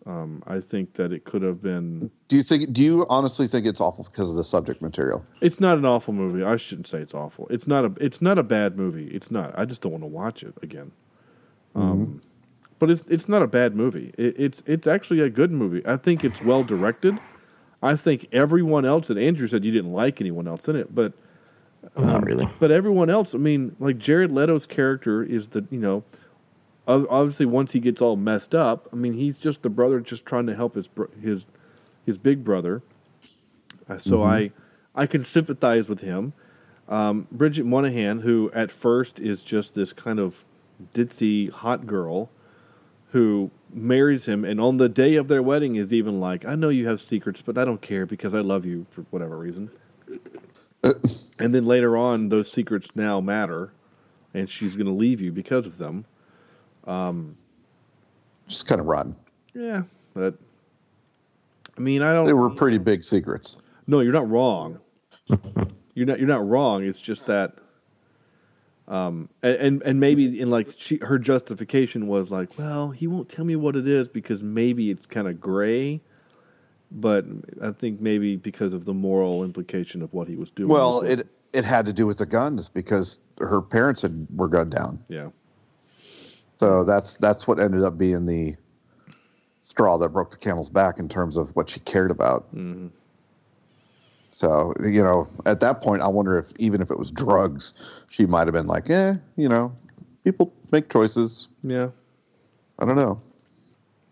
Um, 0.04 0.42
I 0.48 0.58
think 0.60 0.94
that 0.94 1.12
it 1.12 1.24
could 1.24 1.42
have 1.42 1.62
been. 1.62 2.10
Do 2.28 2.36
you 2.36 2.42
think? 2.42 2.72
Do 2.72 2.82
you 2.82 3.06
honestly 3.08 3.46
think 3.46 3.66
it's 3.66 3.80
awful 3.80 4.04
because 4.04 4.30
of 4.30 4.36
the 4.36 4.42
subject 4.44 4.82
material? 4.82 5.24
It's 5.40 5.60
not 5.60 5.78
an 5.78 5.84
awful 5.84 6.12
movie. 6.12 6.42
I 6.42 6.56
shouldn't 6.56 6.88
say 6.88 6.98
it's 6.98 7.14
awful. 7.14 7.46
It's 7.50 7.66
not 7.68 7.84
a. 7.84 7.92
It's 8.00 8.20
not 8.20 8.38
a 8.38 8.42
bad 8.42 8.76
movie. 8.76 9.06
It's 9.08 9.30
not. 9.30 9.56
I 9.56 9.64
just 9.64 9.80
don't 9.80 9.92
want 9.92 10.02
to 10.02 10.08
watch 10.08 10.42
it 10.42 10.54
again. 10.62 10.90
Um, 11.74 12.20
but 12.80 12.90
it's 12.90 13.04
it's 13.08 13.28
not 13.28 13.42
a 13.42 13.46
bad 13.46 13.76
movie. 13.76 14.12
It, 14.18 14.34
it's 14.38 14.62
it's 14.66 14.86
actually 14.88 15.20
a 15.20 15.30
good 15.30 15.52
movie. 15.52 15.82
I 15.86 15.96
think 15.96 16.24
it's 16.24 16.42
well 16.42 16.64
directed. 16.64 17.16
I 17.82 17.94
think 17.96 18.26
everyone 18.32 18.84
else 18.84 19.08
that 19.08 19.18
Andrew 19.18 19.46
said 19.46 19.64
you 19.64 19.70
didn't 19.72 19.92
like 19.92 20.20
anyone 20.20 20.48
else 20.48 20.68
in 20.68 20.76
it, 20.76 20.92
but 20.94 21.12
Not 21.96 22.24
really. 22.24 22.48
But 22.60 22.70
everyone 22.70 23.10
else, 23.10 23.34
I 23.34 23.38
mean, 23.38 23.74
like 23.80 23.98
Jared 23.98 24.30
Leto's 24.30 24.66
character 24.66 25.22
is 25.24 25.48
the, 25.48 25.64
you 25.70 25.80
know, 25.80 25.96
ob- 25.96 26.04
obviously 26.86 27.46
once 27.46 27.72
he 27.72 27.80
gets 27.80 28.00
all 28.00 28.16
messed 28.16 28.54
up, 28.54 28.88
I 28.92 28.96
mean, 28.96 29.14
he's 29.14 29.38
just 29.38 29.62
the 29.62 29.70
brother 29.70 30.00
just 30.00 30.26
trying 30.26 30.46
to 30.46 30.54
help 30.54 30.74
his 30.74 30.88
his 31.20 31.46
his 32.04 32.18
big 32.18 32.44
brother. 32.44 32.82
Uh, 33.88 33.98
so 33.98 34.22
I 34.22 34.52
I 34.94 35.06
can 35.06 35.24
sympathize 35.24 35.88
with 35.88 36.00
him. 36.00 36.32
Um, 36.88 37.26
Bridget 37.30 37.64
Moynahan, 37.64 38.22
who 38.22 38.50
at 38.52 38.70
first 38.70 39.20
is 39.20 39.42
just 39.42 39.74
this 39.74 39.92
kind 39.92 40.18
of 40.18 40.44
ditzy 40.92 41.50
hot 41.50 41.86
girl, 41.86 42.30
who 43.10 43.50
marries 43.72 44.26
him, 44.26 44.44
and 44.44 44.60
on 44.60 44.76
the 44.76 44.88
day 44.88 45.14
of 45.14 45.28
their 45.28 45.42
wedding 45.42 45.76
is 45.76 45.92
even 45.92 46.20
like, 46.20 46.44
"I 46.44 46.54
know 46.54 46.68
you 46.68 46.86
have 46.88 47.00
secrets, 47.00 47.42
but 47.42 47.56
I 47.56 47.64
don't 47.64 47.80
care 47.80 48.06
because 48.06 48.34
I 48.34 48.40
love 48.40 48.66
you 48.66 48.86
for 48.90 49.02
whatever 49.10 49.38
reason." 49.38 49.70
and 50.82 51.54
then 51.54 51.64
later 51.64 51.96
on, 51.96 52.28
those 52.28 52.50
secrets 52.50 52.90
now 52.94 53.20
matter, 53.20 53.72
and 54.34 54.50
she's 54.50 54.76
going 54.76 54.86
to 54.86 54.92
leave 54.92 55.20
you 55.20 55.30
because 55.32 55.66
of 55.66 55.78
them. 55.78 56.04
Just 58.48 58.66
kind 58.66 58.80
of 58.80 58.86
rotten. 58.86 59.16
Yeah, 59.54 59.82
but 60.14 60.34
I 61.76 61.80
mean, 61.80 62.02
I 62.02 62.12
don't. 62.12 62.26
They 62.26 62.32
were 62.32 62.50
pretty 62.50 62.78
big 62.78 63.04
secrets. 63.04 63.58
No, 63.86 64.00
you're 64.00 64.12
not 64.12 64.28
wrong. 64.28 64.78
you're 65.94 66.06
not. 66.06 66.18
You're 66.18 66.28
not 66.28 66.46
wrong. 66.46 66.84
It's 66.84 67.00
just 67.00 67.26
that, 67.26 67.54
um, 68.88 69.28
and 69.42 69.56
and, 69.56 69.82
and 69.82 70.00
maybe 70.00 70.40
in 70.40 70.50
like 70.50 70.74
she, 70.76 70.98
her 70.98 71.18
justification 71.18 72.06
was 72.06 72.30
like, 72.30 72.58
well, 72.58 72.90
he 72.90 73.06
won't 73.06 73.28
tell 73.28 73.44
me 73.44 73.56
what 73.56 73.76
it 73.76 73.88
is 73.88 74.08
because 74.08 74.42
maybe 74.42 74.90
it's 74.90 75.06
kind 75.06 75.28
of 75.28 75.40
gray. 75.40 76.00
But 76.90 77.24
I 77.62 77.70
think 77.70 78.00
maybe 78.02 78.36
because 78.36 78.74
of 78.74 78.84
the 78.84 78.92
moral 78.92 79.44
implication 79.44 80.02
of 80.02 80.12
what 80.12 80.28
he 80.28 80.36
was 80.36 80.50
doing. 80.50 80.68
Well, 80.68 81.00
it 81.00 81.26
it 81.54 81.64
had 81.64 81.86
to 81.86 81.92
do 81.92 82.06
with 82.06 82.18
the 82.18 82.26
guns 82.26 82.68
because 82.68 83.18
her 83.38 83.62
parents 83.62 84.02
had 84.02 84.26
were 84.34 84.48
gunned 84.48 84.72
down. 84.72 85.02
yeah, 85.08 85.28
So 86.62 86.84
that's 86.84 87.16
that's 87.16 87.48
what 87.48 87.58
ended 87.58 87.82
up 87.82 87.98
being 87.98 88.24
the 88.24 88.54
straw 89.62 89.98
that 89.98 90.10
broke 90.10 90.30
the 90.30 90.36
camel's 90.36 90.70
back 90.70 91.00
in 91.00 91.08
terms 91.08 91.36
of 91.36 91.50
what 91.56 91.68
she 91.68 91.80
cared 91.80 92.12
about. 92.12 92.46
So 94.30 94.72
you 94.84 95.02
know, 95.02 95.26
at 95.44 95.58
that 95.58 95.80
point, 95.80 96.02
I 96.02 96.06
wonder 96.06 96.38
if 96.38 96.52
even 96.58 96.80
if 96.80 96.92
it 96.92 97.00
was 97.00 97.10
drugs, 97.10 97.74
she 98.08 98.26
might 98.26 98.46
have 98.46 98.52
been 98.52 98.68
like, 98.68 98.88
"Eh, 98.88 99.14
you 99.34 99.48
know, 99.48 99.72
people 100.22 100.52
make 100.70 100.88
choices. 100.88 101.48
yeah. 101.62 101.88
I 102.78 102.84
don't 102.84 102.94
know." 102.94 103.20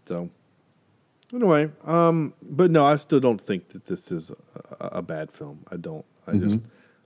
So 0.06 0.28
anyway, 1.32 1.70
um, 1.84 2.34
but 2.42 2.72
no, 2.72 2.84
I 2.84 2.96
still 2.96 3.20
don't 3.20 3.40
think 3.40 3.68
that 3.68 3.86
this 3.86 4.10
is 4.10 4.32
a, 4.80 4.86
a 4.98 5.02
bad 5.02 5.30
film. 5.30 5.60
I 5.70 5.76
don't. 5.76 6.04
I 6.26 6.32
just 6.32 6.58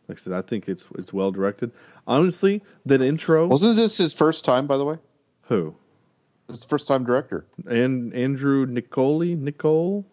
like 0.08 0.18
I 0.18 0.20
said, 0.22 0.32
I 0.32 0.40
think 0.40 0.70
it's 0.70 0.86
it's 0.96 1.12
well 1.12 1.30
directed. 1.30 1.70
Honestly, 2.06 2.62
that 2.86 3.02
intro. 3.02 3.46
Wasn't 3.46 3.76
this 3.76 3.98
his 3.98 4.14
first 4.14 4.46
time, 4.46 4.66
by 4.66 4.78
the 4.78 4.86
way? 4.86 4.96
Who? 5.46 5.74
It's 6.48 6.60
the 6.60 6.68
first 6.68 6.86
time 6.86 7.04
director. 7.04 7.46
And 7.66 8.12
Andrew 8.14 8.66
Nicoli, 8.66 9.38
Nicole, 9.38 10.04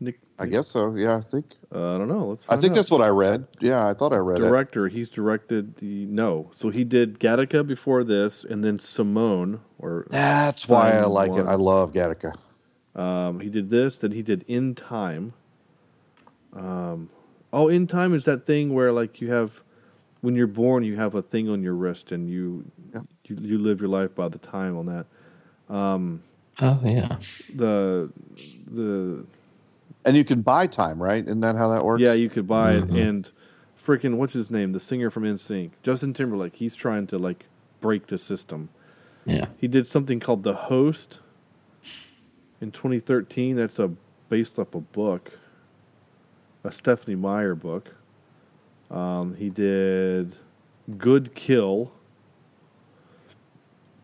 Nick. 0.00 0.20
I 0.38 0.46
guess 0.46 0.68
so. 0.68 0.94
Yeah, 0.94 1.16
I 1.16 1.20
think. 1.20 1.46
Uh, 1.74 1.94
I 1.94 1.98
don't 1.98 2.08
know. 2.08 2.28
Let's. 2.28 2.46
I 2.48 2.56
think 2.56 2.72
out. 2.72 2.76
that's 2.76 2.90
what 2.90 3.02
I 3.02 3.08
read. 3.08 3.46
Yeah, 3.60 3.86
I 3.86 3.94
thought 3.94 4.12
I 4.12 4.18
read 4.18 4.38
it. 4.38 4.44
director. 4.44 4.88
He's 4.88 5.08
directed 5.08 5.76
the 5.76 6.06
no. 6.06 6.50
So 6.52 6.70
he 6.70 6.84
did 6.84 7.18
Gattaca 7.18 7.66
before 7.66 8.04
this, 8.04 8.44
and 8.44 8.62
then 8.62 8.78
Simone. 8.78 9.60
Or 9.78 10.06
That's 10.10 10.68
why 10.68 10.92
I 10.92 11.04
like 11.04 11.32
it. 11.32 11.46
I 11.46 11.54
love 11.54 11.92
Gattaca. 11.92 12.36
Um, 12.94 13.40
he 13.40 13.50
did 13.50 13.70
this. 13.70 13.98
Then 13.98 14.12
he 14.12 14.22
did 14.22 14.44
In 14.48 14.74
Time. 14.74 15.34
Um, 16.54 17.10
oh, 17.52 17.68
In 17.68 17.86
Time 17.86 18.14
is 18.14 18.24
that 18.24 18.46
thing 18.46 18.72
where 18.72 18.92
like 18.92 19.20
you 19.20 19.30
have, 19.30 19.62
when 20.22 20.34
you're 20.34 20.46
born, 20.46 20.82
you 20.84 20.96
have 20.96 21.14
a 21.14 21.22
thing 21.22 21.48
on 21.48 21.62
your 21.62 21.74
wrist, 21.74 22.12
and 22.12 22.30
you 22.30 22.70
Yeah. 22.94 23.02
You, 23.28 23.36
you 23.40 23.58
live 23.58 23.80
your 23.80 23.88
life 23.88 24.14
by 24.14 24.28
the 24.28 24.38
time 24.38 24.76
on 24.76 24.86
that. 24.86 25.06
Oh 26.60 26.80
yeah. 26.84 27.18
The 27.54 28.10
the 28.70 29.24
And 30.04 30.16
you 30.16 30.24
can 30.24 30.42
buy 30.42 30.66
time, 30.66 31.02
right? 31.02 31.22
Isn't 31.22 31.40
that 31.40 31.56
how 31.56 31.68
that 31.70 31.84
works? 31.84 32.00
yeah, 32.02 32.12
you 32.12 32.28
could 32.30 32.46
buy 32.46 32.74
it, 32.74 32.84
and 32.90 33.30
freaking 33.84 34.16
what's 34.16 34.32
his 34.32 34.50
name? 34.50 34.72
The 34.72 34.80
singer 34.80 35.10
from 35.10 35.24
NSYNC, 35.24 35.70
Justin 35.82 36.12
Timberlake. 36.14 36.56
He's 36.56 36.74
trying 36.74 37.06
to 37.08 37.18
like 37.18 37.46
break 37.80 38.06
the 38.06 38.18
system. 38.18 38.68
Yeah. 39.24 39.46
He 39.58 39.68
did 39.68 39.86
something 39.86 40.20
called 40.20 40.44
The 40.44 40.54
Host 40.54 41.18
in 42.60 42.70
2013. 42.70 43.56
That's 43.56 43.78
a 43.78 43.90
based 44.28 44.58
off 44.58 44.74
a 44.74 44.80
book, 44.80 45.32
a 46.64 46.72
Stephanie 46.72 47.16
Meyer 47.16 47.54
book. 47.54 47.94
Um, 48.90 49.34
he 49.34 49.50
did 49.50 50.36
Good 50.96 51.34
Kill, 51.34 51.92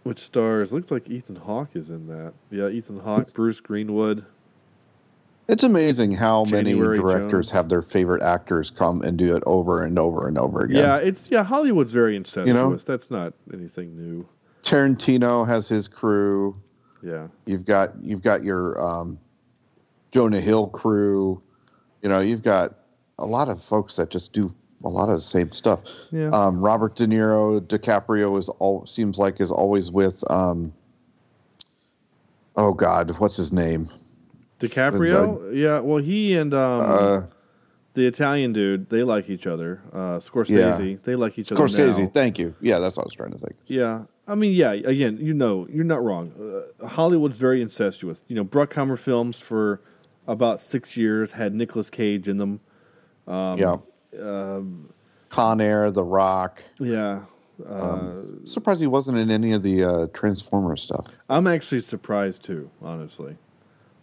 which 0.05 0.21
stars 0.21 0.73
looks 0.73 0.91
like 0.91 1.09
Ethan 1.09 1.37
Hawke 1.37 1.71
is 1.75 1.89
in 1.89 2.07
that. 2.09 2.33
Yeah, 2.51 2.69
Ethan 2.69 3.01
Hawke, 3.01 3.33
Bruce 3.35 3.61
Greenwood. 3.61 4.25
It's 5.49 5.65
amazing 5.65 6.13
how 6.13 6.45
January 6.45 6.97
many 6.97 7.01
directors 7.01 7.47
Jones. 7.47 7.51
have 7.51 7.69
their 7.69 7.83
favorite 7.83 8.23
actors 8.23 8.71
come 8.71 9.03
and 9.03 9.19
do 9.19 9.37
it 9.37 9.43
over 9.45 9.83
and 9.85 9.99
over 9.99 10.29
and 10.29 10.39
over 10.39 10.63
again. 10.63 10.83
Yeah, 10.83 10.97
it's 10.97 11.31
yeah. 11.31 11.43
Hollywood's 11.43 11.93
very 11.93 12.17
incestuous. 12.17 12.55
know? 12.55 12.77
That's 12.77 13.11
not 13.11 13.35
anything 13.53 13.97
new. 13.97 14.27
Tarantino 14.63 15.47
has 15.47 15.69
his 15.69 15.89
crew. 15.89 16.57
Yeah, 17.03 17.27
You've 17.47 17.65
got 17.65 17.93
you've 18.01 18.23
got 18.23 18.45
your 18.45 18.81
um, 18.81 19.19
Jonah 20.13 20.41
Hill 20.41 20.69
crew. 20.69 21.43
You 22.01 22.09
know, 22.09 22.21
you've 22.21 22.43
got 22.45 22.75
a 23.19 23.27
lot 23.27 23.49
of 23.49 23.61
folks 23.63 23.97
that 23.97 24.11
just 24.11 24.33
do 24.33 24.55
a 24.85 24.89
lot 24.89 25.09
of 25.09 25.17
the 25.17 25.21
same 25.21 25.53
stuff. 25.53 25.83
Yeah. 26.11 26.31
Um, 26.31 26.61
Robert 26.61 26.97
De 26.97 27.07
Niro, 27.07 27.61
DiCaprio 27.61 28.39
is 28.39 28.49
all 28.59 28.87
seems 28.87 29.19
like 29.19 29.41
is 29.41 29.51
always 29.51 29.91
with. 29.91 30.23
Um, 30.31 30.73
oh 32.57 32.73
God, 32.73 33.19
what's 33.19 33.37
his 33.37 33.53
name? 33.53 33.89
DiCaprio. 34.61 35.55
Yeah, 35.55 35.81
well, 35.81 36.03
he 36.03 36.35
and 36.35 36.55
um, 36.55 36.83
Uh, 36.83 37.23
the 37.95 38.07
Italian 38.07 38.53
dude, 38.53 38.89
they 38.89 39.03
like 39.03 39.29
each 39.29 39.47
other. 39.47 39.83
Uh, 39.93 40.19
Scorsese, 40.19 41.03
they 41.03 41.15
like 41.15 41.39
each 41.39 41.53
other. 41.53 41.63
Scorsese. 41.63 41.99
now. 41.99 42.07
Thank 42.07 42.39
you. 42.39 42.55
Yeah, 42.61 42.79
that's 42.79 42.97
what 42.97 43.05
I 43.05 43.07
was 43.07 43.15
trying 43.15 43.33
to 43.33 43.39
think. 43.39 43.57
Yeah, 43.67 44.03
I 44.27 44.35
mean, 44.35 44.53
yeah. 44.53 44.73
Again, 44.73 45.19
you 45.21 45.35
know, 45.35 45.67
you're 45.71 45.85
not 45.85 46.03
wrong. 46.03 46.33
Uh, 46.81 46.87
Hollywood's 46.87 47.39
very 47.39 47.61
incestuous. 47.61 48.23
You 48.29 48.37
know, 48.37 48.45
Bruckheimer 48.45 48.99
films 48.99 49.39
for 49.39 49.81
about 50.27 50.61
six 50.61 50.97
years 50.97 51.33
had 51.33 51.55
Nicolas 51.55 51.91
Cage 51.91 52.29
in 52.29 52.39
them. 52.39 52.61
Um, 53.27 53.59
yeah. 53.59 53.77
Con 54.17 55.61
Air, 55.61 55.91
The 55.91 56.05
Rock. 56.05 56.63
Yeah, 56.79 57.21
Surprised 58.45 58.81
he 58.81 58.87
wasn't 58.87 59.19
in 59.19 59.31
any 59.31 59.53
of 59.53 59.63
the 59.63 59.85
uh, 59.85 60.07
Transformer 60.13 60.77
stuff. 60.77 61.07
I'm 61.29 61.47
actually 61.47 61.81
surprised 61.81 62.43
too, 62.43 62.71
honestly, 62.83 63.37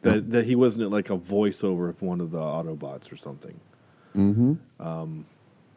that 0.02 0.30
that 0.32 0.46
he 0.46 0.56
wasn't 0.56 0.84
at 0.86 0.92
like 0.92 1.10
a 1.10 1.18
voiceover 1.18 1.90
of 1.90 2.02
one 2.02 2.22
of 2.22 2.32
the 2.32 2.40
Autobots 2.40 3.12
or 3.12 3.18
something. 3.18 3.60
Mm-hmm. 4.16 4.54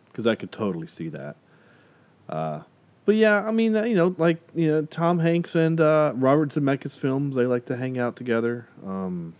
because 0.08 0.26
I 0.26 0.34
could 0.34 0.50
totally 0.52 0.86
see 0.86 1.08
that. 1.10 1.36
Uh, 2.28 2.60
but 3.04 3.16
yeah, 3.16 3.44
I 3.46 3.50
mean, 3.50 3.76
uh, 3.76 3.82
you 3.84 3.94
know, 3.94 4.14
like 4.16 4.38
you 4.54 4.68
know, 4.68 4.82
Tom 4.86 5.18
Hanks 5.18 5.54
and 5.54 5.80
uh, 5.80 6.12
Robert 6.16 6.48
Zemeckis 6.50 6.98
films, 6.98 7.34
they 7.34 7.44
like 7.46 7.66
to 7.66 7.76
hang 7.76 7.98
out 7.98 8.16
together. 8.16 8.66
Um, 8.86 9.34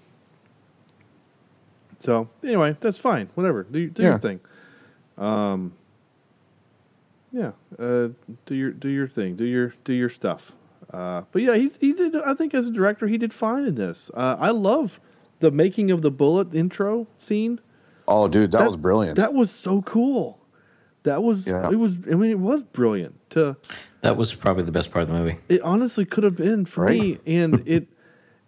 so 1.99 2.29
anyway, 2.43 2.77
that's 2.81 2.99
fine. 2.99 3.29
Whatever, 3.35 3.63
do 3.63 3.89
do 3.89 4.03
Yeah. 4.03 4.11
your 4.11 4.19
thing. 4.19 4.41
Um, 5.23 5.73
yeah, 7.33 7.53
uh, 7.79 8.09
do 8.47 8.55
your 8.55 8.73
do 8.73 8.89
your 8.89 9.09
thing. 9.09 9.37
Do 9.37 9.45
your 9.45 9.75
do 9.85 9.93
your 9.93 10.09
stuff. 10.11 10.53
Uh, 10.93 11.23
but 11.33 11.43
yeah, 11.43 11.57
he's 11.57 11.77
he 11.77 11.93
did. 11.93 12.15
I 12.17 12.35
think 12.35 12.53
as 12.55 12.67
a 12.67 12.71
director, 12.71 13.07
he 13.07 13.17
did 13.17 13.33
fine 13.33 13.65
in 13.65 13.75
this. 13.75 14.11
Uh, 14.13 14.37
I 14.39 14.51
love 14.51 15.01
the 15.41 15.51
making 15.51 15.91
of 15.91 16.03
the 16.03 16.11
bullet 16.11 16.55
intro 16.55 17.07
scene. 17.19 17.61
Oh, 18.09 18.29
dude, 18.29 18.53
that, 18.53 18.67
was 18.67 18.77
brilliant. 18.77 19.17
That 19.17 19.33
was 19.33 19.51
so 19.51 19.81
cool. 19.83 20.39
That 21.05 21.23
was 21.23 21.47
Yeah. 21.47 21.71
it 21.71 21.77
was 21.77 21.99
I 22.11 22.15
mean 22.15 22.31
it 22.31 22.39
was 22.39 22.65
brilliant. 22.65 23.15
To 23.31 23.57
That 24.03 24.17
was 24.17 24.35
probably 24.35 24.65
the 24.65 24.73
best 24.73 24.91
part 24.91 25.05
of 25.05 25.09
the 25.09 25.15
movie. 25.15 25.39
it 25.49 25.63
honestly 25.63 26.05
could 26.05 26.25
have 26.25 26.37
been 26.37 26.65
for 26.67 26.89
me 26.89 27.19
and 27.27 27.63
it 27.67 27.89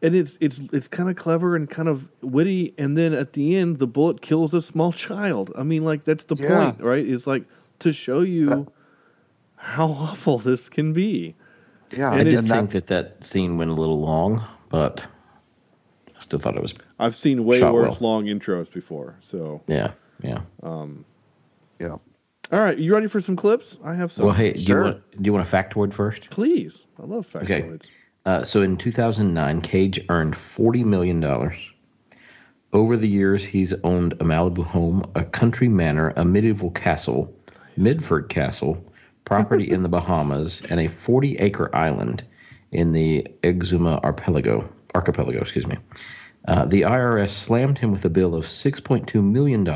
and 0.04 0.14
it's 0.14 0.36
it's 0.40 0.60
it's 0.72 0.86
kind 0.86 1.08
of 1.08 1.16
clever 1.16 1.56
and 1.56 1.68
kind 1.70 1.88
of 1.88 2.06
witty 2.20 2.74
and 2.76 2.96
then 2.96 3.14
at 3.14 3.32
the 3.32 3.56
end 3.56 3.78
the 3.78 3.86
bullet 3.86 4.20
kills 4.20 4.52
a 4.52 4.60
small 4.62 4.92
child. 4.92 5.50
I 5.56 5.62
mean 5.62 5.82
like 5.84 6.04
that's 6.04 6.24
the 6.24 6.36
Yeah. 6.36 6.70
point, 6.72 6.80
right? 6.82 7.04
It's 7.04 7.26
like 7.26 7.44
to 7.80 7.92
show 7.92 8.20
you 8.20 8.70
how 9.56 9.88
awful 9.88 10.38
this 10.38 10.68
can 10.68 10.92
be. 10.92 11.34
yeah, 11.90 12.10
I 12.10 12.18
did 12.22 12.34
it's- 12.34 12.48
think 12.48 12.70
that 12.72 12.86
that 12.88 13.24
scene 13.24 13.56
went 13.56 13.70
a 13.70 13.74
little 13.74 14.00
long, 14.00 14.44
but 14.68 15.00
I 16.16 16.20
still 16.20 16.38
thought 16.38 16.56
it 16.56 16.62
was. 16.62 16.74
I've 16.98 17.16
seen 17.16 17.44
way 17.46 17.62
worse 17.62 17.98
well. 18.00 18.10
long 18.12 18.24
intros 18.26 18.70
before. 18.70 19.16
So, 19.20 19.62
Yeah, 19.68 19.92
yeah. 20.22 20.40
Um, 20.62 21.04
yeah. 21.80 21.96
all 22.52 22.60
right, 22.60 22.76
you 22.78 22.92
ready 22.92 23.06
for 23.08 23.20
some 23.22 23.36
clips? 23.36 23.78
I 23.82 23.94
have 23.94 24.12
some. 24.12 24.26
Well, 24.26 24.34
hey, 24.34 24.52
do 24.52 24.60
Sure. 24.60 24.78
you 24.78 24.84
want 24.84 25.22
do 25.22 25.26
you 25.28 25.32
want 25.32 25.48
a 25.48 25.50
factoid 25.50 25.92
first? 25.94 26.28
Please. 26.30 26.86
I 27.02 27.06
love 27.06 27.26
factoids. 27.26 27.44
Okay. 27.44 27.78
Uh, 28.26 28.42
so 28.42 28.62
in 28.62 28.76
2009, 28.76 29.60
Cage 29.60 30.00
earned 30.08 30.34
$40 30.34 30.84
million. 30.84 31.22
Over 32.72 32.96
the 32.96 33.08
years, 33.08 33.44
he's 33.44 33.74
owned 33.84 34.14
a 34.14 34.24
Malibu 34.24 34.64
home, 34.64 35.04
a 35.14 35.24
country 35.24 35.68
manor, 35.68 36.12
a 36.16 36.24
medieval 36.24 36.70
castle, 36.70 37.32
Midford 37.78 38.30
Castle, 38.30 38.82
property 39.24 39.70
in 39.70 39.82
the 39.82 39.88
Bahamas, 39.90 40.62
and 40.70 40.80
a 40.80 40.88
40 40.88 41.36
acre 41.36 41.74
island 41.76 42.24
in 42.72 42.92
the 42.92 43.26
Exuma 43.42 44.02
archipelago. 44.02 44.68
Archipelago, 44.94 45.40
excuse 45.40 45.66
me. 45.66 45.76
Uh, 46.46 46.64
the 46.64 46.82
IRS 46.82 47.30
slammed 47.30 47.78
him 47.78 47.92
with 47.92 48.04
a 48.04 48.10
bill 48.10 48.34
of 48.34 48.44
$6.2 48.44 49.22
million, 49.22 49.66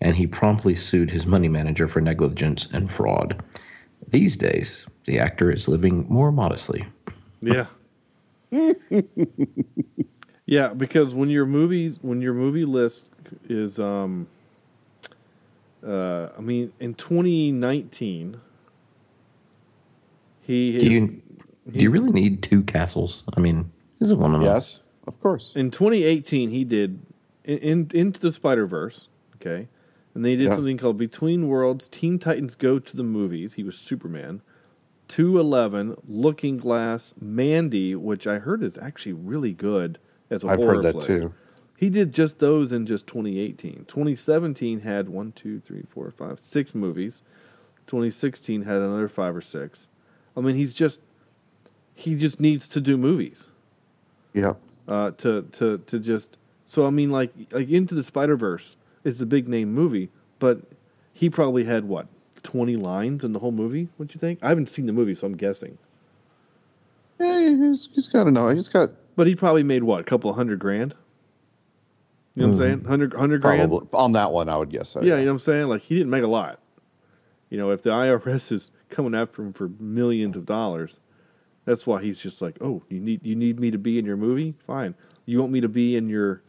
and 0.00 0.16
he 0.16 0.26
promptly 0.26 0.74
sued 0.74 1.10
his 1.10 1.26
money 1.26 1.48
manager 1.48 1.88
for 1.88 2.00
negligence 2.00 2.68
and 2.72 2.90
fraud. 2.90 3.42
These 4.08 4.36
days, 4.36 4.86
the 5.04 5.18
actor 5.18 5.50
is 5.50 5.66
living 5.66 6.06
more 6.08 6.30
modestly. 6.30 6.84
Yeah. 7.46 7.66
yeah, 10.46 10.68
because 10.68 11.14
when 11.14 11.28
your 11.28 11.46
movies 11.46 11.96
when 12.02 12.20
your 12.20 12.34
movie 12.34 12.64
list 12.64 13.08
is 13.48 13.78
um 13.78 14.26
uh 15.84 16.28
I 16.36 16.40
mean 16.40 16.72
in 16.80 16.94
2019 16.94 18.40
he 20.42 20.78
Do 20.78 20.86
you 20.86 21.22
do 21.70 21.80
you 21.80 21.90
really 21.90 22.12
need 22.12 22.42
two 22.42 22.62
castles? 22.62 23.24
I 23.36 23.40
mean, 23.40 23.70
isn't 24.00 24.18
one 24.18 24.34
of 24.34 24.40
them? 24.40 24.50
Yes, 24.50 24.82
of 25.06 25.18
course. 25.18 25.52
in 25.56 25.70
2018 25.70 26.50
he 26.50 26.64
did 26.64 27.00
in, 27.44 27.58
in 27.58 27.90
into 27.94 28.20
the 28.20 28.30
Spider 28.32 28.66
Verse, 28.66 29.08
okay, 29.36 29.66
and 30.14 30.24
they 30.24 30.36
did 30.36 30.48
Yeah. 30.50 30.56
something 30.56 30.76
called 30.78 30.98
Between 30.98 31.48
Worlds: 31.48 31.88
Teen 31.88 32.18
Titans 32.18 32.54
Go 32.54 32.78
to 32.78 32.96
the 32.96 33.02
Movies. 33.02 33.54
He 33.54 33.62
was 33.62 33.76
Superman. 33.76 34.42
211, 35.14 35.96
Looking 36.08 36.56
Glass, 36.56 37.14
Mandy, 37.20 37.94
which 37.94 38.26
I 38.26 38.40
heard 38.40 38.64
is 38.64 38.76
actually 38.76 39.12
really 39.12 39.52
good 39.52 39.96
as 40.28 40.42
a 40.42 40.48
I've 40.48 40.58
horror 40.58 40.74
heard 40.74 40.82
that 40.82 41.02
too. 41.02 41.32
He 41.76 41.88
did 41.88 42.12
just 42.12 42.40
those 42.40 42.72
in 42.72 42.84
just 42.84 43.06
2018. 43.06 43.84
2017 43.86 44.80
had 44.80 45.08
one, 45.08 45.30
two, 45.30 45.60
three, 45.60 45.84
four, 45.88 46.10
five, 46.10 46.40
six 46.40 46.74
movies. 46.74 47.22
2016 47.86 48.62
had 48.62 48.78
another 48.78 49.08
five 49.08 49.36
or 49.36 49.40
six. 49.40 49.86
I 50.36 50.40
mean, 50.40 50.56
he's 50.56 50.74
just 50.74 50.98
he 51.94 52.16
just 52.16 52.40
needs 52.40 52.66
to 52.66 52.80
do 52.80 52.96
movies 52.96 53.46
Yeah. 54.32 54.54
uh, 54.88 55.12
to 55.12 55.42
to 55.42 55.78
to 55.78 56.00
just. 56.00 56.38
So 56.64 56.88
I 56.88 56.90
mean, 56.90 57.10
like 57.10 57.30
like 57.52 57.68
Into 57.68 57.94
the 57.94 58.02
Spider 58.02 58.36
Verse 58.36 58.76
is 59.04 59.20
a 59.20 59.26
big 59.26 59.46
name 59.46 59.72
movie, 59.72 60.10
but 60.40 60.58
he 61.12 61.30
probably 61.30 61.62
had 61.62 61.84
what 61.84 62.08
20 62.44 62.76
lines 62.76 63.24
in 63.24 63.32
the 63.32 63.38
whole 63.40 63.52
movie. 63.52 63.88
What 63.96 64.14
you 64.14 64.20
think? 64.20 64.38
I 64.42 64.48
haven't 64.48 64.68
seen 64.68 64.86
the 64.86 64.92
movie, 64.92 65.14
so 65.14 65.26
I'm 65.26 65.36
guessing. 65.36 65.76
Yeah, 67.18 67.40
he's, 67.40 67.88
he's 67.92 68.08
got 68.08 68.24
to 68.24 68.30
know. 68.30 68.48
He's 68.50 68.68
got 68.68 68.90
But 69.16 69.26
he 69.26 69.34
probably 69.34 69.62
made 69.62 69.82
what 69.82 70.00
a 70.00 70.04
couple 70.04 70.32
hundred 70.32 70.58
grand. 70.58 70.94
You 72.34 72.42
know 72.42 72.52
what 72.52 72.54
I'm 72.54 72.58
hmm. 72.58 72.62
saying? 72.62 72.82
100, 72.82 73.12
100 73.14 73.42
grand. 73.42 73.70
probably 73.70 73.88
on 73.92 74.12
that 74.12 74.32
one. 74.32 74.48
I 74.48 74.56
would 74.56 74.70
guess. 74.70 74.90
So, 74.90 75.00
Yeah, 75.00 75.16
you 75.16 75.24
know 75.24 75.32
what 75.32 75.32
I'm 75.32 75.38
saying? 75.40 75.68
Like 75.68 75.82
he 75.82 75.96
didn't 75.96 76.10
make 76.10 76.24
a 76.24 76.28
lot. 76.28 76.60
You 77.50 77.58
know, 77.58 77.70
if 77.70 77.82
the 77.82 77.90
IRS 77.90 78.50
is 78.52 78.70
coming 78.90 79.14
after 79.14 79.42
him 79.42 79.52
for 79.52 79.68
millions 79.78 80.36
of 80.36 80.44
dollars, 80.44 80.98
that's 81.64 81.86
why 81.86 82.02
he's 82.02 82.18
just 82.18 82.42
like, 82.42 82.58
"Oh, 82.60 82.82
you 82.88 83.00
need 83.00 83.24
you 83.24 83.36
need 83.36 83.60
me 83.60 83.70
to 83.70 83.78
be 83.78 83.98
in 83.98 84.04
your 84.04 84.16
movie? 84.16 84.54
Fine. 84.66 84.94
You 85.26 85.38
want 85.40 85.52
me 85.52 85.60
to 85.60 85.68
be 85.68 85.96
in 85.96 86.08
your 86.08 86.42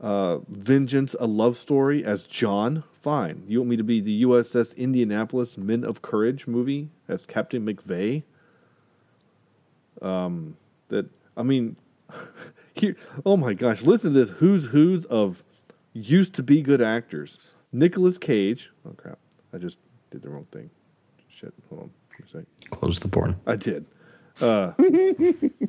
uh, 0.00 0.38
Vengeance, 0.48 1.14
a 1.18 1.26
love 1.26 1.56
story 1.56 2.04
as 2.04 2.24
John? 2.24 2.84
Fine. 3.02 3.44
You 3.46 3.60
want 3.60 3.70
me 3.70 3.76
to 3.76 3.84
be 3.84 4.00
the 4.00 4.22
USS 4.24 4.76
Indianapolis 4.76 5.56
Men 5.56 5.84
of 5.84 6.02
Courage 6.02 6.46
movie 6.46 6.88
as 7.08 7.24
Captain 7.24 7.64
McVeigh? 7.64 8.22
Um, 10.02 10.56
that 10.88 11.06
I 11.36 11.42
mean, 11.42 11.76
here. 12.74 12.96
Oh 13.24 13.36
my 13.36 13.54
gosh! 13.54 13.82
Listen 13.82 14.12
to 14.14 14.18
this. 14.18 14.30
Who's 14.30 14.64
who's 14.66 15.04
of 15.06 15.42
used 15.92 16.34
to 16.34 16.42
be 16.42 16.62
good 16.62 16.80
actors. 16.80 17.38
Nicolas 17.72 18.18
Cage. 18.18 18.70
Oh 18.86 18.92
crap! 18.92 19.18
I 19.52 19.58
just 19.58 19.78
did 20.10 20.22
the 20.22 20.28
wrong 20.28 20.46
thing. 20.52 20.70
Shit. 21.28 21.52
Hold 21.68 21.82
on 21.82 21.90
for 22.08 22.22
a 22.24 22.28
sec. 22.40 22.70
Close 22.70 22.98
the 22.98 23.08
porn. 23.08 23.36
I 23.46 23.56
did. 23.56 23.86
Uh, 24.40 24.72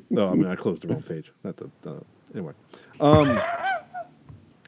no, 0.09 0.27
I 0.29 0.33
mean 0.33 0.47
I 0.47 0.55
closed 0.55 0.83
the 0.83 0.87
wrong 0.87 1.01
page. 1.03 1.31
Not 1.43 1.57
the. 1.57 1.69
Uh, 1.85 1.99
anyway, 2.33 2.53
um, 2.99 3.41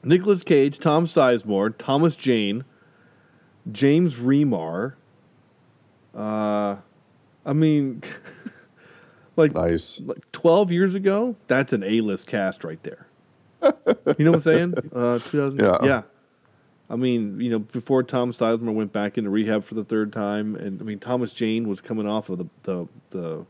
Nicolas 0.04 0.43
Cage, 0.43 0.80
Tom 0.80 1.06
Sizemore, 1.06 1.74
Thomas 1.78 2.16
Jane, 2.16 2.66
James 3.72 4.16
Remar. 4.16 4.93
Uh, 6.16 6.78
I 7.45 7.54
mean, 7.54 8.04
like 9.36 9.54
nice. 9.54 9.99
like 10.01 10.32
12 10.32 10.72
years 10.72 10.95
ago, 10.95 11.36
that's 11.47 11.74
an 11.74 11.84
A-list 11.84 12.28
cast 12.28 12.64
right 12.64 12.82
there. 12.84 13.08
you 13.64 13.72
know 14.26 14.32
what 14.32 14.36
I'm 14.36 14.41
saying? 14.41 14.74
Uh, 14.93 15.20
2000. 15.20 15.60
Yeah. 15.60 16.04
I 16.89 16.95
mean, 16.95 17.39
you 17.39 17.49
know, 17.49 17.60
before 17.60 18.04
Tom 18.04 18.32
Sizemore 18.32 18.74
went 18.74 18.91
back 18.91 19.18
into 19.18 19.30
rehab 19.30 19.64
for 19.64 19.74
the 19.74 19.86
third 19.86 20.12
time, 20.12 20.56
and 20.56 20.80
I 20.82 20.84
mean, 20.84 20.99
Thomas 20.99 21.34
Jane 21.34 21.68
was 21.68 21.82
coming 21.82 22.08
off 22.08 22.30
of 22.30 22.38
the 22.39 22.45
the, 22.64 22.88
the 23.10 23.45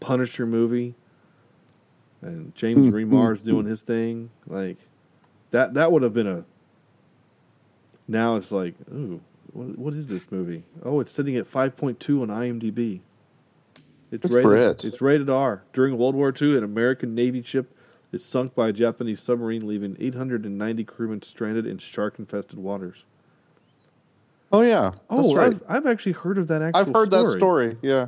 Punisher 0.00 0.46
movie, 0.46 0.94
and 2.22 2.54
James 2.54 2.92
Remar's 2.92 3.42
doing 3.42 3.66
his 3.66 3.82
thing. 3.82 4.30
Like 4.46 4.78
that, 5.50 5.74
that 5.74 5.92
would 5.92 6.02
have 6.02 6.14
been 6.14 6.26
a. 6.26 6.44
Now 8.08 8.36
it's 8.36 8.52
like, 8.52 8.74
ooh, 8.92 9.20
what, 9.52 9.78
what 9.78 9.94
is 9.94 10.06
this 10.08 10.22
movie? 10.30 10.62
Oh, 10.84 11.00
it's 11.00 11.10
sitting 11.10 11.36
at 11.36 11.50
5.2 11.50 12.22
on 12.22 12.28
IMDb. 12.28 13.00
It's 14.12 14.22
Good 14.22 14.44
rated, 14.44 14.52
it. 14.52 14.84
It's 14.84 15.00
rated 15.00 15.28
R. 15.28 15.62
During 15.72 15.98
World 15.98 16.14
War 16.14 16.32
II, 16.40 16.56
an 16.56 16.62
American 16.62 17.14
Navy 17.14 17.42
ship 17.42 17.76
is 18.12 18.24
sunk 18.24 18.54
by 18.54 18.68
a 18.68 18.72
Japanese 18.72 19.20
submarine, 19.20 19.66
leaving 19.66 19.96
890 19.98 20.84
crewmen 20.84 21.22
stranded 21.22 21.66
in 21.66 21.78
shark-infested 21.78 22.58
waters. 22.58 23.02
Oh 24.52 24.60
yeah. 24.62 24.90
That's 24.90 25.02
Oh, 25.10 25.34
right. 25.34 25.48
I've, 25.48 25.62
I've 25.68 25.86
actually 25.86 26.12
heard 26.12 26.38
of 26.38 26.46
that. 26.48 26.62
Actual 26.62 26.80
I've 26.80 26.94
heard 26.94 27.10
that 27.10 27.26
story. 27.36 27.76
Yeah. 27.82 28.06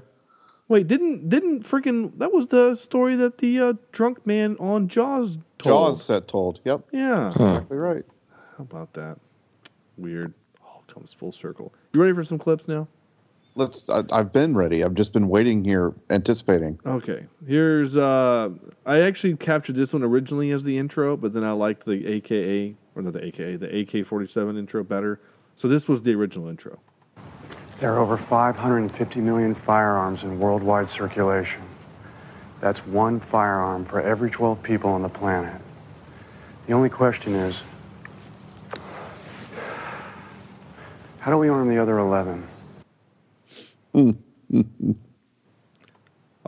Wait, 0.68 0.86
didn't 0.86 1.28
didn't 1.28 1.64
freaking 1.64 2.18
that 2.18 2.32
was 2.32 2.48
the 2.48 2.74
story 2.74 3.16
that 3.16 3.38
the 3.38 3.58
uh, 3.58 3.72
drunk 3.90 4.26
man 4.26 4.56
on 4.60 4.88
Jaws 4.88 5.38
told? 5.58 5.96
Jaws 5.96 6.04
set 6.04 6.28
told. 6.28 6.60
Yep. 6.64 6.88
Yeah. 6.92 7.28
Exactly 7.28 7.78
right. 7.78 8.04
How 8.30 8.64
about 8.64 8.92
that? 8.92 9.18
Weird. 9.96 10.34
All 10.62 10.84
comes 10.86 11.12
full 11.12 11.32
circle. 11.32 11.72
You 11.94 12.02
ready 12.02 12.14
for 12.14 12.22
some 12.22 12.38
clips 12.38 12.68
now? 12.68 12.86
Let's. 13.54 13.88
I, 13.88 14.04
I've 14.12 14.30
been 14.30 14.54
ready. 14.54 14.84
I've 14.84 14.94
just 14.94 15.14
been 15.14 15.28
waiting 15.28 15.64
here, 15.64 15.94
anticipating. 16.10 16.78
Okay. 16.84 17.24
Here's 17.46 17.96
uh 17.96 18.50
I 18.84 19.00
actually 19.00 19.36
captured 19.36 19.74
this 19.74 19.94
one 19.94 20.02
originally 20.02 20.50
as 20.50 20.64
the 20.64 20.76
intro, 20.76 21.16
but 21.16 21.32
then 21.32 21.44
I 21.44 21.52
liked 21.52 21.86
the 21.86 22.06
AKA 22.06 22.76
or 22.94 23.02
not 23.02 23.14
the 23.14 23.24
AKA, 23.24 23.56
the 23.56 23.80
AK-47 23.80 24.58
intro 24.58 24.84
better. 24.84 25.20
So 25.56 25.66
this 25.66 25.88
was 25.88 26.02
the 26.02 26.14
original 26.14 26.48
intro. 26.48 26.78
There 27.80 27.94
are 27.94 27.98
over 28.00 28.16
550 28.16 29.20
million 29.20 29.54
firearms 29.54 30.24
in 30.24 30.40
worldwide 30.40 30.90
circulation. 30.90 31.62
That's 32.60 32.84
one 32.84 33.20
firearm 33.20 33.84
for 33.84 34.00
every 34.00 34.30
12 34.30 34.60
people 34.62 34.90
on 34.90 35.02
the 35.02 35.08
planet. 35.08 35.62
The 36.66 36.72
only 36.72 36.90
question 36.90 37.34
is 37.34 37.62
how 41.20 41.30
do 41.30 41.38
we 41.38 41.48
arm 41.48 41.68
the 41.68 41.78
other 41.78 41.98
11? 41.98 42.48
I 43.94 44.14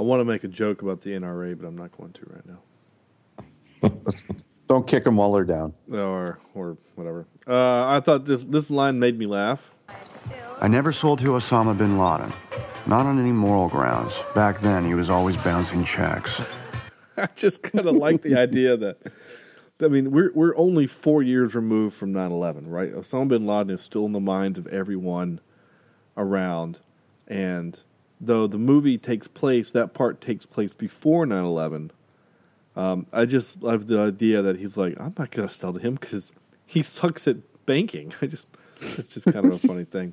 want 0.01 0.21
to 0.21 0.25
make 0.25 0.43
a 0.43 0.49
joke 0.49 0.83
about 0.83 1.01
the 1.01 1.11
NRA, 1.11 1.57
but 1.57 1.65
I'm 1.67 1.77
not 1.77 1.97
going 1.97 2.13
to 2.13 2.21
right 2.31 2.45
now. 2.47 2.59
Don't 4.69 4.87
kick 4.87 5.05
them 5.05 5.17
while 5.17 5.33
they're 5.33 5.45
down. 5.45 5.73
Or 5.93 6.39
or 6.55 6.77
whatever. 6.95 7.27
Uh, 7.47 7.89
I 7.89 8.01
thought 8.01 8.25
this 8.25 8.43
this 8.45 8.71
line 8.71 8.99
made 8.99 9.19
me 9.19 9.27
laugh. 9.27 9.61
I 10.63 10.69
never 10.69 10.93
sold 10.93 11.21
to 11.21 11.31
Osama 11.31 11.77
bin 11.77 11.97
Laden. 11.97 12.31
Not 12.87 13.07
on 13.07 13.19
any 13.19 13.33
moral 13.33 13.69
grounds. 13.69 14.13
Back 14.35 14.61
then, 14.61 14.85
he 14.85 14.93
was 14.93 15.09
always 15.09 15.35
bouncing 15.39 15.85
checks. 15.85 16.39
I 17.17 17.29
just 17.35 17.63
kind 17.63 17.87
of 17.87 17.97
like 17.97 18.21
the 18.21 18.37
idea 18.37 18.77
that. 18.77 18.99
I 19.83 19.89
mean, 19.89 20.11
we're 20.11 20.31
we're 20.35 20.55
only 20.59 20.87
four 20.87 21.23
years 21.23 21.55
removed 21.55 21.97
from 21.97 22.13
9-11, 22.13 22.65
right? 22.67 22.93
Osama 22.93 23.29
bin 23.29 23.47
Laden 23.47 23.71
is 23.71 23.81
still 23.81 24.05
in 24.05 24.13
the 24.13 24.21
minds 24.21 24.59
of 24.59 24.67
everyone 24.67 25.41
around, 26.19 26.81
and 27.27 27.81
though 28.21 28.47
the 28.47 28.59
movie 28.59 28.99
takes 28.99 29.27
place, 29.27 29.71
that 29.71 29.95
part 29.95 30.21
takes 30.21 30.45
place 30.45 30.75
before 30.75 31.25
9-11. 31.25 31.91
Um, 32.77 33.07
I 33.15 33.25
just 33.25 33.63
love 33.63 33.87
the 33.87 33.99
idea 33.99 34.43
that 34.43 34.59
he's 34.59 34.77
like, 34.77 35.01
I'm 35.01 35.15
not 35.19 35.31
gonna 35.31 35.49
sell 35.49 35.73
to 35.73 35.79
him 35.79 35.95
because 35.95 36.35
he 36.67 36.83
sucks 36.83 37.27
at 37.27 37.39
banking. 37.65 38.13
I 38.21 38.27
just, 38.27 38.49
it's 38.83 39.09
just 39.09 39.33
kind 39.33 39.47
of 39.47 39.53
a 39.53 39.67
funny 39.67 39.85
thing. 39.85 40.13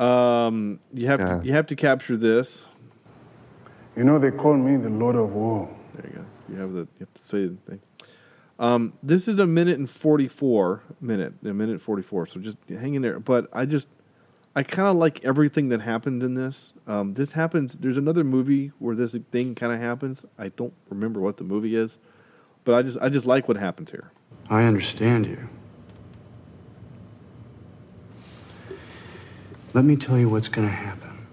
Um, 0.00 0.80
you 0.94 1.06
have 1.06 1.20
Yeah. 1.20 1.40
to 1.40 1.46
you 1.46 1.52
have 1.52 1.66
to 1.68 1.76
capture 1.76 2.16
this. 2.16 2.66
You 3.96 4.04
know, 4.04 4.18
they 4.18 4.30
call 4.30 4.54
me 4.56 4.76
the 4.76 4.88
Lord 4.90 5.16
of 5.16 5.32
War. 5.34 5.68
There 5.94 6.06
you 6.10 6.18
go. 6.18 6.24
You 6.48 6.60
have 6.60 6.72
the 6.72 6.80
you 6.80 7.00
have 7.00 7.14
to 7.14 7.22
say 7.22 7.46
the 7.46 7.56
thing. 7.68 7.80
Um, 8.58 8.92
this 9.02 9.28
is 9.28 9.38
a 9.38 9.46
minute 9.46 9.78
and 9.78 9.88
forty 9.88 10.28
four 10.28 10.82
minute, 11.00 11.34
a 11.44 11.52
minute 11.52 11.80
forty 11.80 12.02
four. 12.02 12.26
So 12.26 12.40
just 12.40 12.56
hang 12.68 12.94
in 12.94 13.02
there. 13.02 13.18
But 13.20 13.48
I 13.52 13.64
just, 13.66 13.88
I 14.54 14.62
kind 14.62 14.88
of 14.88 14.96
like 14.96 15.24
everything 15.24 15.68
that 15.70 15.80
happened 15.80 16.22
in 16.22 16.34
this. 16.34 16.72
Um, 16.86 17.14
this 17.14 17.32
happens. 17.32 17.74
There's 17.74 17.96
another 17.96 18.24
movie 18.24 18.72
where 18.78 18.94
this 18.94 19.14
thing 19.32 19.54
kind 19.54 19.72
of 19.72 19.80
happens. 19.80 20.22
I 20.38 20.48
don't 20.48 20.74
remember 20.88 21.20
what 21.20 21.36
the 21.36 21.44
movie 21.44 21.74
is, 21.74 21.98
but 22.64 22.74
I 22.74 22.82
just, 22.82 22.98
I 23.00 23.08
just 23.08 23.26
like 23.26 23.48
what 23.48 23.56
happens 23.56 23.90
here. 23.90 24.12
I 24.50 24.64
understand 24.64 25.26
you. 25.26 25.48
Let 29.72 29.84
me 29.84 29.94
tell 29.94 30.18
you 30.18 30.28
what's 30.28 30.48
going 30.48 30.66
to 30.66 30.74
happen. 30.74 31.26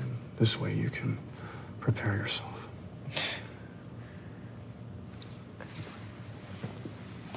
And 0.00 0.16
this 0.38 0.58
way 0.58 0.74
you 0.74 0.88
can 0.88 1.18
prepare 1.80 2.16
yourself. 2.16 2.68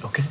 Okay. 0.02 0.24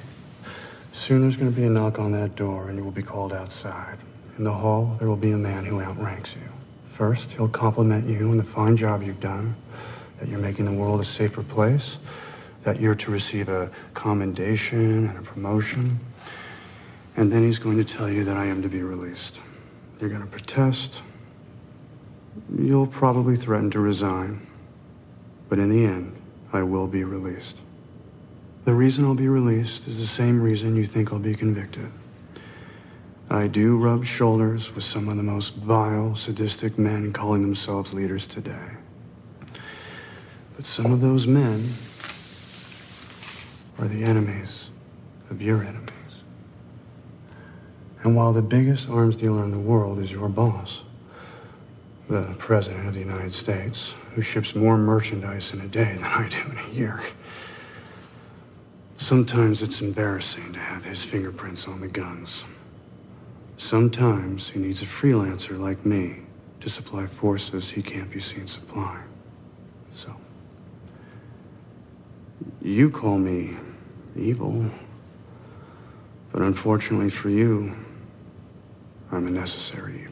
Soon 0.93 1.21
there's 1.21 1.37
going 1.37 1.51
to 1.53 1.55
be 1.55 1.65
a 1.65 1.69
knock 1.69 1.99
on 1.99 2.11
that 2.13 2.35
door, 2.35 2.69
and 2.69 2.77
you 2.77 2.83
will 2.83 2.91
be 2.91 3.03
called 3.03 3.33
outside. 3.33 3.97
In 4.37 4.43
the 4.43 4.51
hall, 4.51 4.95
there 4.97 5.07
will 5.07 5.15
be 5.15 5.31
a 5.31 5.37
man 5.37 5.63
who 5.63 5.79
outranks 5.79 6.35
you. 6.35 6.41
First, 6.87 7.33
he'll 7.33 7.47
compliment 7.47 8.09
you 8.09 8.31
on 8.31 8.37
the 8.37 8.43
fine 8.43 8.75
job 8.75 9.03
you've 9.03 9.19
done, 9.19 9.55
that 10.19 10.27
you're 10.27 10.39
making 10.39 10.65
the 10.65 10.73
world 10.73 11.01
a 11.01 11.05
safer 11.05 11.43
place, 11.43 11.99
that 12.63 12.79
you're 12.79 12.95
to 12.95 13.11
receive 13.11 13.49
a 13.49 13.69
commendation 13.93 15.07
and 15.07 15.19
a 15.19 15.21
promotion. 15.21 15.99
And 17.18 17.32
then 17.32 17.43
he's 17.43 17.59
going 17.59 17.78
to 17.78 17.86
tell 17.86 18.09
you 18.09 18.24
that 18.26 18.36
I 18.36 18.45
am 18.45 18.61
to 18.61 18.70
be 18.70 18.82
released. 18.82 19.41
You're 19.99 20.09
going 20.09 20.22
to 20.22 20.28
protest. 20.28 21.01
You'll 22.57 22.88
probably 22.88 23.36
threaten 23.36 23.72
to 23.72 23.80
resign. 23.80 24.45
But 25.47 25.59
in 25.59 25.70
the 25.70 25.86
end, 25.86 26.16
I 26.51 26.63
will 26.63 26.88
be 26.88 27.03
released. 27.03 27.61
The 28.66 28.74
reason 28.74 29.05
I'll 29.05 29.13
be 29.13 29.30
released 29.30 29.88
is 29.88 29.99
the 29.99 30.07
same 30.07 30.41
reason 30.41 30.76
you 30.76 30.86
think 30.86 31.13
I'll 31.13 31.20
be 31.20 31.36
convicted. 31.36 31.91
I 33.30 33.47
do 33.47 33.78
rub 33.78 34.05
shoulders 34.05 34.74
with 34.76 34.84
some 34.84 35.07
of 35.07 35.18
the 35.18 35.24
most 35.24 35.55
vile, 35.55 36.16
sadistic 36.16 36.78
men 36.78 37.13
calling 37.13 37.41
themselves 37.41 37.93
leaders 37.93 38.28
today. 38.28 38.72
But 40.55 40.66
some 40.66 40.91
of 40.91 41.01
those 41.01 41.28
men 41.28 41.68
are 43.80 43.88
the 43.88 44.03
enemies 44.03 44.70
of 45.30 45.41
your 45.41 45.63
enemies. 45.63 45.84
And 48.05 48.15
while 48.15 48.33
the 48.33 48.43
biggest 48.43 48.87
arms 48.87 49.15
dealer 49.15 49.43
in 49.43 49.49
the 49.49 49.57
world 49.57 49.97
is 49.97 50.11
your 50.11 50.29
boss, 50.29 50.83
the 52.07 52.35
President 52.37 52.87
of 52.87 52.93
the 52.93 52.99
United 52.99 53.33
States, 53.33 53.95
who 54.13 54.21
ships 54.21 54.53
more 54.53 54.77
merchandise 54.77 55.51
in 55.53 55.61
a 55.61 55.67
day 55.67 55.95
than 55.95 56.03
I 56.03 56.29
do 56.29 56.51
in 56.51 56.57
a 56.59 56.69
year, 56.69 57.01
sometimes 58.97 59.63
it's 59.63 59.81
embarrassing 59.81 60.53
to 60.53 60.59
have 60.59 60.85
his 60.85 61.03
fingerprints 61.03 61.67
on 61.67 61.81
the 61.81 61.87
guns. 61.87 62.45
Sometimes 63.57 64.51
he 64.51 64.59
needs 64.59 64.83
a 64.83 64.85
freelancer 64.85 65.59
like 65.59 65.83
me 65.83 66.17
to 66.61 66.69
supply 66.69 67.07
forces 67.07 67.71
he 67.71 67.81
can't 67.81 68.11
be 68.11 68.19
seen 68.19 68.45
supplying. 68.45 69.03
So, 69.95 70.15
you 72.61 72.91
call 72.91 73.17
me 73.17 73.57
evil, 74.15 74.63
but 76.31 76.43
unfortunately 76.43 77.09
for 77.09 77.29
you, 77.31 77.75
I'm 79.11 79.27
a 79.27 79.31
necessary 79.31 80.01
evil. 80.03 80.11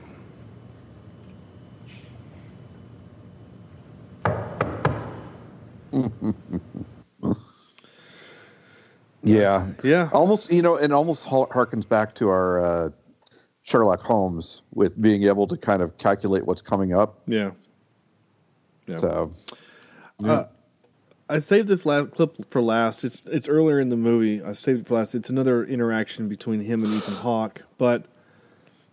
Yeah, 9.25 9.67
Yeah. 9.83 10.09
Almost, 10.11 10.51
you 10.51 10.61
know, 10.61 10.75
and 10.75 10.91
almost 10.91 11.25
harkens 11.25 11.87
back 11.87 12.13
to 12.15 12.27
our 12.27 12.59
uh, 12.59 12.89
Sherlock 13.61 14.01
Holmes 14.01 14.63
with 14.73 15.01
being 15.01 15.23
able 15.23 15.47
to 15.47 15.55
kind 15.55 15.81
of 15.81 15.97
calculate 15.97 16.45
what's 16.45 16.61
coming 16.61 16.93
up. 16.93 17.21
Yeah. 17.25 17.51
Yeah. 18.85 18.97
So, 18.97 19.31
Uh, 20.23 20.45
I 21.29 21.39
saved 21.39 21.69
this 21.69 21.85
last 21.85 22.11
clip 22.11 22.35
for 22.51 22.61
last. 22.61 23.05
It's 23.05 23.21
it's 23.27 23.47
earlier 23.47 23.79
in 23.79 23.87
the 23.87 23.95
movie. 23.95 24.43
I 24.43 24.51
saved 24.51 24.81
it 24.81 24.87
for 24.87 24.95
last. 24.95 25.15
It's 25.15 25.29
another 25.29 25.63
interaction 25.65 26.27
between 26.27 26.59
him 26.59 26.83
and 26.83 26.93
Ethan 26.93 27.15
Hawke, 27.15 27.61
but 27.77 28.05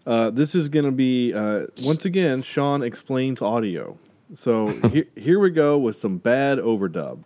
uh, 0.06 0.30
this 0.30 0.54
is 0.54 0.68
going 0.68 0.84
to 0.84 0.92
be 0.92 1.32
uh, 1.34 1.66
once 1.82 2.04
again 2.04 2.42
Sean 2.42 2.82
explains 2.82 3.42
audio. 3.42 3.98
So 4.34 4.68
here 4.90 5.06
here 5.16 5.40
we 5.40 5.50
go 5.50 5.78
with 5.78 5.96
some 5.96 6.18
bad 6.18 6.58
overdub. 6.58 7.24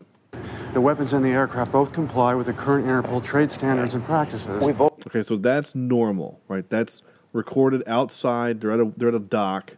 The 0.73 0.81
weapons 0.81 1.13
and 1.13 1.25
the 1.25 1.31
aircraft 1.31 1.71
both 1.71 1.93
comply 1.93 2.35
with 2.35 2.47
the 2.47 2.53
current 2.53 2.87
Interpol 2.87 3.23
trade 3.23 3.53
standards 3.53 3.95
and 3.95 4.05
practices. 4.05 4.65
We 4.65 4.73
both 4.73 4.95
Okay, 5.07 5.23
so 5.23 5.37
that's 5.37 5.75
normal, 5.75 6.41
right? 6.49 6.69
That's 6.69 7.03
recorded 7.33 7.83
outside. 7.87 8.61
They're 8.61 8.73
at 8.73 8.81
a 8.81 8.93
they're 8.97 9.09
at 9.09 9.15
a 9.15 9.21
dock. 9.21 9.73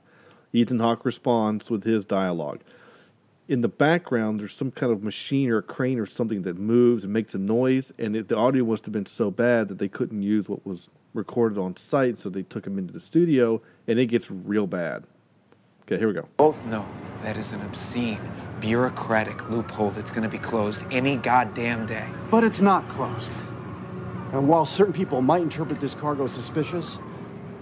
Ethan 0.53 0.79
Hawke 0.79 1.05
responds 1.05 1.69
with 1.69 1.85
his 1.85 2.07
dialogue. 2.07 2.61
In 3.49 3.61
the 3.61 3.69
background, 3.69 4.41
there's 4.41 4.55
some 4.55 4.71
kind 4.71 4.91
of 4.91 5.03
machine 5.03 5.51
or 5.51 5.59
a 5.59 5.63
crane 5.63 5.99
or 5.99 6.07
something 6.07 6.43
that 6.43 6.57
moves 6.57 7.05
and 7.05 7.13
makes 7.13 7.35
a 7.35 7.39
noise, 7.39 7.93
and 7.99 8.17
it, 8.17 8.29
the 8.29 8.37
audio 8.37 8.65
must 8.65 8.85
have 8.87 8.93
been 8.93 9.07
so 9.07 9.31
bad 9.31 9.69
that 9.69 9.79
they 9.79 9.89
couldn't 9.89 10.23
use 10.23 10.49
what 10.49 10.67
was 10.67 10.89
recorded 11.17 11.59
on 11.59 11.77
site, 11.77 12.19
so 12.19 12.29
they 12.29 12.43
took 12.43 12.67
him 12.67 12.79
into 12.79 12.93
the 12.93 13.01
studio, 13.01 13.61
and 13.89 13.99
it 13.99 14.07
gets 14.07 14.31
real 14.31 14.67
bad. 14.67 15.05
Okay, 15.83 15.99
here 15.99 16.09
we 16.09 16.15
go. 16.15 16.29
Both 16.37 16.65
know 16.67 16.87
that 17.23 17.37
is 17.37 17.53
an 17.53 17.63
obscene, 17.63 18.21
bureaucratic 18.61 19.51
loophole 19.51 19.91
that's 19.91 20.11
going 20.11 20.25
to 20.25 20.29
be 20.29 20.39
closed 20.39 20.85
any 20.91 21.17
goddamn 21.17 21.87
day. 21.87 22.07
But 22.31 22.45
it's 22.45 22.61
not 22.61 22.89
closed. 22.89 23.33
And 24.33 24.49
while 24.49 24.65
certain 24.65 24.93
people 24.93 25.23
might 25.23 25.43
interpret 25.43 25.81
this 25.81 25.95
cargo 25.95 26.25
as 26.25 26.33
suspicious, 26.33 26.99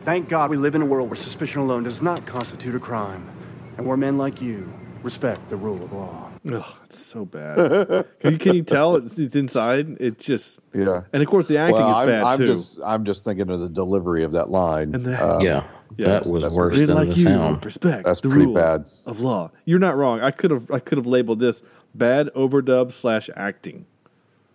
thank 0.01 0.29
God 0.29 0.51
we 0.51 0.57
live 0.57 0.75
in 0.75 0.83
a 0.83 0.87
world 0.87 1.09
where 1.11 1.17
suspicion 1.17 1.61
alone 1.61 1.83
does 1.83 2.01
not 2.03 2.27
constitute 2.27 2.75
a 2.75 2.81
crime, 2.81 3.29
and 3.77 3.87
where 3.87 3.97
men 3.97 4.17
like 4.17 4.41
you 4.41 4.73
respect 5.03 5.51
the 5.51 5.57
rule 5.57 5.83
of 5.85 5.93
law. 5.93 6.24
Ugh, 6.53 6.65
it's 6.85 6.99
so 7.05 7.25
bad. 7.25 8.05
can, 8.21 8.33
you, 8.33 8.39
can 8.39 8.55
you 8.55 8.63
tell 8.63 8.97
it's, 8.97 9.19
it's 9.19 9.35
inside? 9.35 9.97
It's 9.99 10.23
just 10.25 10.61
yeah. 10.75 11.03
and 11.13 11.23
of 11.23 11.29
course 11.29 11.47
the 11.47 11.57
acting 11.57 11.77
well, 11.77 11.91
is 11.91 11.97
I'm, 11.97 12.07
bad 12.09 12.23
I'm 12.25 12.39
too. 12.39 12.47
just, 12.47 12.79
I'm 12.85 13.05
just 13.05 13.25
thinking 13.25 13.49
of 13.51 13.61
the 13.61 13.69
delivery 13.69 14.25
of 14.25 14.33
that 14.33 14.51
line. 14.51 14.95
And 14.95 15.05
the- 15.05 15.25
Um, 15.37 15.41
yeah, 15.41 15.65
that 15.99 16.27
was 16.27 16.43
that's 16.43 16.55
worse 16.55 16.77
than 16.77 16.95
like 16.95 17.09
the 17.09 17.15
you 17.15 17.25
sound. 17.25 17.65
respect 17.65 18.05
That's 18.05 18.21
the 18.21 18.29
pretty 18.29 18.47
rule 18.47 18.55
bad. 18.55 18.91
of 19.07 19.21
law. 19.21 19.51
You're 19.65 19.79
not 19.79 19.97
wrong. 19.97 20.21
I 20.21 20.31
could 20.33 20.51
have 20.51 20.71
I 20.71 20.81
could 20.81 20.99
have 20.99 21.07
labeled 21.07 21.41
this 21.41 21.63
bad 21.95 22.29
overdub 22.35 22.93
slash 22.93 23.31
acting. 23.37 23.87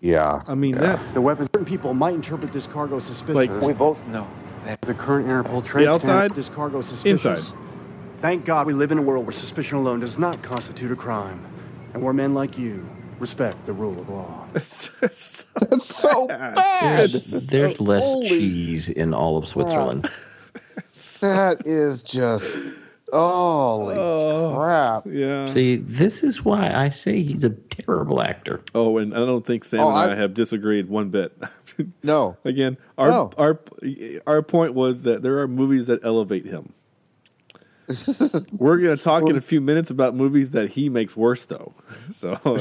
Yeah. 0.01 0.43
I 0.47 0.53
mean 0.55 0.75
that's 0.75 1.13
The 1.13 1.21
weapons, 1.21 1.49
certain 1.53 1.65
people 1.65 1.93
might 1.93 2.13
interpret 2.13 2.51
this 2.53 2.67
cargo 2.67 2.97
as 2.97 3.05
suspicious. 3.05 3.49
Like- 3.49 3.61
We 3.61 3.73
both 3.73 4.05
know 4.07 4.27
that 4.65 4.81
the 4.81 4.93
current 4.93 5.27
Interpol 5.27 5.65
trade 5.65 5.87
The 5.87 5.91
outside? 5.93 6.35
this 6.35 6.49
cargo 6.49 6.81
suspicious. 6.81 7.25
Inside. 7.51 7.57
Thank 8.17 8.43
God 8.45 8.67
we 8.67 8.73
live 8.73 8.91
in 8.91 8.97
a 8.97 9.01
world 9.01 9.25
where 9.25 9.31
suspicion 9.31 9.77
alone 9.77 10.01
does 10.01 10.19
not 10.19 10.41
constitute 10.43 10.91
a 10.91 10.95
crime, 10.95 11.39
and 11.93 12.03
where 12.03 12.13
men 12.13 12.33
like 12.33 12.57
you 12.57 12.87
respect 13.19 13.65
the 13.65 13.73
rule 13.73 13.99
of 13.99 14.09
law. 14.09 14.45
it's, 14.55 14.89
That's 15.01 15.45
so 15.85 16.27
bad. 16.27 17.09
There's, 17.11 17.47
there's 17.47 17.81
less 17.81 18.03
Holy 18.03 18.27
cheese 18.27 18.89
in 18.89 19.13
all 19.13 19.37
of 19.37 19.47
Switzerland. 19.47 20.09
That 21.21 21.65
is 21.65 22.01
just 22.03 22.57
holy 23.11 23.95
Oh. 23.97 24.53
crap. 24.55 25.03
yeah. 25.07 25.51
See, 25.51 25.77
this 25.77 26.23
is 26.23 26.45
why 26.45 26.71
I 26.73 26.89
say 26.89 27.21
he's 27.23 27.43
a 27.43 27.49
terrible 27.49 28.21
actor. 28.21 28.61
Oh, 28.75 28.97
and 28.99 29.13
I 29.13 29.17
don't 29.17 29.45
think 29.45 29.63
Sam 29.63 29.79
Oh, 29.81 29.89
and 29.89 29.97
I, 29.97 30.11
I- 30.13 30.15
have 30.15 30.33
disagreed 30.33 30.87
one 30.89 31.09
bit. 31.09 31.35
No. 32.03 32.37
Again, 32.45 32.77
our 32.97 33.09
No. 33.09 33.31
our 33.37 33.59
our 34.27 34.41
point 34.41 34.73
was 34.75 35.03
that 35.03 35.21
there 35.23 35.39
are 35.39 35.47
movies 35.47 35.87
that 35.87 36.03
elevate 36.05 36.45
him. 36.45 36.71
We're 38.59 38.77
going 38.77 38.95
to 38.95 39.03
talk 39.03 39.27
in 39.29 39.35
a 39.35 39.41
few 39.41 39.59
minutes 39.61 39.89
about 39.89 40.15
movies 40.15 40.51
that 40.51 40.69
he 40.69 40.89
makes 40.89 41.17
worse, 41.17 41.45
though. 41.45 41.73
So, 42.11 42.39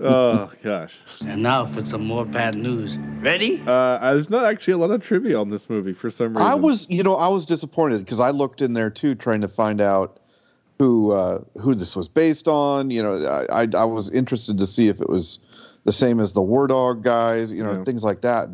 oh 0.00 0.50
gosh, 0.62 0.98
And 1.26 1.42
now 1.42 1.66
for 1.66 1.84
some 1.84 2.04
more 2.04 2.24
bad 2.24 2.56
news. 2.56 2.96
Ready? 3.20 3.62
uh, 3.66 4.12
there's 4.12 4.30
not 4.30 4.44
actually 4.44 4.74
a 4.74 4.78
lot 4.78 4.90
of 4.90 5.02
trivia 5.02 5.38
on 5.38 5.50
this 5.50 5.68
movie 5.70 5.92
for 5.92 6.10
some 6.10 6.28
reason. 6.36 6.42
I 6.42 6.54
was, 6.54 6.86
you 6.88 7.02
know, 7.02 7.16
I 7.16 7.28
was 7.28 7.44
disappointed 7.46 7.98
because 7.98 8.20
I 8.20 8.30
looked 8.30 8.62
in 8.62 8.72
there 8.74 8.90
too, 8.90 9.14
trying 9.14 9.40
to 9.42 9.48
find 9.48 9.80
out 9.80 10.20
who 10.78 11.12
uh, 11.12 11.40
who 11.60 11.74
this 11.74 11.96
was 11.96 12.08
based 12.08 12.48
on. 12.48 12.90
You 12.90 13.02
know, 13.02 13.26
I, 13.26 13.62
I 13.62 13.68
I 13.74 13.84
was 13.84 14.10
interested 14.10 14.58
to 14.58 14.66
see 14.66 14.88
if 14.88 15.00
it 15.00 15.08
was 15.08 15.38
the 15.84 15.92
same 15.92 16.20
as 16.20 16.32
the 16.34 16.42
War 16.42 16.66
Dog 16.66 17.02
guys. 17.02 17.52
You 17.52 17.64
know, 17.64 17.78
Yeah. 17.78 17.84
things 17.84 18.04
like 18.04 18.20
that. 18.22 18.48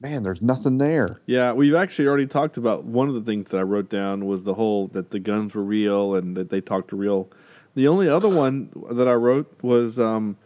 Man, 0.00 0.22
there's 0.22 0.40
nothing 0.40 0.78
there. 0.78 1.20
Yeah, 1.26 1.52
we've 1.52 1.74
actually 1.74 2.06
already 2.06 2.26
talked 2.26 2.56
about 2.56 2.84
one 2.84 3.08
of 3.08 3.14
the 3.14 3.20
things 3.20 3.50
that 3.50 3.58
I 3.58 3.62
wrote 3.62 3.88
down 3.88 4.26
was 4.26 4.44
the 4.44 4.54
whole 4.54 4.86
that 4.88 5.10
the 5.10 5.18
guns 5.18 5.54
were 5.54 5.64
real 5.64 6.14
and 6.14 6.36
that 6.36 6.50
they 6.50 6.60
talked 6.60 6.90
to 6.90 6.96
real. 6.96 7.28
The 7.74 7.88
only 7.88 8.08
other 8.08 8.28
one 8.28 8.70
that 8.92 9.08
I 9.08 9.14
wrote 9.14 9.52
was 9.60 9.98
um, 9.98 10.36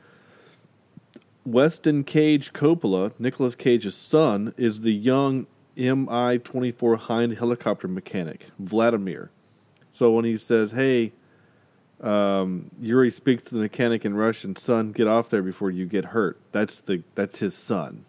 Weston 1.44 2.04
Cage 2.04 2.54
Coppola, 2.54 3.12
Nicolas 3.18 3.54
Cage's 3.54 3.94
son, 3.94 4.54
is 4.56 4.80
the 4.80 4.94
young 4.94 5.46
Mi 5.76 6.38
24 6.38 6.96
Hind 6.96 7.36
helicopter 7.36 7.88
mechanic, 7.88 8.46
Vladimir. 8.58 9.30
So 9.92 10.12
when 10.12 10.24
he 10.24 10.38
says, 10.38 10.70
hey, 10.70 11.12
um, 12.00 12.70
Yuri 12.80 13.10
speaks 13.10 13.42
to 13.44 13.54
the 13.54 13.60
mechanic 13.60 14.06
in 14.06 14.14
Russian, 14.14 14.56
son, 14.56 14.92
get 14.92 15.06
off 15.06 15.28
there 15.28 15.42
before 15.42 15.70
you 15.70 15.84
get 15.84 16.06
hurt. 16.06 16.40
That's 16.52 16.78
the 16.78 17.02
that's 17.14 17.38
his 17.40 17.54
son. 17.54 18.06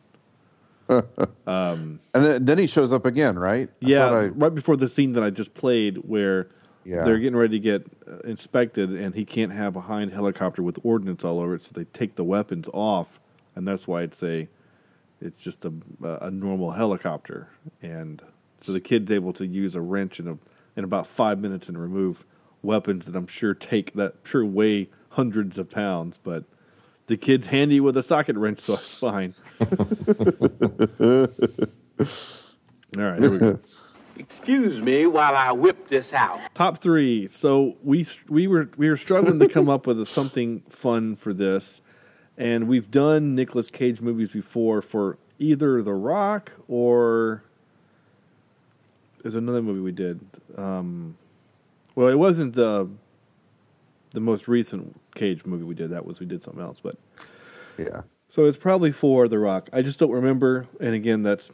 And 1.47 1.99
then, 2.13 2.45
then 2.45 2.57
he 2.57 2.67
shows 2.67 2.93
up 2.93 3.05
again, 3.05 3.37
right? 3.37 3.69
Yeah, 3.79 4.09
thought 4.09 4.13
I- 4.15 4.27
right 4.27 4.53
before 4.53 4.77
the 4.77 4.89
scene 4.89 5.13
that 5.13 5.23
I 5.23 5.29
just 5.29 5.53
played, 5.53 5.97
where 5.97 6.49
Yeah. 6.85 7.03
they're 7.03 7.19
getting 7.19 7.35
ready 7.35 7.57
to 7.59 7.63
get 7.63 7.85
uh, 8.07 8.17
inspected, 8.19 8.91
and 8.91 9.13
he 9.15 9.25
can't 9.25 9.51
have 9.51 9.75
a 9.75 9.81
hind 9.81 10.11
helicopter 10.11 10.61
with 10.61 10.77
ordnance 10.83 11.23
all 11.23 11.39
over 11.39 11.55
it, 11.55 11.63
so 11.63 11.71
they 11.73 11.85
take 11.85 12.15
the 12.15 12.23
weapons 12.23 12.67
off, 12.73 13.19
and 13.55 13.67
that's 13.67 13.87
why 13.87 14.01
it's 14.03 14.21
a, 14.23 14.47
it's 15.21 15.39
just 15.41 15.63
a 15.65 15.73
a 16.21 16.29
normal 16.29 16.71
helicopter, 16.71 17.47
and 17.81 18.21
So 18.61 18.71
the 18.73 18.79
kid's 18.81 19.11
able 19.11 19.33
to 19.33 19.45
use 19.45 19.75
a 19.75 19.81
wrench 19.81 20.19
in 20.19 20.27
a 20.27 20.37
in 20.75 20.83
about 20.83 21.05
five 21.07 21.39
minutes 21.39 21.69
and 21.69 21.77
remove 21.77 22.25
weapons 22.61 23.05
that 23.05 23.15
I'm 23.15 23.27
sure 23.27 23.53
take 23.53 23.93
that 23.93 24.15
sure 24.23 24.43
weigh 24.45 24.89
hundreds 25.09 25.57
of 25.57 25.69
pounds, 25.69 26.17
but 26.23 26.43
the 27.07 27.17
kid's 27.17 27.47
handy 27.47 27.79
with 27.79 27.97
a 27.97 28.03
socket 28.03 28.35
wrench, 28.37 28.59
so 28.59 28.73
it's 28.73 28.97
fine. 28.97 29.33
All 32.97 33.03
right, 33.03 33.19
here 33.19 33.31
we 33.31 33.39
go. 33.39 33.59
Excuse 34.15 34.79
me 34.79 35.07
while 35.07 35.35
I 35.35 35.51
whip 35.51 35.89
this 35.89 36.13
out. 36.13 36.39
Top 36.53 36.77
three. 36.77 37.27
So 37.27 37.75
we 37.83 38.05
we 38.29 38.45
were 38.47 38.69
we 38.77 38.89
were 38.89 38.97
struggling 38.97 39.39
to 39.39 39.47
come 39.47 39.69
up 39.69 39.87
with 39.87 40.07
something 40.07 40.61
fun 40.69 41.15
for 41.15 41.33
this, 41.33 41.81
and 42.37 42.67
we've 42.67 42.91
done 42.91 43.33
Nicolas 43.33 43.71
Cage 43.71 44.01
movies 44.01 44.29
before 44.29 44.81
for 44.83 45.17
either 45.39 45.81
The 45.81 45.93
Rock 45.93 46.51
or 46.67 47.43
there's 49.23 49.35
another 49.35 49.61
movie 49.61 49.79
we 49.79 49.91
did. 49.91 50.19
Um, 50.57 51.17
well, 51.95 52.09
it 52.09 52.19
wasn't 52.19 52.53
the 52.53 52.89
the 54.11 54.19
most 54.19 54.47
recent 54.47 54.99
Cage 55.15 55.45
movie 55.45 55.63
we 55.63 55.75
did. 55.75 55.89
That 55.91 56.05
was 56.05 56.19
we 56.19 56.25
did 56.25 56.41
something 56.41 56.61
else, 56.61 56.79
but 56.81 56.97
Yeah. 57.77 58.01
so 58.29 58.45
it's 58.45 58.57
probably 58.57 58.91
for 58.91 59.27
The 59.27 59.39
Rock. 59.39 59.69
I 59.73 59.81
just 59.81 59.99
don't 59.99 60.11
remember, 60.11 60.67
and 60.79 60.93
again, 60.93 61.21
that's 61.21 61.51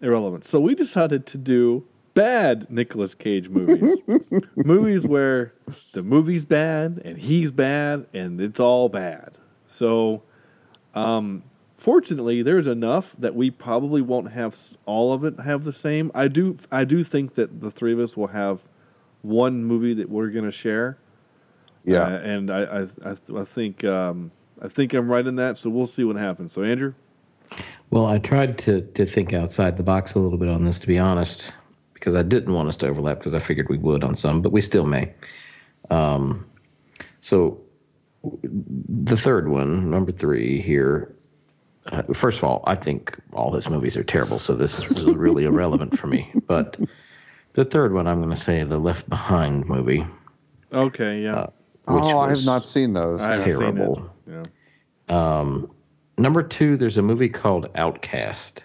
irrelevant. 0.00 0.44
So 0.44 0.60
we 0.60 0.74
decided 0.74 1.26
to 1.26 1.38
do 1.38 1.84
bad 2.14 2.70
Nicolas 2.70 3.14
Cage 3.14 3.48
movies, 3.48 3.98
movies 4.56 5.04
where 5.06 5.52
the 5.92 6.02
movie's 6.02 6.44
bad 6.44 7.02
and 7.04 7.18
he's 7.18 7.50
bad 7.50 8.06
and 8.14 8.40
it's 8.40 8.58
all 8.60 8.88
bad. 8.88 9.36
So, 9.68 10.22
um, 10.94 11.42
fortunately, 11.76 12.42
there's 12.42 12.66
enough 12.66 13.14
that 13.18 13.34
we 13.34 13.50
probably 13.50 14.00
won't 14.00 14.30
have 14.32 14.56
all 14.86 15.12
of 15.12 15.24
it 15.24 15.38
have 15.40 15.64
the 15.64 15.72
same. 15.72 16.10
I 16.14 16.28
do, 16.28 16.56
I 16.72 16.84
do 16.84 17.04
think 17.04 17.34
that 17.34 17.60
the 17.60 17.70
three 17.70 17.92
of 17.92 17.98
us 18.00 18.16
will 18.16 18.28
have 18.28 18.60
one 19.22 19.64
movie 19.64 19.92
that 19.94 20.08
we're 20.08 20.30
going 20.30 20.44
to 20.44 20.52
share. 20.52 20.96
Yeah. 21.86 22.02
Uh, 22.02 22.18
and 22.18 22.50
I, 22.50 22.62
I, 22.64 22.82
I, 23.04 23.16
I 23.38 23.44
think, 23.44 23.84
um, 23.84 24.30
I 24.60 24.68
think 24.68 24.92
I'm 24.92 25.08
right 25.08 25.26
in 25.26 25.36
that. 25.36 25.56
So 25.56 25.70
we'll 25.70 25.86
see 25.86 26.04
what 26.04 26.16
happens. 26.16 26.52
So 26.52 26.62
Andrew, 26.62 26.92
Well, 27.90 28.06
I 28.06 28.18
tried 28.18 28.58
to 28.58 28.82
to 28.82 29.06
think 29.06 29.32
outside 29.32 29.76
the 29.76 29.82
box 29.82 30.14
a 30.14 30.18
little 30.18 30.38
bit 30.38 30.48
on 30.48 30.64
this, 30.64 30.78
to 30.80 30.86
be 30.86 30.98
honest, 30.98 31.52
because 31.94 32.14
I 32.14 32.22
didn't 32.22 32.52
want 32.52 32.68
us 32.68 32.76
to 32.78 32.88
overlap 32.88 33.18
because 33.18 33.34
I 33.34 33.38
figured 33.38 33.68
we 33.68 33.78
would 33.78 34.04
on 34.04 34.16
some, 34.16 34.42
but 34.42 34.52
we 34.52 34.60
still 34.60 34.84
may. 34.86 35.12
Um, 35.90 36.44
so 37.20 37.60
the 38.42 39.16
third 39.16 39.48
one, 39.48 39.88
number 39.90 40.12
three 40.12 40.60
here. 40.60 41.12
Uh, 41.92 42.02
first 42.12 42.38
of 42.38 42.44
all, 42.44 42.64
I 42.66 42.74
think 42.74 43.16
all 43.32 43.52
his 43.52 43.70
movies 43.70 43.96
are 43.96 44.02
terrible, 44.02 44.40
so 44.40 44.54
this 44.54 44.80
is 44.80 44.90
really, 44.90 45.16
really 45.16 45.44
irrelevant 45.44 45.96
for 45.96 46.08
me. 46.08 46.32
But 46.48 46.76
the 47.52 47.64
third 47.64 47.92
one, 47.92 48.08
I'm 48.08 48.20
going 48.20 48.34
to 48.34 48.40
say 48.40 48.64
the 48.64 48.78
Left 48.78 49.08
Behind 49.08 49.64
movie. 49.68 50.04
okay, 50.72 51.22
yeah, 51.22 51.46
Oh, 51.88 52.18
I 52.18 52.30
have 52.30 52.44
not 52.44 52.66
seen 52.66 52.92
those. 52.92 53.20
I 53.20 53.34
haven't 53.34 53.50
seen 53.50 53.58
terrible. 53.58 54.10
Yeah. 54.28 54.44
Um, 55.08 55.70
number 56.18 56.42
two, 56.42 56.76
there's 56.76 56.98
a 56.98 57.02
movie 57.02 57.28
called 57.28 57.68
Outcast, 57.74 58.64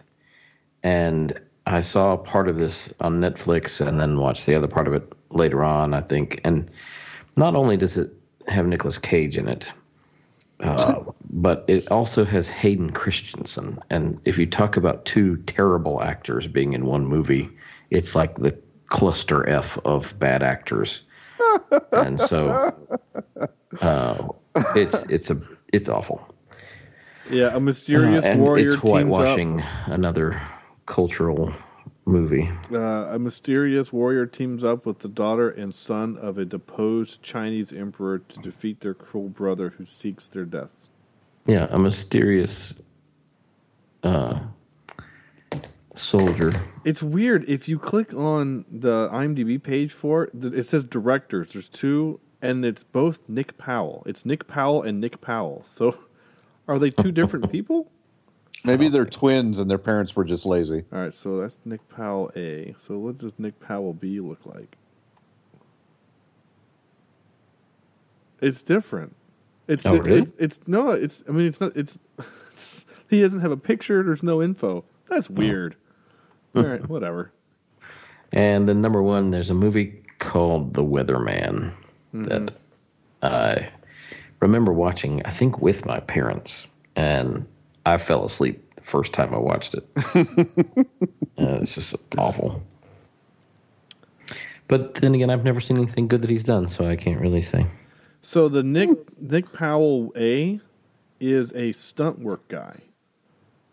and 0.83 1.39
I 1.67 1.81
saw 1.81 2.17
part 2.17 2.47
of 2.47 2.57
this 2.57 2.89
on 2.99 3.19
Netflix, 3.19 3.85
and 3.85 3.99
then 3.99 4.17
watched 4.17 4.45
the 4.45 4.55
other 4.55 4.67
part 4.67 4.87
of 4.87 4.93
it 4.93 5.13
later 5.29 5.63
on. 5.63 5.93
I 5.93 6.01
think, 6.01 6.41
and 6.43 6.69
not 7.35 7.55
only 7.55 7.77
does 7.77 7.97
it 7.97 8.11
have 8.47 8.65
Nicolas 8.65 8.97
Cage 8.97 9.37
in 9.37 9.47
it, 9.47 9.67
uh, 10.61 11.03
but 11.29 11.63
it 11.67 11.91
also 11.91 12.25
has 12.25 12.49
Hayden 12.49 12.91
Christensen. 12.91 13.79
And 13.89 14.19
if 14.25 14.37
you 14.37 14.45
talk 14.45 14.77
about 14.77 15.05
two 15.05 15.37
terrible 15.47 16.01
actors 16.01 16.47
being 16.47 16.73
in 16.73 16.85
one 16.85 17.05
movie, 17.05 17.49
it's 17.89 18.15
like 18.15 18.35
the 18.35 18.57
cluster 18.87 19.47
F 19.47 19.77
of 19.85 20.17
bad 20.19 20.43
actors. 20.43 21.01
And 21.91 22.19
so 22.19 22.73
uh, 23.81 24.27
it's 24.75 25.03
it's 25.03 25.29
a 25.29 25.37
it's 25.73 25.89
awful. 25.89 26.21
Yeah, 27.29 27.55
a 27.55 27.59
mysterious 27.59 28.25
Uh, 28.25 28.27
and 28.29 28.41
warrior 28.41 28.73
it's 28.73 28.81
teams 28.81 28.91
whitewashing 28.91 29.61
another 29.85 30.41
cultural 30.85 31.53
movie. 32.05 32.49
Uh, 32.71 33.09
a 33.11 33.19
mysterious 33.19 33.93
warrior 33.93 34.25
teams 34.25 34.63
up 34.63 34.85
with 34.85 34.99
the 34.99 35.07
daughter 35.07 35.49
and 35.49 35.73
son 35.73 36.17
of 36.17 36.37
a 36.37 36.45
deposed 36.45 37.21
Chinese 37.21 37.71
emperor 37.71 38.19
to 38.19 38.39
defeat 38.39 38.81
their 38.81 38.93
cruel 38.93 39.29
brother 39.29 39.69
who 39.77 39.85
seeks 39.85 40.27
their 40.27 40.45
deaths. 40.45 40.89
Yeah, 41.45 41.67
a 41.69 41.79
mysterious 41.79 42.73
uh, 44.03 44.39
soldier. 46.01 46.53
It's 46.83 47.01
weird 47.01 47.47
if 47.47 47.67
you 47.67 47.79
click 47.79 48.13
on 48.13 48.65
the 48.69 49.09
IMDb 49.09 49.61
page 49.61 49.93
for 49.93 50.25
it. 50.25 50.31
It 50.53 50.67
says 50.67 50.83
directors. 50.83 51.53
There's 51.53 51.69
two, 51.69 52.19
and 52.41 52.65
it's 52.65 52.83
both 52.83 53.19
Nick 53.27 53.57
Powell. 53.57 54.03
It's 54.05 54.25
Nick 54.25 54.47
Powell 54.47 54.83
and 54.83 54.99
Nick 54.99 55.21
Powell. 55.21 55.63
So, 55.67 55.95
are 56.67 56.79
they 56.79 56.89
two 56.89 57.11
different 57.11 57.51
people? 57.53 57.89
Maybe 58.63 58.89
they're 58.89 59.05
twins 59.05 59.59
and 59.59 59.69
their 59.69 59.79
parents 59.79 60.15
were 60.15 60.23
just 60.23 60.45
lazy. 60.45 60.83
All 60.93 60.99
right, 60.99 61.13
so 61.13 61.41
that's 61.41 61.57
Nick 61.65 61.87
Powell 61.89 62.31
A. 62.35 62.75
So 62.77 62.97
what 62.97 63.17
does 63.17 63.33
Nick 63.39 63.59
Powell 63.59 63.93
B 63.93 64.19
look 64.19 64.45
like? 64.45 64.77
It's 68.39 68.61
different. 68.61 69.15
It's 69.67 69.85
Oh, 69.85 69.95
it's, 69.95 70.07
really? 70.07 70.21
it's 70.21 70.31
it's 70.37 70.59
no. 70.67 70.91
It's 70.91 71.23
I 71.27 71.31
mean 71.31 71.47
it's 71.47 71.61
not. 71.61 71.75
It's, 71.75 71.97
it's 72.51 72.85
he 73.09 73.21
doesn't 73.21 73.39
have 73.39 73.51
a 73.51 73.57
picture. 73.57 74.03
There's 74.03 74.23
no 74.23 74.41
info. 74.41 74.83
That's 75.09 75.29
oh. 75.29 75.33
weird. 75.33 75.75
All 76.55 76.63
right, 76.63 76.87
whatever. 76.87 77.31
And 78.31 78.67
then 78.67 78.81
number 78.81 79.01
one, 79.01 79.31
there's 79.31 79.49
a 79.49 79.53
movie 79.53 80.01
called 80.19 80.73
The 80.73 80.83
Weatherman 80.83 81.73
that 82.13 82.53
I 83.21 83.69
remember 84.39 84.73
watching, 84.73 85.21
I 85.25 85.29
think, 85.29 85.61
with 85.61 85.85
my 85.85 85.99
parents, 85.99 86.65
and 86.95 87.45
I 87.85 87.97
fell 87.97 88.25
asleep 88.25 88.75
the 88.75 88.81
first 88.81 89.13
time 89.13 89.33
I 89.33 89.37
watched 89.37 89.75
it. 89.75 89.87
uh, 90.15 91.59
it's 91.61 91.75
just 91.75 91.95
awful. 92.17 92.61
But 94.67 94.95
then 94.95 95.13
again, 95.15 95.29
I've 95.29 95.43
never 95.43 95.59
seen 95.59 95.77
anything 95.77 96.07
good 96.07 96.21
that 96.21 96.29
he's 96.29 96.43
done, 96.43 96.69
so 96.69 96.87
I 96.87 96.95
can't 96.95 97.19
really 97.19 97.41
say. 97.41 97.65
So 98.21 98.47
the 98.47 98.63
Nick 98.63 98.89
Nick 99.19 99.51
Powell 99.51 100.13
A 100.15 100.59
is 101.19 101.51
a 101.53 101.71
stunt 101.73 102.19
work 102.19 102.47
guy. 102.47 102.75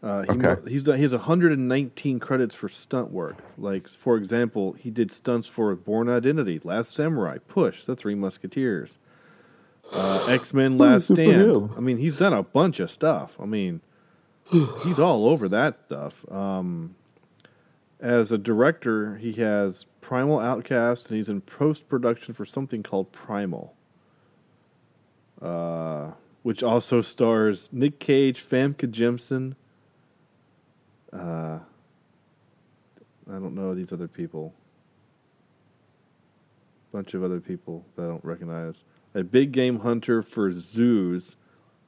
Uh, 0.03 0.23
he, 0.23 0.31
Okay. 0.31 0.71
He's 0.71 0.83
done. 0.85 0.97
He 0.97 1.03
has 1.03 1.13
119 1.13 2.21
credits 2.21 2.55
for 2.55 2.69
stunt 2.69 3.11
work. 3.11 3.39
Like 3.57 3.89
for 3.89 4.17
example, 4.17 4.75
he 4.75 4.91
did 4.91 5.11
stunts 5.11 5.49
for 5.49 5.75
Born 5.75 6.09
Identity, 6.09 6.61
Last 6.63 6.95
Samurai, 6.95 7.39
Push, 7.49 7.85
The 7.85 7.97
Three 7.97 8.15
Musketeers, 8.15 8.99
uh, 9.93 10.27
X 10.29 10.55
Men: 10.55 10.79
Last 10.79 11.05
Stand. 11.13 11.71
I 11.77 11.81
mean, 11.81 11.99
he's 11.99 12.15
done 12.15 12.33
a 12.33 12.43
bunch 12.43 12.79
of 12.79 12.91
stuff. 12.91 13.37
I 13.41 13.47
mean, 13.47 13.81
he's 14.85 14.99
all 14.99 15.27
over 15.27 15.49
that 15.49 15.79
stuff. 15.79 16.25
Um, 16.31 16.95
as 17.99 18.31
a 18.31 18.39
director, 18.39 19.17
he 19.17 19.33
has 19.35 19.87
Primal 20.01 20.39
Outcast, 20.39 21.09
and 21.09 21.17
he's 21.17 21.29
in 21.29 21.41
post 21.41 21.89
production 21.89 22.35
for 22.35 22.45
something 22.47 22.85
called 22.85 23.11
Primal 23.11 23.75
uh, 25.43 26.13
which 26.43 26.63
also 26.63 27.01
stars 27.01 27.69
Nick 27.73 27.99
Cage, 27.99 28.47
Famke 28.47 28.91
Jemison. 28.91 29.55
Uh, 31.13 31.59
I 33.31 33.33
don't 33.33 33.55
know 33.55 33.75
these 33.75 33.93
other 33.93 34.09
people. 34.09 34.55
Bunch 36.93 37.15
of 37.15 37.23
other 37.23 37.41
people 37.41 37.85
that 37.97 38.05
I 38.05 38.07
don't 38.07 38.25
recognize. 38.25 38.83
A 39.15 39.23
big 39.23 39.53
game 39.53 39.79
hunter 39.81 40.23
for 40.23 40.53
zoos, 40.53 41.37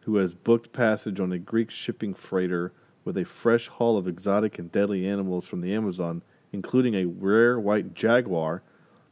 who 0.01 0.17
has 0.17 0.35
booked 0.35 0.73
passage 0.73 1.21
on 1.21 1.33
a 1.33 1.39
Greek 1.39 1.71
shipping 1.71 2.15
freighter 2.15 2.73
with 3.05 3.17
a 3.17 3.25
fresh 3.25 3.69
haul 3.69 3.97
of 3.97 4.09
exotic 4.09 4.59
and 4.59 4.71
deadly 4.73 5.07
animals 5.07 5.47
from 5.47 5.61
the 5.61 5.75
Amazon, 5.75 6.23
including 6.53 6.95
a 6.95 7.05
rare 7.07 7.59
white 7.59 7.95
jaguar. 7.95 8.63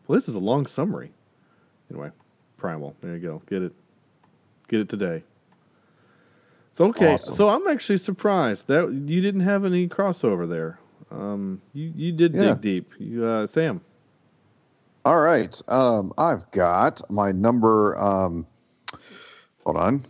Well, 0.07 0.19
this 0.19 0.29
is 0.29 0.35
a 0.35 0.41
long 0.41 0.67
summary. 0.67 1.13
Anyway, 1.91 2.11
Primal. 2.59 2.97
There 3.01 3.15
you 3.15 3.21
go. 3.21 3.43
Get 3.49 3.63
it. 3.63 3.73
Get 4.67 4.81
it 4.81 4.89
today. 4.89 5.23
So 6.73 6.87
okay, 6.87 7.15
Awesome. 7.15 7.35
so 7.35 7.49
I'm 7.49 7.67
actually 7.67 7.97
surprised 7.99 8.69
that 8.69 8.93
you 8.93 9.21
didn't 9.21 9.41
have 9.41 9.65
any 9.65 9.89
crossover 9.89 10.49
there. 10.49 10.79
Um, 11.11 11.61
you 11.73 11.93
you 11.95 12.13
did 12.13 12.35
Yeah. 12.35 12.55
dig 12.55 12.61
deep. 12.61 12.93
You, 12.99 13.25
uh, 13.25 13.47
Sam. 13.47 13.81
All 15.05 15.21
right. 15.21 15.61
Um, 15.69 16.13
I've 16.19 16.51
got 16.51 17.01
my 17.11 17.33
number. 17.33 17.97
Um, 17.99 18.47
hold 19.65 19.77
on. 19.77 20.05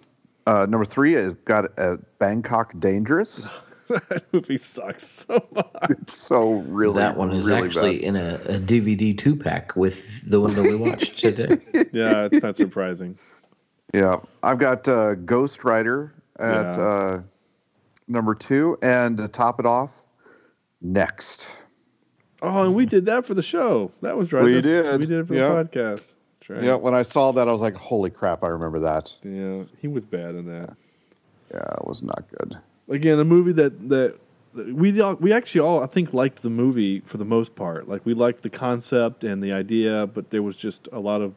Uh, 0.46 0.66
number 0.68 0.84
three 0.84 1.14
is 1.14 1.34
got 1.44 1.78
uh, 1.78 1.98
Bangkok 2.18 2.72
Dangerous. 2.80 3.48
that 3.88 4.24
movie 4.32 4.56
sucks 4.56 5.06
so 5.28 5.46
much. 5.54 5.66
It's 5.90 6.16
so 6.16 6.54
really 6.66 6.94
that 6.96 7.16
one 7.16 7.32
is 7.32 7.46
really 7.46 7.66
actually 7.68 7.98
bad. 7.98 8.04
in 8.04 8.16
a, 8.16 8.34
a 8.56 8.58
DVD 8.58 9.16
two 9.16 9.36
pack 9.36 9.76
with 9.76 10.28
the 10.28 10.40
one 10.40 10.54
that 10.56 10.62
we 10.62 10.74
watched 10.90 11.18
today. 11.18 11.58
Yeah, 11.92 12.24
it's 12.30 12.42
not 12.42 12.56
surprising. 12.56 13.18
Yeah, 13.94 14.16
I've 14.42 14.58
got 14.58 14.86
uh, 14.88 15.14
Ghost 15.14 15.64
Rider 15.64 16.12
at 16.38 16.76
Yeah. 16.76 16.82
uh, 16.82 17.22
number 18.06 18.34
two, 18.34 18.78
and 18.82 19.16
to 19.18 19.28
top 19.28 19.60
it 19.60 19.66
off, 19.66 20.04
Next. 20.80 21.56
Oh, 22.40 22.62
and 22.62 22.74
we 22.74 22.86
did 22.86 23.06
that 23.06 23.26
for 23.26 23.34
the 23.34 23.42
show. 23.42 23.90
That 24.00 24.16
was 24.16 24.32
right. 24.32 24.44
We 24.44 24.60
did. 24.60 25.00
We 25.00 25.06
did 25.06 25.18
it 25.20 25.26
for 25.26 25.34
Yeah. 25.34 25.48
the 25.48 25.64
podcast. 25.64 26.12
Right. 26.48 26.62
Yeah, 26.62 26.76
when 26.76 26.94
I 26.94 27.02
saw 27.02 27.32
that, 27.32 27.46
I 27.48 27.52
was 27.52 27.60
like, 27.60 27.74
"Holy 27.74 28.08
crap!" 28.10 28.42
I 28.44 28.46
remember 28.48 28.78
that. 28.80 29.14
Yeah, 29.22 29.64
he 29.76 29.86
was 29.88 30.04
bad 30.04 30.34
in 30.36 30.46
that. 30.46 30.76
Yeah, 31.50 31.74
it 31.80 31.86
was 31.86 32.02
not 32.02 32.24
good. 32.38 32.56
Again, 32.88 33.18
a 33.18 33.24
movie 33.24 33.52
that 33.52 33.88
that 33.90 34.14
that 34.54 34.72
we 34.72 34.98
all, 35.00 35.14
we 35.16 35.32
actually 35.32 35.60
all 35.62 35.82
I 35.82 35.86
think 35.86 36.14
liked 36.14 36.40
the 36.42 36.48
movie 36.48 37.00
for 37.00 37.18
the 37.18 37.24
most 37.24 37.54
part. 37.54 37.86
Like 37.88 38.06
we 38.06 38.14
liked 38.14 38.42
the 38.42 38.50
concept 38.50 39.24
and 39.24 39.42
the 39.42 39.52
idea, 39.52 40.06
but 40.06 40.30
there 40.30 40.42
was 40.42 40.56
just 40.56 40.88
a 40.92 41.00
lot 41.00 41.20
of. 41.20 41.34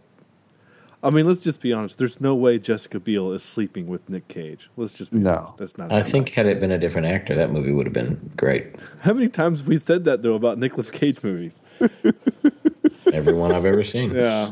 I 1.04 1.10
mean, 1.10 1.28
let's 1.28 1.42
just 1.42 1.62
be 1.62 1.74
honest. 1.74 1.98
There's 1.98 2.22
no 2.22 2.36
way 2.36 2.60
Jessica 2.60 3.00
Biel 3.00 3.32
is 3.34 3.42
sleeping 3.42 3.88
with 3.88 4.08
Nick 4.08 4.28
Cage. 4.28 4.70
Let's 4.78 4.94
just 4.94 5.12
be 5.12 5.18
No. 5.18 5.32
honest. 5.32 5.58
That's 5.58 5.78
not. 5.78 5.92
I 5.92 5.96
happening. 5.98 6.12
think 6.12 6.30
had 6.30 6.46
it 6.46 6.60
been 6.60 6.72
a 6.72 6.78
different 6.78 7.08
actor, 7.08 7.34
that 7.36 7.52
movie 7.52 7.72
would 7.72 7.88
have 7.88 7.94
been 7.94 8.32
great. 8.38 8.76
How 9.00 9.14
many 9.14 9.28
times 9.28 9.60
have 9.60 9.68
we 9.68 9.78
said 9.78 10.04
that 10.06 10.22
though 10.22 10.36
about 10.36 10.60
Nicolas 10.60 10.92
Cage 10.92 11.24
movies? 11.24 11.60
Every 13.14 13.34
one 13.34 13.52
I've 13.52 13.66
ever 13.66 13.84
seen. 13.84 14.14
Yeah. 14.14 14.52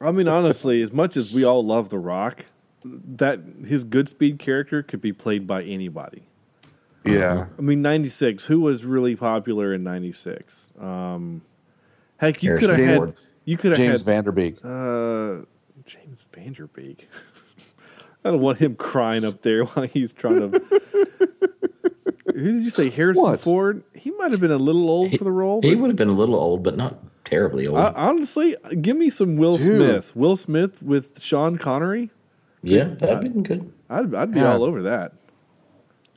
I 0.00 0.12
mean, 0.12 0.28
honestly, 0.28 0.82
as 0.82 0.92
much 0.92 1.16
as 1.16 1.34
we 1.34 1.44
all 1.44 1.64
love 1.64 1.88
The 1.88 1.98
Rock, 1.98 2.44
that 2.84 3.40
his 3.66 3.84
Goodspeed 3.84 4.38
character 4.38 4.82
could 4.82 5.00
be 5.02 5.12
played 5.12 5.46
by 5.46 5.62
anybody. 5.64 6.22
Yeah, 7.04 7.46
I 7.58 7.62
mean, 7.62 7.82
'96. 7.82 8.44
Who 8.44 8.60
was 8.60 8.84
really 8.84 9.16
popular 9.16 9.74
in 9.74 9.82
'96? 9.82 10.72
Um, 10.78 11.42
heck, 12.18 12.42
you 12.42 12.56
could 12.56 12.70
have 12.70 12.78
had. 12.78 13.14
Ford. 13.50 13.52
You 13.52 13.56
could 13.56 13.70
have 13.72 13.78
James 13.78 14.00
had 14.00 14.06
Van 14.06 14.24
Der 14.24 14.32
Beek. 14.32 14.56
uh, 14.64 15.44
James 15.86 16.26
Van 16.34 16.52
Der 16.52 16.66
Beek. 16.66 17.08
I 18.24 18.30
don't 18.30 18.40
want 18.40 18.58
him 18.58 18.74
crying 18.76 19.24
up 19.24 19.42
there 19.42 19.64
while 19.66 19.86
he's 19.86 20.12
trying 20.12 20.50
to. 20.52 20.60
Who 22.26 22.52
did 22.52 22.62
you 22.62 22.70
say? 22.70 22.90
Harrison 22.90 23.22
What? 23.22 23.40
Ford. 23.40 23.82
He 23.94 24.10
might 24.12 24.30
have 24.30 24.40
been 24.40 24.50
a 24.52 24.56
little 24.56 24.88
old 24.88 25.16
for 25.18 25.24
the 25.24 25.32
role. 25.32 25.60
He 25.62 25.74
would 25.74 25.88
have 25.90 25.96
been 25.96 26.08
a 26.08 26.12
little 26.14 26.34
old, 26.36 26.62
but 26.62 26.76
not 26.76 26.98
terribly 27.24 27.66
old. 27.66 27.78
I, 27.78 27.92
honestly, 27.94 28.56
give 28.80 28.96
me 28.96 29.10
some 29.10 29.36
Will 29.36 29.56
Dude. 29.56 29.66
Smith. 29.76 30.16
Will 30.16 30.36
Smith 30.36 30.82
with 30.82 31.20
Sean 31.20 31.58
Connery. 31.58 32.10
yeah, 32.62 32.84
that'd 32.98 33.20
been 33.20 33.42
good. 33.42 33.72
I'd 33.88 34.14
I'd 34.14 34.32
be 34.32 34.40
Yeah. 34.40 34.52
all 34.52 34.64
over 34.64 34.82
that. 34.82 35.12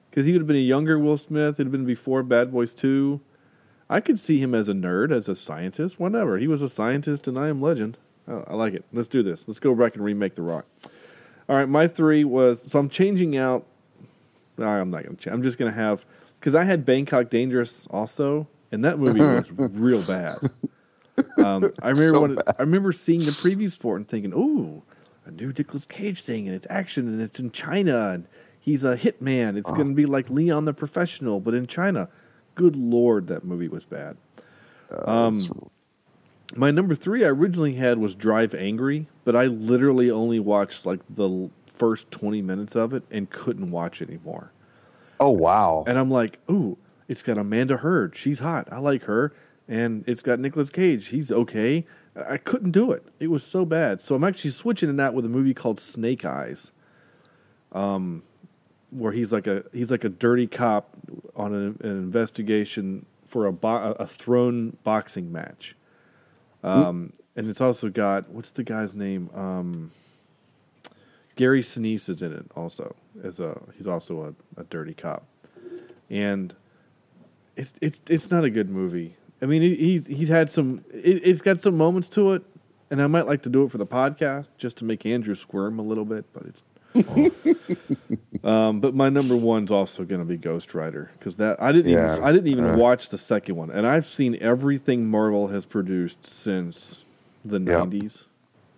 Because 0.09 0.25
he 0.27 0.31
would 0.33 0.41
have 0.41 0.47
been 0.47 0.55
a 0.57 0.59
younger 0.59 0.99
Will 0.99 1.17
Smith. 1.17 1.55
It'd 1.55 1.65
have 1.67 1.71
been 1.71 1.85
before 1.85 2.21
Bad 2.21 2.51
Boys 2.51 2.73
Two. 2.73 3.19
I 3.89 3.99
could 3.99 4.19
see 4.19 4.39
him 4.39 4.55
as 4.55 4.69
a 4.69 4.73
nerd, 4.73 5.11
as 5.11 5.27
a 5.29 5.35
scientist, 5.35 5.99
whatever. 5.99 6.37
He 6.37 6.47
was 6.47 6.61
a 6.61 6.69
scientist 6.69 7.27
and 7.27 7.37
I 7.37 7.49
Am 7.49 7.61
Legend. 7.61 7.97
Oh, 8.27 8.43
I 8.47 8.55
like 8.55 8.73
it. 8.73 8.85
Let's 8.93 9.09
do 9.09 9.21
this. 9.21 9.47
Let's 9.47 9.59
go 9.59 9.75
back 9.75 9.95
and 9.95 10.03
remake 10.03 10.35
The 10.35 10.41
Rock. 10.41 10.65
All 11.49 11.57
right, 11.57 11.67
my 11.67 11.87
three 11.87 12.23
was 12.23 12.61
so 12.63 12.79
I'm 12.79 12.89
changing 12.89 13.37
out. 13.37 13.65
I'm 14.57 14.89
not 14.89 15.03
going 15.03 15.15
to 15.17 15.21
change. 15.23 15.33
I'm 15.33 15.43
just 15.43 15.57
going 15.57 15.71
to 15.71 15.77
have 15.77 16.05
because 16.39 16.55
I 16.55 16.63
had 16.63 16.85
Bangkok 16.85 17.29
Dangerous 17.29 17.85
also, 17.91 18.47
and 18.71 18.83
that 18.85 18.97
movie 18.99 19.19
was 19.19 19.51
real 19.57 20.01
bad. 20.03 20.37
Um, 21.37 21.71
I 21.81 21.89
remember 21.89 22.09
So 22.11 22.21
when 22.21 22.35
bad. 22.35 22.55
I 22.57 22.61
remember 22.61 22.91
seeing 22.93 23.19
the 23.19 23.31
previews 23.31 23.77
for 23.77 23.95
it 23.95 23.99
and 23.99 24.07
thinking, 24.07 24.31
"Ooh, 24.33 24.81
a 25.25 25.31
new 25.31 25.47
Nicolas 25.49 25.85
Cage 25.85 26.23
thing, 26.23 26.47
and 26.47 26.55
it's 26.55 26.67
action, 26.69 27.07
and 27.07 27.21
it's 27.21 27.39
in 27.39 27.51
China, 27.51 28.11
and 28.11 28.25
he's 28.59 28.85
a 28.85 28.95
hitman. 28.95 29.57
It's 29.57 29.69
going 29.69 29.89
to 29.89 29.93
be 29.95 30.05
like 30.05 30.29
Leon 30.29 30.63
the 30.65 30.73
Professional, 30.73 31.39
but 31.41 31.53
in 31.53 31.67
China." 31.67 32.07
Good 32.55 32.75
lord, 32.75 33.27
that 33.27 33.43
movie 33.43 33.67
was 33.67 33.85
bad. 33.85 34.17
Um, 35.05 35.41
my 36.55 36.69
number 36.71 36.93
three 36.95 37.25
I 37.25 37.29
originally 37.29 37.73
had 37.73 37.97
was 37.97 38.13
Drive 38.13 38.53
Angry, 38.53 39.07
but 39.25 39.35
I 39.35 39.45
literally 39.45 40.11
only 40.11 40.39
watched 40.39 40.85
like 40.85 40.99
the 41.09 41.49
first 41.73 42.11
twenty 42.11 42.41
minutes 42.41 42.75
of 42.75 42.93
it 42.93 43.03
and 43.09 43.29
couldn't 43.29 43.71
watch 43.71 44.01
anymore. 44.01 44.51
Oh 45.19 45.31
wow! 45.31 45.83
And 45.87 45.97
I'm 45.97 46.11
like, 46.11 46.37
ooh, 46.49 46.77
it's 47.07 47.23
got 47.23 47.37
Amanda 47.37 47.77
Heard. 47.77 48.15
She's 48.15 48.39
hot. 48.39 48.67
I 48.71 48.79
like 48.79 49.03
her. 49.03 49.33
And 49.67 50.03
it's 50.07 50.21
got 50.21 50.39
Nicolas 50.39 50.69
Cage. 50.69 51.07
He's 51.07 51.31
okay. 51.31 51.85
I 52.15 52.33
I 52.33 52.37
couldn't 52.37 52.71
do 52.71 52.91
it. 52.91 53.05
It 53.19 53.27
was 53.27 53.43
so 53.43 53.65
bad. 53.65 54.01
So 54.01 54.13
I'm 54.13 54.23
actually 54.23 54.51
switching 54.51 54.89
it 54.89 54.99
out 54.99 55.13
with 55.13 55.25
a 55.25 55.29
movie 55.29 55.53
called 55.53 55.79
Snake 55.79 56.25
Eyes. 56.25 56.71
Um, 57.71 58.23
where 58.93 59.11
he's 59.11 59.31
like 59.31 59.47
a 59.47 59.63
he's 59.73 59.91
like 59.91 60.03
a 60.03 60.09
dirty 60.09 60.47
cop 60.47 60.89
on 61.35 61.53
an, 61.53 61.77
an 61.81 61.89
investigation 61.89 63.05
for 63.27 63.47
a 63.47 63.51
bo- 63.51 63.95
a 63.99 64.07
thrown 64.07 64.77
boxing 64.83 65.31
match. 65.31 65.75
Um, 66.63 67.11
and 67.35 67.49
it's 67.49 67.61
also 67.61 67.89
got 67.89 68.29
what's 68.29 68.51
the 68.51 68.63
guy's 68.63 68.95
name? 68.95 69.29
Um, 69.33 69.91
Gary 71.35 71.63
Sinise 71.63 72.09
is 72.09 72.21
in 72.21 72.31
it 72.31 72.45
also 72.55 72.95
as 73.23 73.39
a 73.39 73.59
he's 73.75 73.87
also 73.87 74.33
a, 74.57 74.61
a 74.61 74.63
dirty 74.65 74.93
cop, 74.93 75.25
and 76.09 76.55
it's 77.55 77.73
it's 77.81 77.99
it's 78.07 78.31
not 78.31 78.43
a 78.43 78.49
good 78.49 78.69
movie. 78.69 79.15
I 79.41 79.45
mean, 79.45 79.61
he's 79.61 80.07
he's 80.07 80.29
had 80.29 80.49
some. 80.49 80.85
It's 80.93 81.41
got 81.41 81.59
some 81.59 81.75
moments 81.75 82.07
to 82.09 82.31
it, 82.31 82.43
and 82.89 83.01
I 83.01 83.07
might 83.07 83.27
like 83.27 83.41
to 83.43 83.49
do 83.49 83.65
it 83.65 83.71
for 83.71 83.77
the 83.77 83.85
podcast 83.85 84.47
just 84.57 84.77
to 84.77 84.85
make 84.85 85.05
Andrew 85.05 85.35
squirm 85.35 85.79
a 85.79 85.81
little 85.81 86.05
bit. 86.05 86.25
But 86.31 86.43
it's. 86.45 86.63
um, 88.43 88.79
but 88.79 88.93
my 88.93 89.09
number 89.09 89.35
one's 89.35 89.71
also 89.71 90.03
going 90.03 90.19
to 90.21 90.25
be 90.25 90.37
Ghost 90.37 90.73
Rider 90.73 91.11
because 91.17 91.35
that 91.37 91.61
I 91.61 91.71
didn't 91.71 91.91
Yeah. 91.91 92.13
even 92.13 92.23
I 92.23 92.31
didn't 92.31 92.47
even 92.47 92.65
Uh. 92.65 92.77
watch 92.77 93.09
the 93.09 93.17
second 93.17 93.55
one, 93.55 93.71
and 93.71 93.85
I've 93.87 94.05
seen 94.05 94.37
everything 94.41 95.07
Marvel 95.09 95.47
has 95.47 95.65
produced 95.65 96.25
since 96.25 97.03
the 97.45 97.59
Yeah. 97.59 97.79
'90s, 97.85 98.25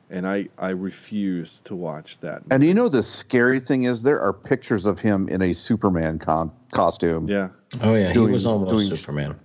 and 0.09 0.27
I 0.27 0.49
I 0.57 0.69
refuse 0.69 1.61
to 1.65 1.75
watch 1.75 2.19
that. 2.21 2.43
And 2.51 2.63
you 2.63 2.73
know 2.73 2.87
the 2.89 3.03
scary 3.03 3.59
thing 3.59 3.83
is 3.83 4.03
there 4.03 4.19
are 4.21 4.33
pictures 4.33 4.85
of 4.85 4.99
him 4.99 5.27
in 5.29 5.41
a 5.41 5.53
Superman 5.53 6.19
con- 6.19 6.51
costume. 6.71 7.27
Yeah, 7.27 7.49
Oh 7.81 7.95
yeah, 7.95 8.13
Doing- 8.13 8.29
he 8.29 8.33
was 8.33 8.45
almost 8.45 8.71
doing- 8.71 8.95
Superman. 8.95 9.35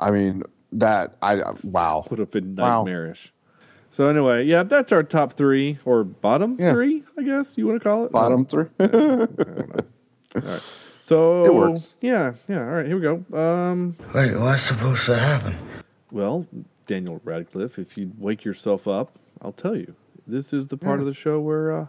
I 0.00 0.10
mean 0.10 0.42
that 0.72 1.16
I 1.22 1.42
wow. 1.62 2.06
would 2.10 2.18
have 2.18 2.30
been 2.30 2.56
Wow. 2.56 2.84
Nightmarish. 3.92 3.96
So 3.96 4.08
anyway, 4.08 4.46
yeah, 4.46 4.62
that's 4.62 4.92
our 4.92 5.02
top 5.02 5.34
three 5.34 5.78
or 5.84 6.04
bottom 6.04 6.56
Yeah. 6.58 6.72
three, 6.72 7.02
I 7.18 7.22
guess 7.22 7.56
you 7.56 7.66
want 7.66 7.82
to 7.82 7.88
call 7.88 8.04
it. 8.06 8.12
Bottom 8.12 8.44
three. 8.46 8.66
So 11.04 11.44
It 11.44 11.54
works. 11.54 11.98
Yeah, 12.00 12.34
yeah. 12.48 12.60
All 12.60 12.64
right, 12.70 12.86
here 12.86 12.96
we 12.96 13.02
go. 13.02 13.36
Um, 13.38 13.96
Wait, 14.14 14.34
what's 14.38 14.62
supposed 14.62 15.04
to 15.06 15.18
happen? 15.18 15.56
well, 16.10 16.46
Daniel 16.86 17.20
Radcliffe, 17.24 17.78
if 17.78 17.96
you 17.98 18.10
wake 18.18 18.44
yourself 18.44 18.88
up, 18.88 19.18
I'll 19.42 19.52
tell 19.52 19.76
you. 19.76 19.94
This 20.26 20.52
is 20.52 20.68
the 20.68 20.76
part 20.76 21.00
of 21.00 21.06
the 21.06 21.12
show 21.14 21.40
where 21.40 21.72
uh, 21.76 21.86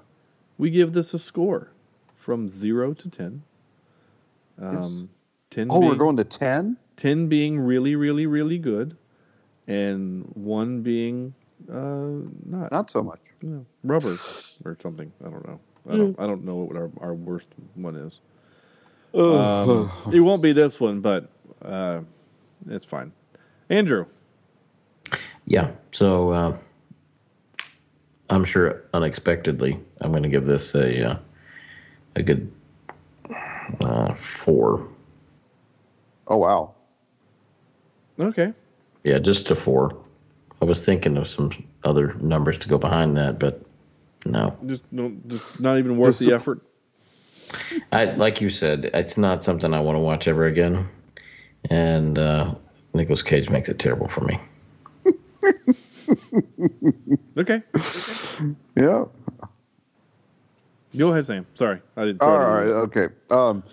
we 0.57 0.71
give 0.71 0.93
this 0.93 1.13
a 1.13 1.19
score 1.19 1.69
from 2.15 2.49
zero 2.49 2.93
to 2.93 3.09
ten. 3.09 3.43
Um, 4.61 4.75
Yes. 4.75 5.05
Ten. 5.51 5.67
oh, 5.69 5.85
we're 5.85 5.95
going 5.95 6.17
to 6.17 6.23
ten. 6.23 6.77
10 6.97 7.27
being 7.27 7.59
really, 7.59 7.95
really, 7.95 8.25
really 8.27 8.57
good, 8.59 8.95
and 9.67 10.29
one 10.35 10.81
being 10.81 11.33
uh, 11.71 12.07
not 12.45 12.71
Not 12.71 12.91
so 12.91 13.03
much. 13.03 13.19
you 13.41 13.49
know, 13.49 13.65
rubber 13.83 14.15
or 14.65 14.77
something. 14.81 15.11
I 15.25 15.29
don't 15.29 15.47
know. 15.47 15.59
I 15.89 15.97
don't. 15.97 16.19
I 16.19 16.27
don't 16.27 16.43
know 16.45 16.55
what 16.55 16.77
our, 16.77 16.89
our 17.01 17.13
worst 17.13 17.47
one 17.75 17.95
is. 17.95 18.19
Um, 19.13 19.91
it 20.11 20.19
won't 20.21 20.41
be 20.41 20.53
this 20.53 20.79
one, 20.79 20.99
but 21.01 21.29
uh, 21.63 22.01
it's 22.69 22.85
fine. 22.85 23.11
Andrew, 23.69 24.05
Yeah. 25.45 25.71
So 25.91 26.31
uh, 26.31 26.57
I'm 28.29 28.45
sure 28.45 28.83
unexpectedly, 28.93 29.79
I'm 30.01 30.11
going 30.11 30.23
to 30.23 30.29
give 30.29 30.45
this 30.45 30.73
a 30.73 31.11
uh, 31.11 31.17
a 32.15 32.23
good 32.23 32.51
uh, 33.81 34.13
four. 34.15 34.87
Oh 36.27 36.37
wow. 36.37 36.73
okay, 38.19 38.53
Yeah, 39.03 39.19
just 39.19 39.51
a 39.51 39.55
four. 39.55 39.95
I 40.63 40.65
was 40.65 40.79
thinking 40.79 41.17
of 41.17 41.27
some 41.27 41.51
other 41.83 42.13
numbers 42.21 42.57
to 42.59 42.69
go 42.69 42.77
behind 42.77 43.17
that, 43.17 43.37
but 43.37 43.61
no. 44.25 44.55
just 44.65 44.85
no, 44.93 45.13
just 45.27 45.59
not 45.59 45.77
even 45.77 45.97
worth 45.97 46.19
Just 46.19 46.21
the 46.21 46.33
effort. 46.33 46.61
I 47.91 48.05
like 48.05 48.39
you 48.39 48.49
said, 48.49 48.85
it's 48.93 49.17
not 49.17 49.43
something 49.43 49.73
I 49.73 49.81
want 49.81 49.97
to 49.97 49.99
watch 49.99 50.29
ever 50.29 50.45
again. 50.45 50.87
And 51.69 52.17
uh, 52.17 52.55
Nicolas 52.93 53.21
Cage 53.21 53.49
makes 53.49 53.67
it 53.67 53.77
terrible 53.77 54.07
for 54.07 54.21
me. 54.21 54.39
Okay, 57.37 57.61
Yeah. 58.77 59.03
go 60.95 61.11
ahead, 61.11 61.25
Sam. 61.25 61.45
Sorry, 61.55 61.81
I 61.97 62.05
didn't. 62.05 62.21
All 62.21 62.29
throw 62.29 62.39
it 62.39 62.41
right. 62.45 62.67
in. 62.67 62.69
Okay. 62.69 63.07
Um, 63.29 63.63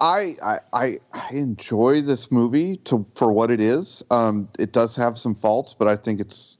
I, 0.00 0.36
I 0.72 0.98
I 1.12 1.30
enjoy 1.32 2.02
this 2.02 2.30
movie 2.30 2.76
to 2.84 3.04
for 3.14 3.32
what 3.32 3.50
it 3.50 3.60
is. 3.60 4.04
Um, 4.10 4.48
it 4.58 4.72
does 4.72 4.94
have 4.96 5.18
some 5.18 5.34
faults, 5.34 5.74
but 5.74 5.88
I 5.88 5.96
think 5.96 6.20
it's 6.20 6.58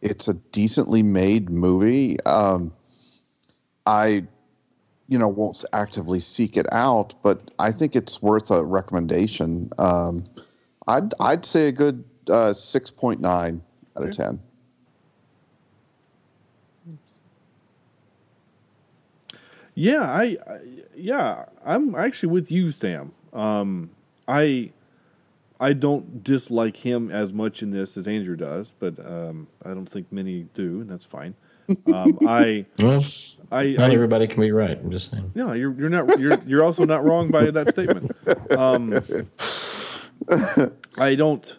it's 0.00 0.28
a 0.28 0.34
decently 0.34 1.02
made 1.02 1.50
movie. 1.50 2.20
Um, 2.24 2.72
I, 3.86 4.26
you 5.08 5.18
know, 5.18 5.28
won't 5.28 5.64
actively 5.72 6.20
seek 6.20 6.56
it 6.56 6.72
out, 6.72 7.14
but 7.22 7.50
I 7.58 7.72
think 7.72 7.96
it's 7.96 8.22
worth 8.22 8.50
a 8.50 8.64
recommendation. 8.64 9.70
Um, 9.78 10.24
I'd 10.86 11.12
I'd 11.18 11.44
say 11.44 11.68
a 11.68 11.72
good 11.72 12.04
uh, 12.30 12.52
six 12.52 12.90
point 12.90 13.20
nine 13.20 13.62
out 13.96 14.04
of 14.04 14.16
ten. 14.16 14.40
Yeah, 19.78 20.00
I, 20.02 20.36
I 20.46 20.58
yeah, 20.96 21.44
I'm 21.64 21.94
actually 21.94 22.30
with 22.30 22.50
you, 22.50 22.70
Sam. 22.70 23.12
Um, 23.32 23.90
I 24.26 24.72
I 25.60 25.72
don't 25.74 26.24
dislike 26.24 26.76
him 26.76 27.10
as 27.10 27.32
much 27.32 27.62
in 27.62 27.70
this 27.70 27.96
as 27.98 28.06
Andrew 28.06 28.36
does, 28.36 28.72
but 28.78 28.98
um, 29.06 29.46
I 29.64 29.68
don't 29.74 29.86
think 29.86 30.10
many 30.10 30.46
do, 30.54 30.80
and 30.80 30.88
that's 30.90 31.04
fine. 31.04 31.34
Um, 31.92 32.18
I, 32.26 32.64
Well, 32.78 33.04
I, 33.52 33.70
not 33.72 33.90
I, 33.90 33.94
everybody 33.94 34.26
can 34.26 34.40
be 34.40 34.50
right. 34.50 34.78
I'm 34.78 34.90
just 34.90 35.10
saying. 35.10 35.30
no, 35.34 35.52
you're 35.52 35.74
you're 35.78 35.90
not 35.90 36.18
you're 36.18 36.38
you're 36.46 36.64
also 36.64 36.86
not 36.86 37.04
wrong 37.04 37.30
by 37.30 37.50
that 37.50 37.68
statement. 37.68 38.10
Um, 38.50 38.94
I 40.98 41.14
don't 41.14 41.58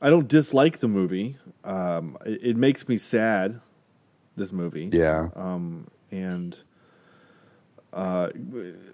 I 0.00 0.08
don't 0.10 0.28
dislike 0.28 0.80
the 0.80 0.88
movie. 0.88 1.36
Um, 1.62 2.16
it, 2.24 2.40
it 2.42 2.56
makes 2.56 2.88
me 2.88 2.96
sad. 2.98 3.60
This 4.36 4.50
movie, 4.50 4.90
Yeah. 4.92 5.28
um, 5.36 5.86
and 6.10 6.56
uh, 7.94 8.30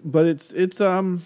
but 0.03 0.25
it's 0.25 0.51
it's 0.51 0.79
um 0.79 1.25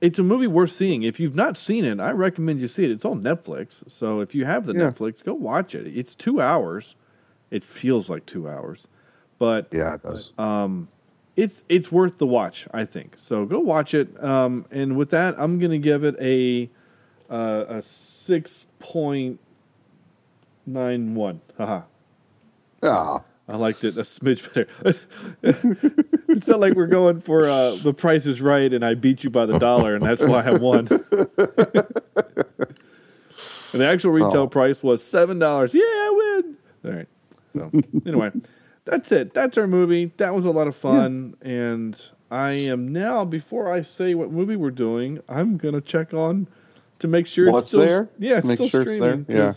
it's 0.00 0.18
a 0.18 0.22
movie 0.22 0.46
worth 0.46 0.72
seeing. 0.72 1.02
If 1.02 1.18
you've 1.20 1.34
not 1.34 1.56
seen 1.58 1.84
it, 1.84 2.00
I 2.00 2.12
recommend 2.12 2.60
you 2.60 2.68
see 2.68 2.84
it. 2.84 2.90
It's 2.90 3.04
on 3.04 3.22
Netflix, 3.22 3.82
so 3.90 4.20
if 4.20 4.34
you 4.34 4.44
have 4.44 4.66
the 4.66 4.74
Yeah. 4.74 4.90
Netflix, 4.90 5.24
go 5.24 5.34
watch 5.34 5.74
it. 5.74 5.86
It's 5.86 6.14
two 6.14 6.40
hours. 6.40 6.94
It 7.50 7.64
feels 7.64 8.08
like 8.10 8.26
two 8.26 8.48
hours, 8.48 8.86
but 9.38 9.68
Yeah, 9.72 9.94
it 9.94 10.02
does. 10.02 10.32
um, 10.38 10.88
it's 11.36 11.62
it's 11.68 11.90
worth 11.92 12.18
the 12.18 12.26
watch, 12.26 12.66
I 12.72 12.84
think. 12.84 13.14
So 13.16 13.44
go 13.46 13.60
watch 13.60 13.94
it. 13.94 14.22
Um, 14.22 14.66
and 14.70 14.96
with 14.96 15.10
that, 15.10 15.34
I'm 15.38 15.58
gonna 15.58 15.78
give 15.78 16.04
it 16.04 16.16
a 16.20 16.68
uh, 17.30 17.64
a 17.68 17.82
six 17.82 18.66
point 18.78 19.38
nine 20.66 21.14
one. 21.14 21.40
Haha. 21.56 21.82
Ah. 22.82 23.22
I 23.48 23.56
liked 23.56 23.84
it 23.84 23.96
a 23.96 24.00
smidge 24.02 24.52
better. 24.52 24.98
it's 26.28 26.48
not 26.48 26.58
like 26.58 26.74
we're 26.74 26.86
going 26.88 27.20
for 27.20 27.48
uh, 27.48 27.76
the 27.76 27.94
price 27.94 28.26
is 28.26 28.40
right 28.40 28.72
and 28.72 28.84
I 28.84 28.94
beat 28.94 29.22
you 29.22 29.30
by 29.30 29.46
the 29.46 29.58
dollar 29.58 29.94
and 29.94 30.04
that's 30.04 30.22
why 30.22 30.42
I 30.42 30.50
won. 30.56 30.88
and 33.72 33.80
the 33.80 33.86
actual 33.86 34.12
retail 34.12 34.42
Oh. 34.42 34.46
price 34.48 34.82
was 34.82 35.02
seven 35.02 35.38
dollars. 35.38 35.74
Yeah, 35.74 35.82
I 35.82 36.40
win. 36.42 36.56
All 36.84 36.92
right. 36.98 37.08
So 37.54 37.70
anyway, 38.06 38.30
that's 38.84 39.12
it. 39.12 39.32
That's 39.34 39.56
our 39.58 39.66
movie. 39.66 40.12
That 40.16 40.34
was 40.34 40.44
a 40.44 40.50
lot 40.50 40.66
of 40.66 40.76
fun. 40.76 41.34
And 41.42 42.00
I 42.30 42.52
am 42.52 42.88
now 42.88 43.24
before 43.24 43.72
I 43.72 43.82
say 43.82 44.14
what 44.14 44.32
movie 44.32 44.56
we're 44.56 44.70
doing, 44.70 45.20
I'm 45.28 45.56
gonna 45.56 45.80
check 45.80 46.12
on 46.14 46.48
to 46.98 47.08
make 47.08 47.26
sure 47.26 47.50
What's 47.52 47.64
it's 47.66 47.70
still 47.70 47.80
there? 47.80 48.08
Yeah, 48.18 48.38
it's 48.38 48.46
Make 48.46 48.56
still 48.56 48.68
sure 48.68 48.82
it's 48.82 48.98
there? 48.98 49.22
streaming. 49.22 49.54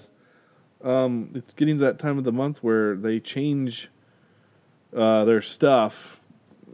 Um, 0.81 1.31
it's 1.35 1.53
getting 1.53 1.77
to 1.79 1.85
that 1.85 1.99
time 1.99 2.17
of 2.17 2.23
the 2.23 2.31
month 2.31 2.63
where 2.63 2.95
they 2.95 3.19
change 3.19 3.89
uh, 4.95 5.25
their 5.25 5.41
stuff 5.41 6.19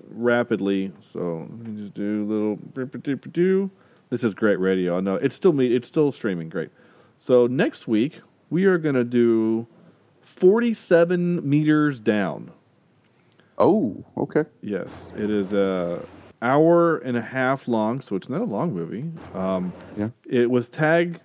rapidly. 0.10 0.92
So 1.02 1.48
let 1.50 1.68
me 1.68 1.82
just 1.82 1.94
do 1.94 2.24
a 2.24 2.26
little. 2.26 3.70
This 4.10 4.24
is 4.24 4.34
great 4.34 4.60
radio. 4.60 4.98
I 4.98 5.00
know 5.02 5.16
it's 5.16 5.36
still 5.36 5.54
me. 5.54 5.74
It's 5.76 5.88
still 5.88 6.12
streaming. 6.12 6.50
Great. 6.50 6.70
So 7.18 7.48
next 7.48 7.88
week 7.88 8.20
we 8.50 8.66
are 8.66 8.78
gonna 8.78 9.04
do 9.04 9.66
forty-seven 10.22 11.48
meters 11.48 12.00
down. 12.00 12.52
Oh, 13.58 14.04
okay. 14.18 14.44
Yes, 14.62 15.10
it 15.18 15.32
is 15.32 15.54
a 15.54 16.06
hour 16.42 16.98
and 16.98 17.18
a 17.18 17.22
half 17.22 17.68
long, 17.68 18.02
so 18.02 18.16
it's 18.16 18.30
not 18.30 18.42
a 18.42 18.46
long 18.46 18.74
movie. 18.74 19.06
Um, 19.34 19.74
Yeah. 19.98 20.10
It 20.28 20.52
was 20.52 20.70
tag 20.70 21.22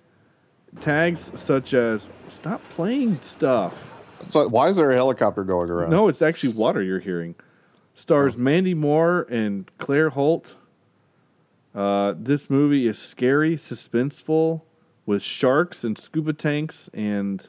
tags 0.79 1.31
such 1.35 1.73
as 1.73 2.09
"Stop 2.29 2.61
playing 2.69 3.19
stuff." 3.21 3.91
So 4.29 4.47
why 4.47 4.67
is 4.69 4.75
there 4.77 4.91
a 4.91 4.95
helicopter 4.95 5.43
going 5.43 5.69
around? 5.69 5.89
No, 5.89 6.07
it's 6.07 6.21
actually 6.21 6.53
water 6.53 6.81
you're 6.81 6.99
hearing. 6.99 7.35
Stars 7.93 8.37
Mandy 8.37 8.73
Moore 8.73 9.27
and 9.29 9.69
Claire 9.77 10.09
Holt. 10.11 10.55
Uh, 11.73 12.13
this 12.17 12.49
movie 12.49 12.87
is 12.87 12.97
scary, 12.99 13.55
suspenseful, 13.55 14.61
with 15.05 15.21
sharks 15.21 15.83
and 15.83 15.97
scuba 15.97 16.33
tanks 16.33 16.89
and 16.93 17.47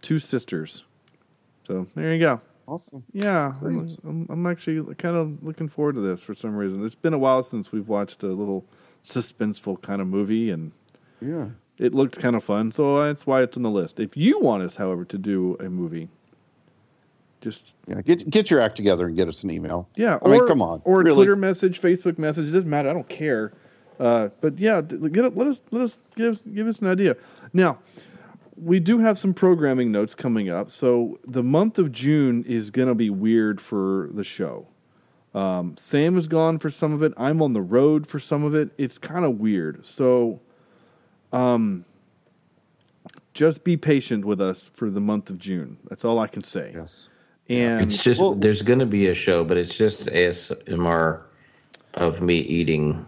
two 0.00 0.18
sisters. 0.18 0.84
So 1.66 1.86
there 1.94 2.12
you 2.12 2.20
go. 2.20 2.40
Awesome. 2.66 3.02
Yeah, 3.12 3.54
I'm, 3.60 3.88
I'm, 4.04 4.26
I'm 4.30 4.46
actually 4.46 4.94
kind 4.94 5.16
of 5.16 5.42
looking 5.42 5.68
forward 5.68 5.96
to 5.96 6.00
this 6.00 6.22
for 6.22 6.34
some 6.34 6.54
reason. 6.56 6.84
It's 6.84 6.94
been 6.94 7.12
a 7.14 7.18
while 7.18 7.42
since 7.42 7.72
we've 7.72 7.88
watched 7.88 8.22
a 8.22 8.28
little 8.28 8.64
suspenseful 9.04 9.82
kind 9.82 10.00
of 10.00 10.06
movie, 10.06 10.50
and 10.50 10.72
Yeah. 11.20 11.48
It 11.78 11.94
looked 11.94 12.18
kind 12.18 12.36
of 12.36 12.44
fun. 12.44 12.70
So 12.72 13.02
that's 13.04 13.26
why 13.26 13.42
it's 13.42 13.56
on 13.56 13.62
the 13.62 13.70
list. 13.70 13.98
If 14.00 14.16
you 14.16 14.38
want 14.40 14.62
us, 14.62 14.76
however, 14.76 15.04
to 15.06 15.18
do 15.18 15.56
a 15.60 15.68
movie, 15.68 16.08
just 17.40 17.76
Yeah. 17.88 18.02
Get 18.02 18.28
get 18.30 18.50
your 18.50 18.60
act 18.60 18.76
together 18.76 19.06
and 19.06 19.16
get 19.16 19.28
us 19.28 19.42
an 19.42 19.50
email. 19.50 19.88
yeah, 19.96 20.14
I 20.14 20.18
or, 20.18 20.30
mean, 20.30 20.46
come 20.46 20.62
on. 20.62 20.80
or 20.84 21.00
a 21.00 21.04
Really? 21.04 21.16
Twitter 21.16 21.36
message, 21.36 21.80
Facebook 21.80 22.18
message. 22.18 22.46
It 22.48 22.52
doesn't 22.52 22.70
matter. 22.70 22.88
I 22.88 22.92
don't 22.92 23.08
care. 23.08 23.52
Uh, 23.98 24.28
but 24.40 24.58
yeah, 24.58 24.80
get 24.80 25.36
let 25.36 25.46
us 25.48 25.62
let 25.70 25.82
us 25.82 25.98
give 26.16 26.32
us 26.32 26.42
give 26.42 26.66
us 26.66 26.78
an 26.80 26.86
idea. 26.86 27.16
Now, 27.52 27.78
we 28.56 28.78
do 28.80 28.98
have 28.98 29.18
some 29.18 29.34
programming 29.34 29.90
notes 29.90 30.14
coming 30.14 30.50
up. 30.50 30.70
So 30.70 31.18
the 31.26 31.42
month 31.42 31.78
of 31.78 31.90
June 31.92 32.44
is 32.46 32.70
going 32.70 32.88
to 32.88 32.94
be 32.94 33.10
weird 33.10 33.60
for 33.60 34.08
the 34.12 34.24
show. 34.24 34.66
Um, 35.34 35.74
Sam 35.78 36.16
is 36.18 36.26
gone 36.28 36.58
for 36.58 36.68
some 36.70 36.92
of 36.92 37.02
it. 37.02 37.12
I'm 37.16 37.40
on 37.42 37.54
the 37.54 37.62
road 37.62 38.06
for 38.06 38.18
some 38.20 38.44
of 38.44 38.54
it. 38.54 38.70
It's 38.76 38.98
kind 38.98 39.24
of 39.24 39.38
weird. 39.40 39.84
So, 39.86 40.40
um, 41.32 41.84
just 43.34 43.64
be 43.64 43.76
patient 43.76 44.24
with 44.24 44.40
us 44.40 44.70
for 44.74 44.90
the 44.90 45.00
month 45.00 45.30
of 45.30 45.38
June. 45.38 45.78
That's 45.88 46.04
all 46.04 46.18
I 46.18 46.26
can 46.26 46.44
say. 46.44 46.72
Yes. 46.74 47.08
And 47.48 47.82
It's 47.92 48.02
just 48.02 48.20
there's 48.40 48.62
going 48.62 48.78
to 48.78 48.86
be 48.86 49.08
a 49.08 49.14
show, 49.14 49.44
but 49.44 49.56
it's 49.56 49.76
just 49.76 50.06
ASMR 50.06 51.22
of 51.94 52.22
me 52.22 52.36
eating 52.38 53.04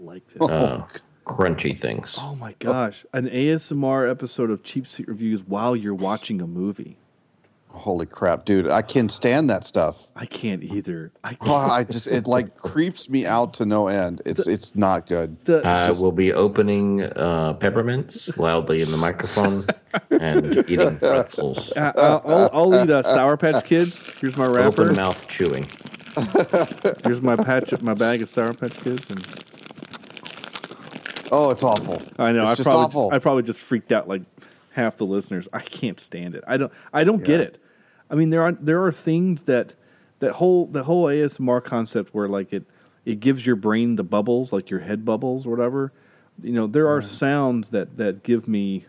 like 0.00 0.26
this. 0.28 0.42
uh, 0.50 0.86
crunchy 1.26 1.78
things. 1.78 2.14
Oh 2.18 2.34
my 2.36 2.54
gosh, 2.58 3.04
an 3.12 3.28
ASMR 3.28 4.08
episode 4.10 4.50
of 4.50 4.62
Cheap 4.62 4.86
Seat 4.86 5.08
Reviews 5.08 5.42
while 5.44 5.74
you're 5.74 5.94
watching 5.94 6.40
a 6.40 6.46
movie. 6.46 6.98
Holy 7.74 8.06
crap, 8.06 8.44
dude! 8.44 8.68
I 8.68 8.82
can't 8.82 9.10
stand 9.10 9.50
that 9.50 9.64
stuff. 9.64 10.08
I 10.16 10.26
can't 10.26 10.62
either. 10.62 11.12
I 11.24 11.36
Oh, 11.42 11.54
I 11.54 11.84
just 11.84 12.06
it 12.06 12.26
like 12.26 12.56
creeps 12.56 13.08
me 13.10 13.26
out 13.26 13.52
to 13.54 13.66
no 13.66 13.88
end. 13.88 14.22
It's 14.24 14.46
it's 14.46 14.74
not 14.76 15.06
good. 15.06 15.36
The, 15.44 15.60
I 15.66 15.90
will 15.90 16.12
be 16.12 16.32
opening 16.32 17.02
uh, 17.02 17.54
peppermints 17.54 18.38
loudly 18.38 18.80
in 18.80 18.90
the 18.90 18.96
microphone 18.96 19.66
and 20.10 20.56
eating 20.70 20.98
pretzels. 20.98 21.72
Uh, 21.76 21.92
I'll, 21.96 22.22
I'll, 22.24 22.50
I'll 22.72 22.84
eat 22.84 22.90
a 22.90 23.02
Sour 23.02 23.36
Patch 23.36 23.64
Kids. 23.64 24.18
Here's 24.20 24.36
my 24.36 24.46
wrapper. 24.46 24.82
Open 24.82 24.96
mouth 24.96 25.26
chewing. 25.28 25.66
Here's 27.04 27.20
my 27.20 27.34
patch, 27.36 27.78
my 27.82 27.94
bag 27.94 28.22
of 28.22 28.28
Sour 28.28 28.54
Patch 28.54 28.74
Kids, 28.82 29.10
and 29.10 29.20
Oh, 31.32 31.50
it's 31.50 31.64
awful. 31.64 32.00
I 32.18 32.32
know 32.32 32.42
It's 32.42 32.50
I 32.50 32.54
just 32.54 32.66
probably 32.66 32.84
awful. 32.84 33.10
I 33.12 33.18
probably 33.18 33.42
just 33.42 33.60
freaked 33.60 33.90
out 33.92 34.06
like 34.08 34.22
half 34.70 34.96
the 34.96 35.06
listeners. 35.06 35.48
I 35.52 35.60
can't 35.60 35.98
stand 35.98 36.34
it. 36.34 36.44
I 36.46 36.56
don't 36.56 36.72
I 36.92 37.02
don't 37.04 37.24
get 37.24 37.40
it. 37.40 37.58
I 38.14 38.16
mean 38.16 38.30
there 38.30 38.42
are 38.42 38.52
there 38.52 38.84
are 38.84 38.92
things 38.92 39.42
that 39.42 39.74
that 40.20 40.34
whole 40.34 40.66
the 40.66 40.84
whole 40.84 41.06
ASMR 41.06 41.62
concept 41.64 42.14
where 42.14 42.28
like 42.28 42.52
it 42.52 42.64
it 43.04 43.18
gives 43.18 43.44
your 43.44 43.56
brain 43.56 43.96
the 43.96 44.04
bubbles 44.04 44.52
like 44.52 44.70
your 44.70 44.78
head 44.78 45.04
bubbles 45.04 45.46
or 45.46 45.50
whatever. 45.50 45.92
You 46.40 46.52
know 46.52 46.68
there 46.68 46.86
are 46.86 47.02
sounds 47.02 47.70
that 47.70 47.96
that 47.96 48.22
give 48.22 48.46
me 48.46 48.86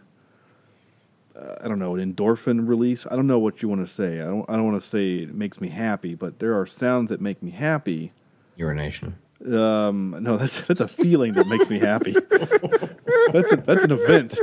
uh, 1.36 1.55
I 1.59 1.67
don't 1.67 1.80
know 1.80 1.95
an 1.95 2.13
endorphin 2.13 2.67
release. 2.67 3.07
I 3.09 3.15
don't 3.15 3.26
know 3.26 3.39
what 3.39 3.63
you 3.63 3.67
want 3.67 3.84
to 3.86 3.91
say. 3.91 4.21
I 4.21 4.26
don't 4.26 4.47
I 4.47 4.57
don't 4.57 4.69
want 4.69 4.80
to 4.80 4.88
say 4.88 5.15
it 5.23 5.34
makes 5.34 5.59
me 5.59 5.69
happy, 5.69 6.13
but 6.13 6.38
there 6.38 6.59
are 6.59 6.67
sounds 6.67 7.09
that 7.09 7.19
make 7.19 7.41
me 7.41 7.49
happy. 7.49 8.13
Urination. 8.57 9.17
Um, 9.51 10.17
no, 10.21 10.38
that's 10.38 10.61
that's 10.61 10.82
a 10.82 10.88
feeling 10.88 11.34
that 11.34 11.47
makes 11.47 11.67
me 11.67 11.80
happy. 11.80 12.13
that's 13.34 13.51
a, 13.51 13.57
that's 13.57 13.84
an 13.86 13.91
event. 13.91 14.38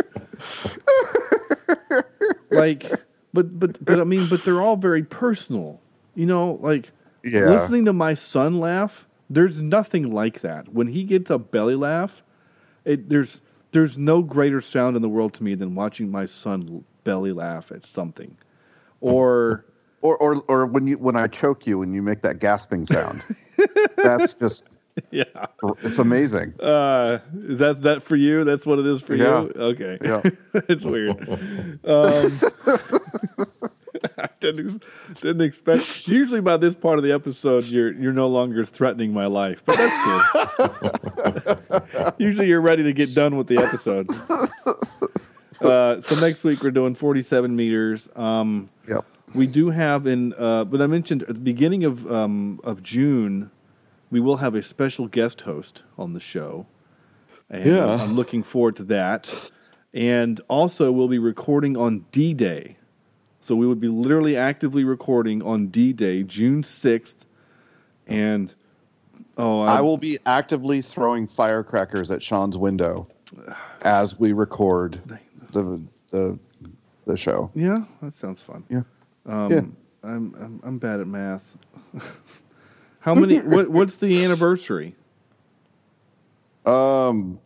like, 2.51 2.91
but 3.33 3.59
but 3.59 3.85
but 3.85 4.01
I 4.01 4.05
mean, 4.05 4.27
but 4.29 4.45
they're 4.45 4.61
all 4.63 4.77
very 4.77 5.03
personal. 5.03 5.81
You 6.15 6.27
know, 6.27 6.59
like 6.61 6.91
Yeah. 7.25 7.49
listening 7.49 7.85
to 7.87 7.93
my 7.93 8.15
son 8.15 8.61
laugh. 8.61 9.07
There's 9.31 9.61
nothing 9.63 10.13
like 10.13 10.41
that. 10.43 10.69
When 10.75 10.87
he 10.87 11.05
gets 11.05 11.31
a 11.31 11.39
belly 11.39 11.75
laugh, 11.75 12.23
it 12.85 13.09
there's 13.09 13.41
there's 13.71 13.97
no 13.97 14.21
greater 14.23 14.61
sound 14.61 14.95
in 14.97 15.03
the 15.03 15.09
world 15.09 15.33
to 15.35 15.43
me 15.43 15.55
than 15.55 15.75
watching 15.75 16.11
my 16.11 16.27
son 16.27 16.85
belly 17.05 17.33
laugh 17.33 17.73
at 17.73 17.85
something, 17.85 18.37
or. 19.01 19.65
Or 20.05 20.17
or 20.17 20.43
or 20.49 20.67
when 20.67 20.89
you 20.89 20.99
when 20.99 21.15
I 21.15 21.29
choke 21.29 21.65
you 21.65 21.81
and 21.81 21.95
you 21.95 22.03
make 22.03 22.23
that 22.23 22.41
gasping 22.41 22.87
sound. 22.87 23.23
That's 24.03 24.35
just 24.35 24.65
Yeah. 25.13 25.23
it's 25.85 26.01
amazing. 26.01 26.55
Uh, 26.59 27.21
is 27.37 27.61
that 27.61 27.83
that 27.83 28.03
for 28.03 28.17
you? 28.17 28.43
That's 28.43 28.67
what 28.67 28.81
it 28.81 28.87
is 28.87 29.01
for 29.01 29.15
Yeah. 29.15 29.43
you. 29.43 29.53
Okay, 29.55 29.99
Yeah. 30.05 30.23
it's 30.69 30.85
weird. 30.85 31.17
Um, 31.85 33.01
I 34.19 34.29
didn't, 34.41 34.67
ex- 34.67 35.21
didn't 35.21 35.43
expect. 35.43 36.09
Usually, 36.09 36.41
by 36.41 36.57
this 36.57 36.75
part 36.75 36.99
of 36.99 37.05
the 37.05 37.13
episode, 37.13 37.65
you're 37.65 37.93
you're 37.93 38.13
no 38.13 38.27
longer 38.29 38.65
threatening 38.65 39.13
my 39.13 39.27
life, 39.27 39.63
but 39.65 39.77
that's 39.77 39.97
cool. 41.77 42.13
Usually, 42.19 42.49
you're 42.49 42.61
ready 42.61 42.83
to 42.85 42.93
get 42.93 43.15
done 43.15 43.37
with 43.37 43.47
the 43.49 43.59
episode. 43.59 44.09
Uh, 45.61 46.01
so 46.01 46.19
next 46.21 46.43
week 46.43 46.61
we're 46.65 46.73
doing 46.73 46.93
47 46.97 47.55
meters. 47.55 48.09
Um, 48.17 48.69
Yep. 48.89 49.05
we 49.37 49.47
do 49.47 49.71
have 49.71 50.09
in, 50.09 50.35
uh, 50.37 50.65
but 50.65 50.83
I 50.83 50.89
mentioned 50.89 51.23
at 51.23 51.29
the 51.29 51.35
beginning 51.35 51.85
of 51.85 52.11
um, 52.11 52.59
of 52.65 52.83
June, 52.83 53.49
we 54.11 54.19
will 54.19 54.39
have 54.39 54.57
a 54.57 54.63
special 54.65 55.07
guest 55.07 55.43
host 55.43 55.85
on 55.97 56.15
the 56.15 56.21
show, 56.21 56.67
And 57.49 57.65
Yeah. 57.65 57.87
I'm, 57.87 58.01
I'm 58.01 58.17
looking 58.17 58.43
forward 58.43 58.75
to 58.77 58.85
that. 58.85 59.33
And 59.95 60.41
also, 60.49 60.91
we'll 60.91 61.07
be 61.07 61.21
recording 61.21 61.77
on 61.77 62.07
D 62.11 62.35
Day. 62.35 62.77
So 63.43 63.57
we 63.57 63.67
would 63.67 63.81
be 63.81 63.89
literally 63.89 64.37
actively 64.37 64.85
recording 64.85 65.43
on 65.43 65.67
D 65.67 65.93
Day, 65.93 66.23
June 66.23 66.63
6th. 66.63 67.17
And, 68.07 68.55
oh, 69.37 69.63
I 69.63 69.81
will 69.81 69.97
be 69.97 70.19
actively 70.25 70.81
throwing 70.81 71.27
firecrackers 71.27 72.13
at 72.13 72.23
Sean's 72.23 72.57
window 72.57 73.09
as 73.83 74.19
we 74.19 74.33
record 74.33 75.01
the 75.53 75.83
the 76.11 76.39
the 77.05 77.17
show. 77.17 77.51
Yeah, 77.55 77.79
that 78.01 78.15
sounds 78.15 78.41
fun. 78.41 78.65
Yeah. 78.71 78.83
Um, 79.27 79.53
Yeah. 79.53 79.61
I'm, 80.05 80.35
I'm 80.41 80.61
I'm 80.63 80.79
bad 80.79 81.01
at 81.01 81.07
math. 81.09 81.43
How 83.01 83.15
many? 83.15 83.41
what 83.41 83.69
What's 83.69 83.97
the 83.97 84.25
anniversary? 84.25 84.95
Um, 86.65 87.41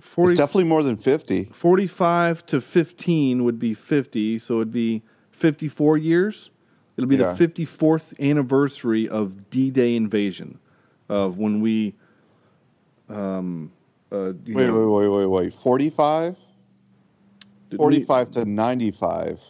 40, 0.00 0.32
it's 0.32 0.38
definitely 0.38 0.64
more 0.64 0.82
than 0.82 0.96
fifty. 0.96 1.44
45 1.52 2.46
to 2.46 2.60
15 2.60 3.44
would 3.44 3.58
be 3.58 3.74
50, 3.74 4.38
so 4.38 4.56
it'd 4.56 4.72
be 4.72 5.02
54 5.32 5.96
years. 5.98 6.50
It'll 6.96 7.08
be 7.08 7.16
Yeah. 7.16 7.32
the 7.32 7.38
54th 7.46 8.18
anniversary 8.20 9.08
of 9.08 9.50
D-Day 9.50 9.94
invasion, 9.96 10.58
of 11.08 11.38
when 11.38 11.60
we. 11.60 11.94
Um, 13.08 13.72
uh, 14.12 14.32
you 14.44 14.54
Wait, 14.54 14.66
know, 14.66 14.90
wait, 14.90 15.08
wait, 15.08 15.18
wait, 15.18 15.26
wait. 15.26 15.54
45? 15.54 16.36
did 17.70 17.78
we- 17.78 17.84
45 17.84 18.30
to 18.32 18.44
95. 18.44 19.40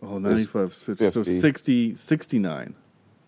Oh, 0.00 0.18
95, 0.18 0.72
50, 0.72 1.10
so 1.10 1.24
50. 1.24 1.40
60, 1.40 1.94
69, 1.96 2.74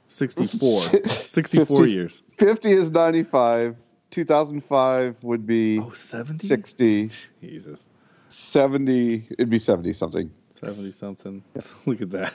64, 0.09 0.81
64 1.29 1.77
50 1.79 1.91
years. 1.93 2.23
50 2.31 2.71
is 2.71 2.91
95. 2.93 3.77
2005 4.11 5.23
would 5.23 5.47
be 5.47 5.79
Oh, 5.81 5.93
70? 5.93 6.47
60. 6.47 7.11
Jesus. 7.41 7.91
70, 8.29 9.27
it'd 9.31 9.51
be 9.51 9.59
70 9.59 9.93
something. 9.93 10.31
70 10.55 10.91
something. 10.93 11.43
Look 11.87 12.03
at 12.03 12.11
that. 12.11 12.33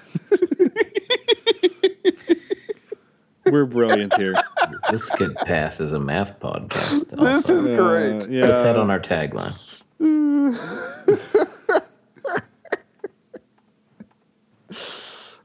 We're 3.51 3.65
brilliant 3.65 4.15
here. 4.15 4.33
This 4.89 5.07
could 5.11 5.35
pass 5.35 5.79
as 5.79 5.93
a 5.93 5.99
math 5.99 6.39
podcast. 6.39 7.09
This 7.11 7.49
is 7.49 7.69
Uh, 7.69 7.75
great. 7.75 8.19
Put 8.21 8.41
that 8.47 8.75
on 8.75 8.89
our 8.89 8.99
tagline. 8.99 9.53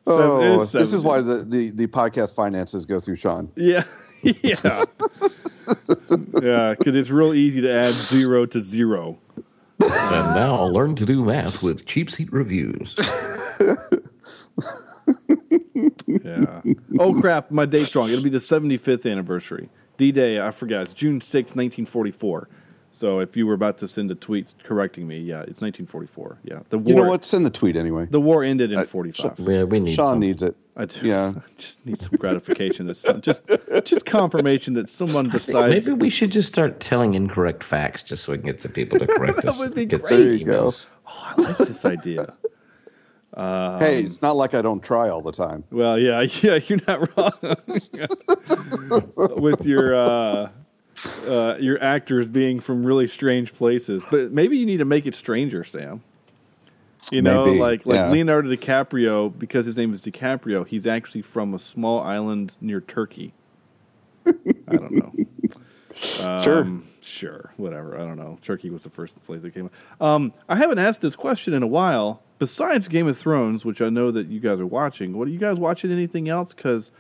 Oh, 0.07 0.65
this 0.65 0.93
is 0.93 1.03
why 1.03 1.21
the, 1.21 1.45
the, 1.45 1.71
the 1.71 1.87
podcast 1.87 2.35
finances 2.35 2.87
go 2.87 2.99
through 3.01 3.17
Sean. 3.17 3.51
Yeah. 3.55 3.85
Yeah. 4.23 4.85
Yeah, 6.43 6.75
because 6.77 6.95
it's 6.97 7.11
real 7.11 7.35
easy 7.35 7.61
to 7.61 7.71
add 7.71 7.93
zero 7.93 8.47
to 8.47 8.61
zero. 8.61 9.19
And 9.83 10.35
now 10.35 10.57
I'll 10.57 10.73
learn 10.73 10.95
to 10.97 11.07
do 11.07 11.25
math 11.25 11.63
with 11.63 11.87
cheap 11.87 12.11
seat 12.11 12.33
reviews. 12.33 12.95
Yeah. 16.07 16.61
Oh, 16.99 17.19
crap. 17.19 17.51
My 17.51 17.65
date's 17.67 17.95
wrong. 17.95 18.11
It'll 18.11 18.23
be 18.23 18.31
the 18.31 18.39
75th 18.39 19.11
anniversary. 19.11 19.69
D 19.97 20.13
Day, 20.13 20.41
I 20.41 20.51
forgot. 20.51 20.83
It's 20.83 20.95
June 20.95 21.21
sixth, 21.21 21.57
1944. 21.57 22.49
So 22.93 23.21
if 23.21 23.37
you 23.37 23.47
were 23.47 23.55
about 23.55 23.79
to 23.79 23.89
send 23.89 24.11
a 24.11 24.15
tweet 24.17 24.53
correcting 24.65 25.07
me, 25.07 25.19
yeah, 25.21 25.41
it's 25.43 25.61
1944. 25.61 26.39
Yeah. 26.45 26.59
The 26.71 26.79
war, 26.79 26.89
You 26.89 26.95
know 26.97 27.09
what? 27.09 27.25
Send 27.25 27.47
the 27.47 27.51
tweet 27.51 27.77
anyway. 27.77 28.07
The 28.11 28.21
war 28.21 28.43
ended 28.43 28.73
in 28.73 28.79
Uh, 28.79 28.85
45. 28.85 29.39
Yeah, 29.39 29.63
we 29.63 29.79
need 29.81 29.95
Sean 29.95 30.15
some. 30.15 30.21
needs 30.21 30.43
it. 30.43 30.57
I 30.77 30.87
d- 30.87 30.97
Yeah. 31.03 31.33
I 31.37 31.41
just 31.57 31.87
need 31.87 31.99
some 31.99 32.17
gratification. 32.19 32.87
That 32.89 32.97
some, 32.97 33.21
just, 33.21 33.43
just 33.85 34.07
confirmation 34.07 34.75
that 34.75 34.89
someone 34.89 35.29
besides 35.31 35.87
Maybe 35.87 35.97
we 35.97 36.11
should 36.11 36.33
just 36.33 36.49
start 36.49 36.81
telling 36.81 37.15
incorrect 37.15 37.63
facts 37.63 38.03
just 38.03 38.25
so 38.25 38.33
we 38.33 38.39
can 38.39 38.47
get 38.47 38.61
some 38.61 38.73
people 38.73 38.99
to 38.99 39.07
correct 39.17 39.39
us. 39.39 39.45
that 39.45 39.59
would 39.59 39.75
be 39.75 39.87
great. 39.87 40.05
There 40.09 40.33
you 40.33 40.45
go. 40.45 40.75
Oh, 41.07 41.33
I 41.39 41.43
like 41.43 41.57
this 41.59 41.85
idea. 41.85 42.35
Um, 43.35 43.79
hey, 43.81 44.03
it's 44.03 44.21
not 44.21 44.35
like 44.37 44.55
I 44.55 44.63
don't 44.63 44.83
try 44.83 45.09
all 45.09 45.23
the 45.23 45.31
time. 45.33 45.63
Well, 45.71 45.97
yeah, 45.97 46.23
yeah, 46.43 46.59
you're 46.67 46.81
not 46.89 47.17
wrong. 47.17 47.57
With 49.41 49.65
your 49.65 49.95
uh, 49.95 50.51
uh, 51.27 51.57
your 51.61 51.83
actors 51.83 52.27
being 52.27 52.61
from 52.61 52.85
really 52.85 53.09
strange 53.09 53.55
places, 53.55 54.05
but 54.11 54.33
maybe 54.33 54.59
you 54.59 54.67
need 54.67 54.79
to 54.79 54.85
make 54.85 55.07
it 55.07 55.15
stranger, 55.15 55.65
Sam. 55.65 56.03
You 57.11 57.23
know, 57.23 57.47
Maybe, 57.47 57.59
like 57.59 57.87
like 57.87 57.97
yeah. 57.97 58.11
Leonardo 58.11 58.55
DiCaprio, 58.55 59.37
because 59.39 59.65
his 59.65 59.77
name 59.77 59.93
is 59.95 60.03
DiCaprio, 60.03 60.67
he's 60.67 60.87
actually 60.87 61.23
from 61.23 61.55
a 61.55 61.59
small 61.59 62.01
island 62.01 62.57
near 62.61 62.83
Turkey. 62.83 63.33
I 64.27 64.33
don't 64.69 64.93
know. 64.93 65.13
Sure. 65.93 66.61
Um, 66.61 66.87
Sure, 67.03 67.53
whatever. 67.57 67.97
I 67.97 68.01
don't 68.01 68.17
know. 68.17 68.39
Turkey 68.43 68.71
was 68.71 68.83
the 68.83 68.91
first 68.91 69.23
place 69.25 69.43
that 69.43 69.55
came 69.55 69.67
up. 69.67 70.03
Um, 70.03 70.33
I 70.49 70.57
haven't 70.57 70.79
asked 70.79 71.01
this 71.01 71.17
question 71.17 71.55
in 71.55 71.63
a 71.63 71.67
while. 71.67 72.23
Besides 72.39 72.89
Game 72.89 73.07
of 73.07 73.19
Thrones, 73.19 73.65
which 73.65 73.81
I 73.83 73.89
know 73.89 74.11
that 74.11 74.29
you 74.29 74.41
guys 74.41 74.61
are 74.61 74.67
watching, 74.67 75.17
what 75.17 75.29
are 75.29 75.31
you 75.31 75.39
guys 75.39 75.59
watching? 75.59 75.91
Anything 75.91 76.29
else? 76.29 76.55
Because 76.55 76.91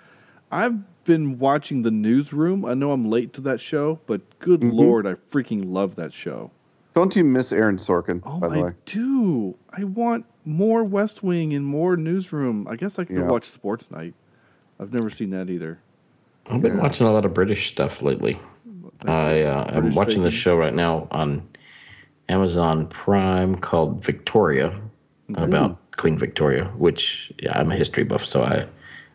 I've 0.50 0.99
been 1.10 1.40
watching 1.40 1.82
The 1.82 1.90
Newsroom. 1.90 2.64
I 2.64 2.74
know 2.74 2.92
I'm 2.92 3.10
late 3.10 3.32
to 3.32 3.40
that 3.40 3.60
show, 3.60 3.98
but 4.06 4.20
good 4.38 4.60
Mm-hmm. 4.60 4.76
lord, 4.78 5.06
I 5.08 5.14
freaking 5.14 5.64
love 5.66 5.96
that 5.96 6.12
show. 6.12 6.52
Don't 6.94 7.16
you 7.16 7.24
miss 7.24 7.52
Aaron 7.52 7.78
Sorkin, 7.78 8.22
Oh, 8.24 8.38
by 8.38 8.48
the 8.48 8.54
I 8.54 8.62
way? 8.62 8.72
do. 8.84 9.56
I 9.72 9.82
want 9.84 10.24
more 10.44 10.84
West 10.84 11.24
Wing 11.24 11.52
and 11.52 11.66
more 11.66 11.96
Newsroom. 11.96 12.68
I 12.68 12.76
guess 12.76 13.00
I 13.00 13.04
could 13.04 13.16
Yeah. 13.16 13.26
watch 13.28 13.46
Sports 13.46 13.90
Night. 13.90 14.14
I've 14.78 14.92
never 14.92 15.10
seen 15.10 15.30
that 15.30 15.50
either. 15.50 15.80
I've 16.48 16.62
been 16.62 16.78
watching 16.78 17.08
a 17.08 17.12
lot 17.12 17.24
of 17.24 17.34
British 17.34 17.72
stuff 17.72 18.02
lately. 18.02 18.38
I 19.04 19.42
uh, 19.42 19.64
I'm 19.68 19.80
British 19.80 19.96
watching 19.96 20.22
this 20.22 20.34
show 20.34 20.56
right 20.56 20.74
now 20.74 21.08
on 21.10 21.42
Amazon 22.28 22.86
Prime 22.86 23.56
called 23.56 24.04
Victoria 24.04 24.80
about 25.36 25.76
Queen 25.96 26.16
Victoria, 26.16 26.66
which 26.76 27.32
yeah, 27.42 27.58
I'm 27.58 27.70
a 27.72 27.76
history 27.76 28.04
buff, 28.04 28.24
so 28.24 28.42
I 28.44 28.66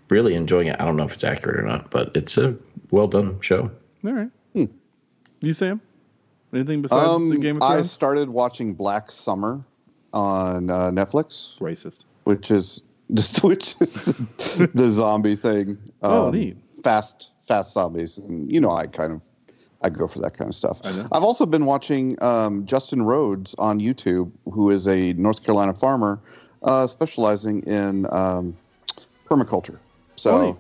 really 0.10 0.36
enjoying 0.36 0.68
it. 0.68 0.76
I 0.80 0.86
don't 0.86 0.96
know 0.98 1.04
if 1.06 1.14
it's 1.14 1.24
accurate 1.24 1.60
or 1.60 1.64
not, 1.68 1.90
but 1.92 2.16
it's 2.16 2.38
a 2.38 2.56
well 2.92 3.08
done 3.08 3.40
show. 3.42 3.72
All 4.06 4.12
right. 4.14 4.30
You, 5.42 5.54
Sam? 5.54 5.82
Anything 6.54 6.82
besides 6.82 7.04
the 7.04 7.10
Um, 7.12 7.40
Game 7.42 7.58
of 7.58 7.62
Thrones? 7.68 7.86
I 7.86 7.88
started 7.88 8.30
watching 8.30 8.74
Black 8.74 9.12
Summer 9.12 9.64
on 10.14 10.70
uh, 10.70 10.90
Netflix, 10.92 11.58
Racist. 11.60 12.06
which 12.24 12.50
is 12.50 12.82
which 13.44 13.76
is 13.82 14.06
the 14.74 14.90
zombie 14.90 15.36
thing. 15.36 15.78
Oh, 16.02 16.28
Um, 16.30 16.34
neat. 16.34 16.58
Fast, 16.84 17.32
fast 17.42 17.74
zombies, 17.74 18.18
and 18.18 18.52
you 18.52 18.60
know, 18.62 18.72
I 18.72 18.88
kind 18.88 19.12
of 19.12 19.24
I 19.82 19.90
go 19.90 20.08
for 20.08 20.20
that 20.20 20.38
kind 20.38 20.48
of 20.50 20.56
stuff. 20.56 20.80
I 20.86 20.96
know. 20.96 21.08
I've 21.12 21.24
also 21.24 21.46
been 21.46 21.66
watching 21.66 22.22
um, 22.24 22.66
Justin 22.66 23.02
Rhodes 23.04 23.54
on 23.60 23.80
YouTube, 23.80 24.32
who 24.52 24.72
is 24.72 24.88
a 24.88 25.14
North 25.14 25.44
Carolina 25.44 25.74
farmer 25.74 26.20
uh, 26.64 26.88
specializing 26.88 27.62
in 27.64 28.08
um, 28.12 28.56
permaculture. 29.28 29.78
So 30.16 30.58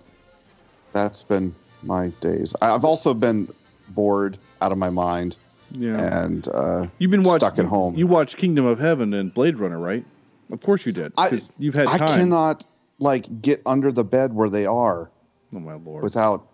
that's 0.93 1.23
been 1.23 1.53
my 1.83 2.09
days. 2.21 2.55
I've 2.61 2.85
also 2.85 3.13
been 3.13 3.47
bored 3.89 4.37
out 4.61 4.71
of 4.71 4.77
my 4.77 4.89
mind 4.89 5.37
Yeah. 5.71 6.23
and 6.23 6.47
uh, 6.49 6.87
You've 6.99 7.11
been 7.11 7.23
watching, 7.23 7.39
stuck 7.39 7.59
at 7.59 7.65
home. 7.65 7.95
You 7.95 8.07
watched 8.07 8.37
Kingdom 8.37 8.65
of 8.65 8.79
Heaven 8.79 9.13
and 9.13 9.33
Blade 9.33 9.57
Runner, 9.59 9.79
right? 9.79 10.05
Of 10.51 10.61
course 10.61 10.85
you 10.85 10.91
did. 10.91 11.13
I- 11.17 11.41
you've 11.59 11.73
had 11.73 11.87
I 11.87 11.97
time. 11.97 12.19
cannot 12.19 12.65
like 12.99 13.41
get 13.41 13.61
under 13.65 13.91
the 13.91 14.03
bed 14.03 14.33
where 14.33 14.49
they 14.49 14.65
are 14.65 15.11
oh 15.53 15.59
my 15.59 15.73
lord! 15.75 16.01
without 16.03 16.47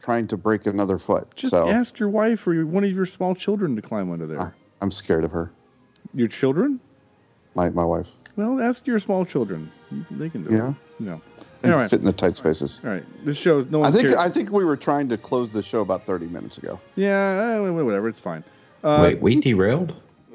trying 0.00 0.26
to 0.28 0.36
break 0.36 0.66
another 0.66 0.98
foot. 0.98 1.28
Just 1.36 1.50
so 1.50 1.68
ask 1.68 1.98
your 1.98 2.08
wife 2.08 2.46
or 2.46 2.64
one 2.66 2.84
of 2.84 2.90
your 2.92 3.06
small 3.06 3.34
children 3.34 3.74
to 3.76 3.82
climb 3.82 4.10
under 4.12 4.26
there. 4.26 4.40
I, 4.40 4.50
I'm 4.80 4.90
scared 4.90 5.24
of 5.24 5.32
her. 5.32 5.50
your 6.14 6.28
children? 6.28 6.80
My 7.54 7.68
my 7.70 7.84
wife. 7.84 8.08
Well, 8.36 8.60
ask 8.60 8.86
your 8.86 8.98
small 8.98 9.24
children. 9.26 9.70
They 10.10 10.28
can 10.30 10.44
do 10.44 10.50
Yeah. 10.54 10.74
it. 11.06 11.08
All 11.10 11.20
right. 11.72 11.90
fit 11.90 12.00
in 12.00 12.06
the 12.06 12.12
tight 12.12 12.36
spaces. 12.36 12.80
All 12.84 12.90
right. 12.90 13.04
This 13.24 13.36
show. 13.38 13.62
No 13.62 13.80
one 13.80 13.88
I 13.88 13.92
think 13.92 14.08
cares. 14.08 14.18
I 14.18 14.28
think 14.28 14.50
we 14.50 14.64
were 14.64 14.76
trying 14.76 15.08
to 15.08 15.16
close 15.16 15.52
the 15.52 15.62
show 15.62 15.80
about 15.80 16.06
30 16.06 16.26
minutes 16.26 16.58
ago. 16.58 16.80
yeah. 16.96 17.60
eh, 17.64 17.70
whatever. 17.70 18.08
It's 18.08 18.20
fine. 18.20 18.44
Uh, 18.82 19.00
Wait, 19.02 19.20
we 19.20 19.40
derailed? 19.40 19.94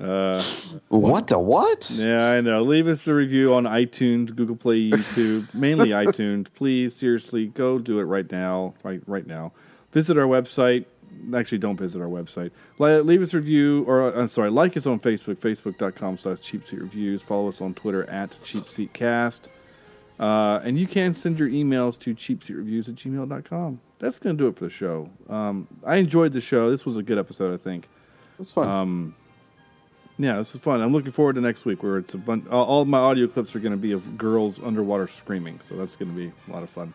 Uh, 0.00 0.42
What 0.88 1.26
the 1.26 1.38
what? 1.38 1.90
Yeah, 1.94 2.30
I 2.30 2.40
know. 2.40 2.62
Leave 2.62 2.86
us 2.86 3.06
a 3.06 3.12
review 3.14 3.54
on 3.54 3.64
iTunes, 3.64 4.34
Google 4.34 4.56
Play, 4.56 4.90
YouTube, 4.90 5.54
mainly 5.60 5.90
iTunes. 5.90 6.46
Please, 6.54 6.94
seriously, 6.94 7.48
go 7.48 7.78
do 7.78 7.98
it 7.98 8.04
right 8.04 8.30
now. 8.30 8.74
Right, 8.82 9.02
right 9.06 9.26
now. 9.26 9.52
Visit 9.92 10.16
our 10.16 10.26
website. 10.26 10.84
Actually, 11.34 11.58
don't 11.58 11.76
visit 11.76 12.00
our 12.00 12.08
website. 12.08 12.50
Leave 12.78 13.22
us 13.22 13.34
a 13.34 13.36
review, 13.36 13.84
or 13.86 14.12
uh, 14.14 14.20
I'm 14.20 14.28
sorry, 14.28 14.50
like 14.50 14.76
us 14.76 14.86
on 14.86 15.00
Facebook, 15.00 15.36
facebook.com 15.36 16.18
slash 16.18 16.40
cheap 16.40 16.66
seat 16.66 16.80
reviews. 16.80 17.22
Follow 17.22 17.48
us 17.48 17.60
on 17.60 17.74
Twitter 17.74 18.08
at 18.10 18.34
cheap 18.44 18.68
seat 18.68 18.92
cast. 18.92 19.48
Uh, 20.18 20.60
and 20.64 20.78
you 20.78 20.86
can 20.86 21.14
send 21.14 21.38
your 21.38 21.48
emails 21.48 21.98
to 21.98 22.14
cheapseatreviews 22.14 22.88
at 22.88 22.94
gmail.com. 22.94 23.80
That's 23.98 24.18
going 24.18 24.36
to 24.36 24.44
do 24.44 24.48
it 24.48 24.56
for 24.56 24.64
the 24.64 24.70
show. 24.70 25.08
Um, 25.30 25.66
I 25.84 25.96
enjoyed 25.96 26.32
the 26.32 26.42
show. 26.42 26.70
This 26.70 26.84
was 26.84 26.96
a 26.96 27.02
good 27.02 27.16
episode, 27.18 27.54
I 27.54 27.62
think. 27.62 27.88
It's 28.38 28.52
fun. 28.52 28.68
Um, 28.68 29.14
yeah, 30.18 30.36
this 30.36 30.54
is 30.54 30.60
fun. 30.60 30.82
I'm 30.82 30.92
looking 30.92 31.12
forward 31.12 31.36
to 31.36 31.40
next 31.40 31.64
week 31.64 31.82
where 31.82 31.96
it's 31.96 32.12
a 32.12 32.18
bunch. 32.18 32.46
All 32.48 32.64
all 32.66 32.84
my 32.84 32.98
audio 32.98 33.26
clips 33.26 33.56
are 33.56 33.60
going 33.60 33.72
to 33.72 33.78
be 33.78 33.92
of 33.92 34.18
girls 34.18 34.60
underwater 34.62 35.08
screaming, 35.08 35.58
so 35.62 35.76
that's 35.76 35.96
going 35.96 36.10
to 36.10 36.16
be 36.16 36.30
a 36.48 36.52
lot 36.52 36.62
of 36.62 36.68
fun. 36.68 36.92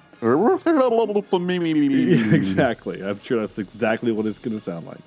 exactly. 2.34 3.04
I'm 3.04 3.22
sure 3.22 3.40
that's 3.40 3.58
exactly 3.58 4.12
what 4.12 4.26
it's 4.26 4.40
going 4.40 4.58
to 4.58 4.64
sound 4.64 4.86
like. 4.86 5.00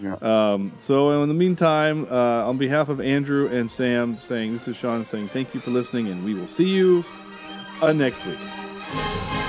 Yeah. 0.00 0.16
Um, 0.22 0.72
so 0.76 1.22
in 1.22 1.28
the 1.28 1.34
meantime, 1.34 2.06
uh, 2.10 2.48
on 2.48 2.58
behalf 2.58 2.88
of 2.88 3.00
Andrew 3.00 3.48
and 3.48 3.70
Sam, 3.70 4.18
saying 4.20 4.54
this 4.54 4.66
is 4.66 4.76
Sean 4.76 5.04
saying 5.04 5.28
thank 5.28 5.54
you 5.54 5.60
for 5.60 5.70
listening, 5.70 6.08
and 6.08 6.24
we 6.24 6.34
will 6.34 6.48
see 6.48 6.68
you 6.68 7.04
uh, 7.80 7.92
next 7.92 8.24
week. 8.26 9.43